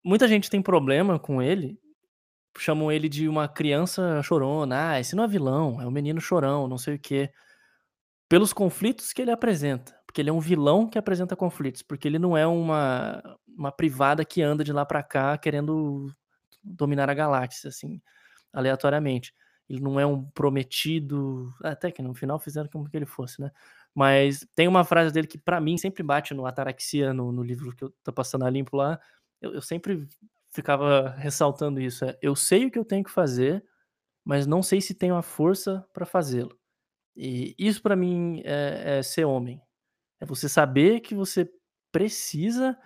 muita 0.05 0.27
gente 0.27 0.49
tem 0.49 0.61
problema 0.61 1.19
com 1.19 1.41
ele, 1.41 1.79
chamam 2.57 2.91
ele 2.91 3.09
de 3.09 3.27
uma 3.29 3.47
criança 3.49 4.21
chorona. 4.23 4.91
Ah, 4.93 4.99
esse 4.99 5.15
não 5.15 5.25
é 5.25 5.27
vilão, 5.27 5.82
é 5.82 5.88
um 5.88 5.91
menino 5.91 6.21
chorão, 6.21 6.67
não 6.67 6.77
sei 6.77 6.95
o 6.95 6.99
quê. 6.99 7.32
Pelos 8.29 8.53
conflitos 8.53 9.13
que 9.13 9.21
ele 9.21 9.32
apresenta. 9.32 9.95
Porque 10.12 10.20
ele 10.20 10.30
é 10.30 10.34
um 10.34 10.41
vilão 10.41 10.89
que 10.89 10.97
apresenta 10.97 11.38
conflitos. 11.38 11.82
Porque 11.82 12.05
ele 12.05 12.20
não 12.20 12.36
é 12.36 12.45
uma, 12.45 13.24
uma 13.47 13.72
privada 13.72 14.26
que 14.26 14.41
anda 14.41 14.62
de 14.62 14.74
lá 14.74 14.86
pra 14.86 15.01
cá 15.01 15.38
querendo 15.38 16.14
dominar 16.62 17.09
a 17.09 17.14
galáxia, 17.14 17.70
assim, 17.70 18.01
aleatoriamente. 18.51 19.34
Ele 19.70 19.80
não 19.80 19.97
é 19.97 20.05
um 20.05 20.22
prometido. 20.32 21.53
Até 21.64 21.89
que 21.91 22.01
no 22.01 22.14
final 22.14 22.38
fizeram 22.39 22.70
como 22.70 22.89
que 22.89 22.97
ele 22.97 23.05
fosse, 23.05 23.39
né? 23.39 23.51
Mas 23.95 24.45
tem 24.53 24.68
uma 24.68 24.84
frase 24.84 25.14
dele 25.14 25.28
que, 25.28 25.38
para 25.38 25.62
mim, 25.62 25.78
sempre 25.78 26.03
bate 26.03 26.34
no 26.34 26.45
Ataraxia, 26.45 27.14
no, 27.14 27.32
no 27.32 27.41
livro 27.41 27.74
que 27.74 27.86
eu 27.86 27.93
tô 28.03 28.12
passando 28.12 28.43
a 28.43 28.49
limpo 28.49 28.76
lá. 28.76 28.99
Eu, 29.41 29.53
eu 29.53 29.62
sempre 29.62 30.09
ficava 30.53 31.12
ressaltando 31.18 31.80
isso. 31.80 32.03
É, 32.03 32.18
eu 32.22 32.36
sei 32.36 32.66
o 32.66 32.72
que 32.72 32.78
eu 32.78 32.84
tenho 32.84 33.03
que 33.03 33.12
fazer, 33.12 33.64
mas 34.26 34.45
não 34.45 34.62
sei 34.62 34.82
se 34.82 34.93
tenho 34.93 35.16
a 35.16 35.22
força 35.22 35.86
para 35.93 36.05
fazê-lo. 36.05 36.57
E 37.16 37.55
isso 37.57 37.82
para 37.82 37.95
mim 37.95 38.41
é, 38.43 38.99
é, 38.99 39.03
ser 39.03 39.24
homem. 39.24 39.62
É 40.22 40.26
você 40.26 40.47
saber 40.47 41.01
que 41.01 41.15
você 41.15 41.51
precisa 41.91 42.78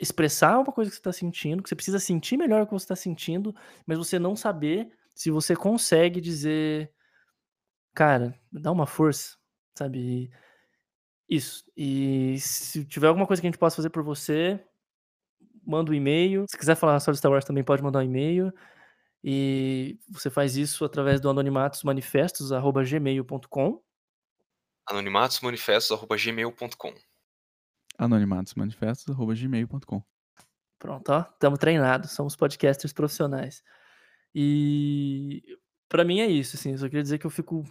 expressar 0.00 0.58
uma 0.58 0.72
coisa 0.72 0.90
que 0.90 0.96
você 0.96 1.00
está 1.00 1.12
sentindo, 1.12 1.62
que 1.62 1.68
você 1.68 1.76
precisa 1.76 2.00
sentir 2.00 2.36
melhor 2.36 2.62
o 2.62 2.66
que 2.66 2.72
você 2.72 2.84
está 2.84 2.96
sentindo, 2.96 3.54
mas 3.86 3.98
você 3.98 4.18
não 4.18 4.34
saber 4.34 4.90
se 5.14 5.30
você 5.30 5.54
consegue 5.54 6.20
dizer, 6.20 6.90
cara, 7.94 8.34
dá 8.50 8.72
uma 8.72 8.86
força, 8.86 9.36
sabe? 9.78 10.30
Isso. 11.28 11.64
E 11.76 12.38
se 12.40 12.84
tiver 12.84 13.06
alguma 13.08 13.26
coisa 13.26 13.40
que 13.40 13.46
a 13.46 13.50
gente 13.50 13.58
possa 13.58 13.76
fazer 13.76 13.90
por 13.90 14.02
você, 14.02 14.60
manda 15.64 15.92
um 15.92 15.94
e-mail. 15.94 16.44
Se 16.48 16.58
quiser 16.58 16.74
falar 16.74 16.98
sobre 17.00 17.18
Star 17.18 17.30
Wars 17.30 17.44
também 17.44 17.62
pode 17.64 17.82
mandar 17.82 17.98
um 18.00 18.02
e-mail. 18.02 18.52
E 19.24 19.98
você 20.10 20.30
faz 20.30 20.56
isso 20.56 20.84
através 20.84 21.20
do 21.20 21.30
anonimatosmanifestos@gmail.com. 21.30 23.82
Anonimatosmanifestos@gmail.com. 24.92 26.94
Anonimatosmanifestos@gmail.com. 27.98 30.02
Pronto, 30.78 31.08
ó, 31.10 31.20
estamos 31.20 31.58
treinados, 31.58 32.12
somos 32.12 32.36
podcasters 32.36 32.92
profissionais. 32.92 33.64
E 34.34 35.42
para 35.88 36.04
mim 36.04 36.20
é 36.20 36.26
isso, 36.26 36.56
assim, 36.56 36.72
eu 36.72 36.78
só 36.78 36.86
queria 36.86 37.02
dizer 37.02 37.18
que 37.18 37.26
eu 37.26 37.30
fico 37.30 37.64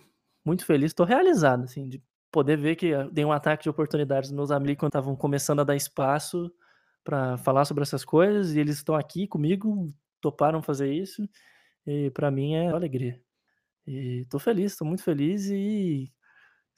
muito 0.45 0.65
feliz, 0.65 0.91
estou 0.91 1.05
realizado, 1.05 1.65
assim, 1.65 1.89
de 1.89 2.01
poder 2.31 2.57
ver 2.57 2.75
que 2.75 2.91
dei 3.11 3.25
um 3.25 3.31
ataque 3.31 3.63
de 3.63 3.69
oportunidades 3.69 4.31
nos 4.31 4.37
meus 4.37 4.51
amigos 4.51 4.79
quando 4.79 4.91
estavam 4.91 5.15
começando 5.15 5.59
a 5.59 5.63
dar 5.63 5.75
espaço 5.75 6.51
para 7.03 7.37
falar 7.37 7.65
sobre 7.65 7.83
essas 7.83 8.05
coisas 8.05 8.55
e 8.55 8.59
eles 8.59 8.77
estão 8.77 8.95
aqui 8.95 9.27
comigo, 9.27 9.93
toparam 10.21 10.61
fazer 10.61 10.93
isso 10.93 11.27
e 11.85 12.09
para 12.11 12.31
mim 12.31 12.53
é 12.53 12.69
alegria. 12.69 13.21
E 13.85 14.25
tô 14.29 14.39
feliz, 14.39 14.77
tô 14.77 14.85
muito 14.85 15.03
feliz 15.03 15.47
e 15.47 16.09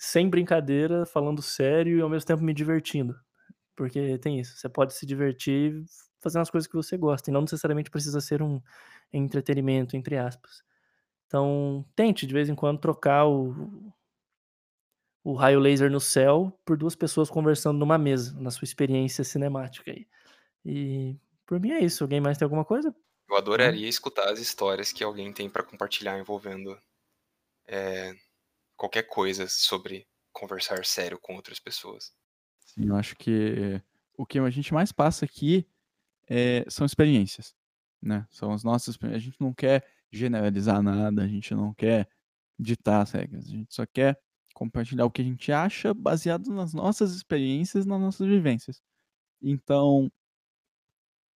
sem 0.03 0.29
brincadeira, 0.29 1.05
falando 1.05 1.41
sério 1.41 1.97
e 1.97 2.01
ao 2.01 2.09
mesmo 2.09 2.27
tempo 2.27 2.43
me 2.43 2.53
divertindo. 2.53 3.15
Porque 3.75 4.17
tem 4.19 4.39
isso, 4.39 4.57
você 4.57 4.69
pode 4.69 4.93
se 4.93 5.05
divertir 5.05 5.83
fazendo 6.21 6.43
as 6.43 6.49
coisas 6.51 6.67
que 6.67 6.75
você 6.75 6.97
gosta 6.97 7.29
e 7.29 7.33
não 7.33 7.41
necessariamente 7.41 7.91
precisa 7.91 8.21
ser 8.21 8.41
um 8.41 8.61
entretenimento 9.13 9.97
entre 9.97 10.17
aspas. 10.17 10.63
Então, 11.27 11.85
tente 11.95 12.27
de 12.27 12.33
vez 12.33 12.49
em 12.49 12.55
quando 12.55 12.79
trocar 12.79 13.27
o 13.27 13.93
o 15.23 15.33
raio 15.33 15.59
laser 15.59 15.89
no 15.89 15.99
céu 15.99 16.57
por 16.65 16.77
duas 16.77 16.95
pessoas 16.95 17.29
conversando 17.29 17.79
numa 17.79 17.97
mesa, 17.97 18.37
na 18.39 18.51
sua 18.51 18.65
experiência 18.65 19.23
cinemática 19.23 19.91
aí. 19.91 20.05
E 20.65 21.17
por 21.45 21.59
mim 21.59 21.71
é 21.71 21.79
isso. 21.79 22.03
Alguém 22.03 22.21
mais 22.21 22.37
tem 22.37 22.45
alguma 22.45 22.65
coisa? 22.65 22.93
Eu 23.29 23.37
adoraria 23.37 23.87
escutar 23.87 24.29
as 24.29 24.39
histórias 24.39 24.91
que 24.91 25.03
alguém 25.03 25.33
tem 25.33 25.49
para 25.49 25.63
compartilhar 25.63 26.17
envolvendo 26.19 26.77
é, 27.67 28.13
qualquer 28.83 29.03
coisa 29.03 29.47
sobre 29.47 30.05
conversar 30.33 30.83
sério 30.83 31.17
com 31.17 31.35
outras 31.35 31.57
pessoas. 31.57 32.11
Sim, 32.59 32.89
eu 32.89 32.95
acho 32.97 33.15
que 33.15 33.81
o 34.17 34.25
que 34.25 34.37
a 34.37 34.49
gente 34.49 34.73
mais 34.73 34.91
passa 34.91 35.23
aqui 35.23 35.65
é, 36.27 36.65
são 36.69 36.85
experiências, 36.85 37.55
né? 38.01 38.27
São 38.29 38.51
as 38.51 38.61
nossas. 38.61 38.97
A 39.01 39.17
gente 39.17 39.39
não 39.39 39.53
quer 39.53 39.87
generalizar 40.11 40.83
nada, 40.83 41.23
a 41.23 41.27
gente 41.27 41.55
não 41.55 41.73
quer 41.73 42.09
ditar 42.59 43.01
as 43.01 43.11
regras, 43.11 43.45
a 43.45 43.51
gente 43.51 43.73
só 43.73 43.85
quer 43.85 44.19
compartilhar 44.53 45.05
o 45.05 45.11
que 45.11 45.21
a 45.21 45.25
gente 45.25 45.49
acha 45.49 45.93
baseado 45.93 46.49
nas 46.49 46.73
nossas 46.73 47.15
experiências, 47.15 47.85
nas 47.85 48.01
nossas 48.01 48.27
vivências. 48.27 48.81
Então, 49.41 50.11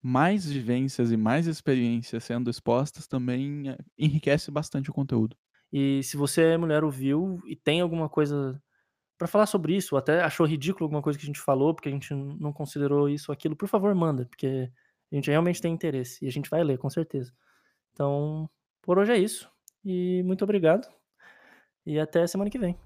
mais 0.01 0.45
vivências 0.45 1.11
e 1.11 1.17
mais 1.17 1.47
experiências 1.47 2.25
sendo 2.25 2.49
expostas 2.49 3.07
também 3.07 3.69
eh, 3.69 3.77
enriquece 3.97 4.51
bastante 4.51 4.89
o 4.89 4.93
conteúdo. 4.93 5.37
E 5.71 6.01
se 6.03 6.17
você 6.17 6.53
é 6.53 6.57
mulher 6.57 6.83
ouviu 6.83 7.41
e 7.45 7.55
tem 7.55 7.81
alguma 7.81 8.09
coisa 8.09 8.61
para 9.17 9.27
falar 9.27 9.47
sobre 9.47 9.75
isso, 9.75 9.95
ou 9.95 9.99
até 9.99 10.21
achou 10.21 10.45
ridículo 10.45 10.85
alguma 10.85 11.01
coisa 11.01 11.17
que 11.17 11.25
a 11.25 11.27
gente 11.27 11.39
falou, 11.41 11.73
porque 11.73 11.89
a 11.89 11.91
gente 11.91 12.13
não 12.13 12.53
considerou 12.53 13.09
isso 13.09 13.31
ou 13.31 13.33
aquilo, 13.33 13.55
por 13.55 13.67
favor, 13.67 13.93
manda, 13.95 14.25
porque 14.25 14.71
a 15.11 15.15
gente 15.15 15.29
realmente 15.29 15.61
tem 15.61 15.73
interesse 15.73 16.23
e 16.23 16.27
a 16.27 16.31
gente 16.31 16.49
vai 16.49 16.63
ler, 16.63 16.77
com 16.77 16.89
certeza. 16.89 17.33
Então, 17.93 18.49
por 18.81 18.97
hoje 18.99 19.11
é 19.13 19.17
isso. 19.17 19.49
E 19.83 20.21
muito 20.23 20.43
obrigado. 20.43 20.87
E 21.85 21.99
até 21.99 22.27
semana 22.27 22.49
que 22.49 22.59
vem. 22.59 22.77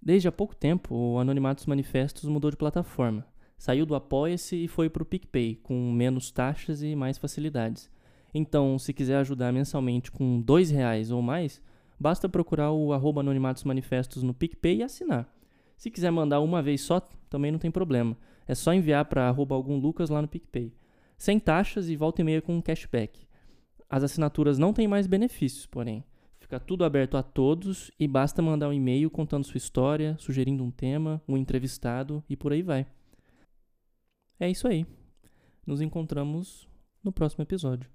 Desde 0.00 0.28
há 0.28 0.32
pouco 0.32 0.54
tempo, 0.54 0.94
o 0.94 1.18
Anonimatos 1.18 1.66
Manifestos 1.66 2.24
mudou 2.24 2.50
de 2.50 2.56
plataforma. 2.56 3.26
Saiu 3.58 3.84
do 3.84 3.96
Apoia-se 3.96 4.54
e 4.54 4.68
foi 4.68 4.88
para 4.88 5.02
o 5.02 5.06
PicPay, 5.06 5.56
com 5.56 5.92
menos 5.92 6.30
taxas 6.30 6.80
e 6.80 6.94
mais 6.94 7.18
facilidades. 7.18 7.90
Então, 8.32 8.78
se 8.78 8.92
quiser 8.92 9.16
ajudar 9.16 9.52
mensalmente 9.52 10.12
com 10.12 10.44
R$ 10.48 10.64
reais 10.72 11.10
ou 11.10 11.20
mais, 11.20 11.60
basta 11.98 12.28
procurar 12.28 12.70
o 12.70 12.92
arroba 12.92 13.20
Anonimatos 13.20 13.64
Manifestos 13.64 14.22
no 14.22 14.32
PicPay 14.32 14.76
e 14.76 14.82
assinar. 14.84 15.28
Se 15.76 15.90
quiser 15.90 16.12
mandar 16.12 16.40
uma 16.40 16.62
vez 16.62 16.82
só, 16.82 17.00
também 17.28 17.50
não 17.50 17.58
tem 17.58 17.70
problema. 17.70 18.16
É 18.46 18.54
só 18.54 18.72
enviar 18.72 19.04
para 19.06 19.28
algum 19.28 19.76
Lucas 19.76 20.08
lá 20.08 20.22
no 20.22 20.28
PicPay. 20.28 20.72
Sem 21.16 21.40
taxas 21.40 21.88
e 21.88 21.96
volta 21.96 22.20
e 22.20 22.24
meia 22.24 22.40
com 22.40 22.62
cashback. 22.62 23.26
As 23.90 24.04
assinaturas 24.04 24.56
não 24.56 24.72
têm 24.72 24.86
mais 24.86 25.06
benefícios, 25.06 25.66
porém. 25.66 26.04
Fica 26.38 26.60
tudo 26.60 26.84
aberto 26.84 27.16
a 27.16 27.22
todos 27.22 27.90
e 27.98 28.06
basta 28.06 28.40
mandar 28.40 28.68
um 28.68 28.72
e-mail 28.72 29.10
contando 29.10 29.44
sua 29.44 29.58
história, 29.58 30.16
sugerindo 30.18 30.62
um 30.62 30.70
tema, 30.70 31.20
um 31.26 31.36
entrevistado 31.36 32.22
e 32.28 32.36
por 32.36 32.52
aí 32.52 32.62
vai. 32.62 32.86
É 34.40 34.48
isso 34.48 34.68
aí. 34.68 34.86
Nos 35.66 35.80
encontramos 35.80 36.68
no 37.02 37.12
próximo 37.12 37.42
episódio. 37.42 37.90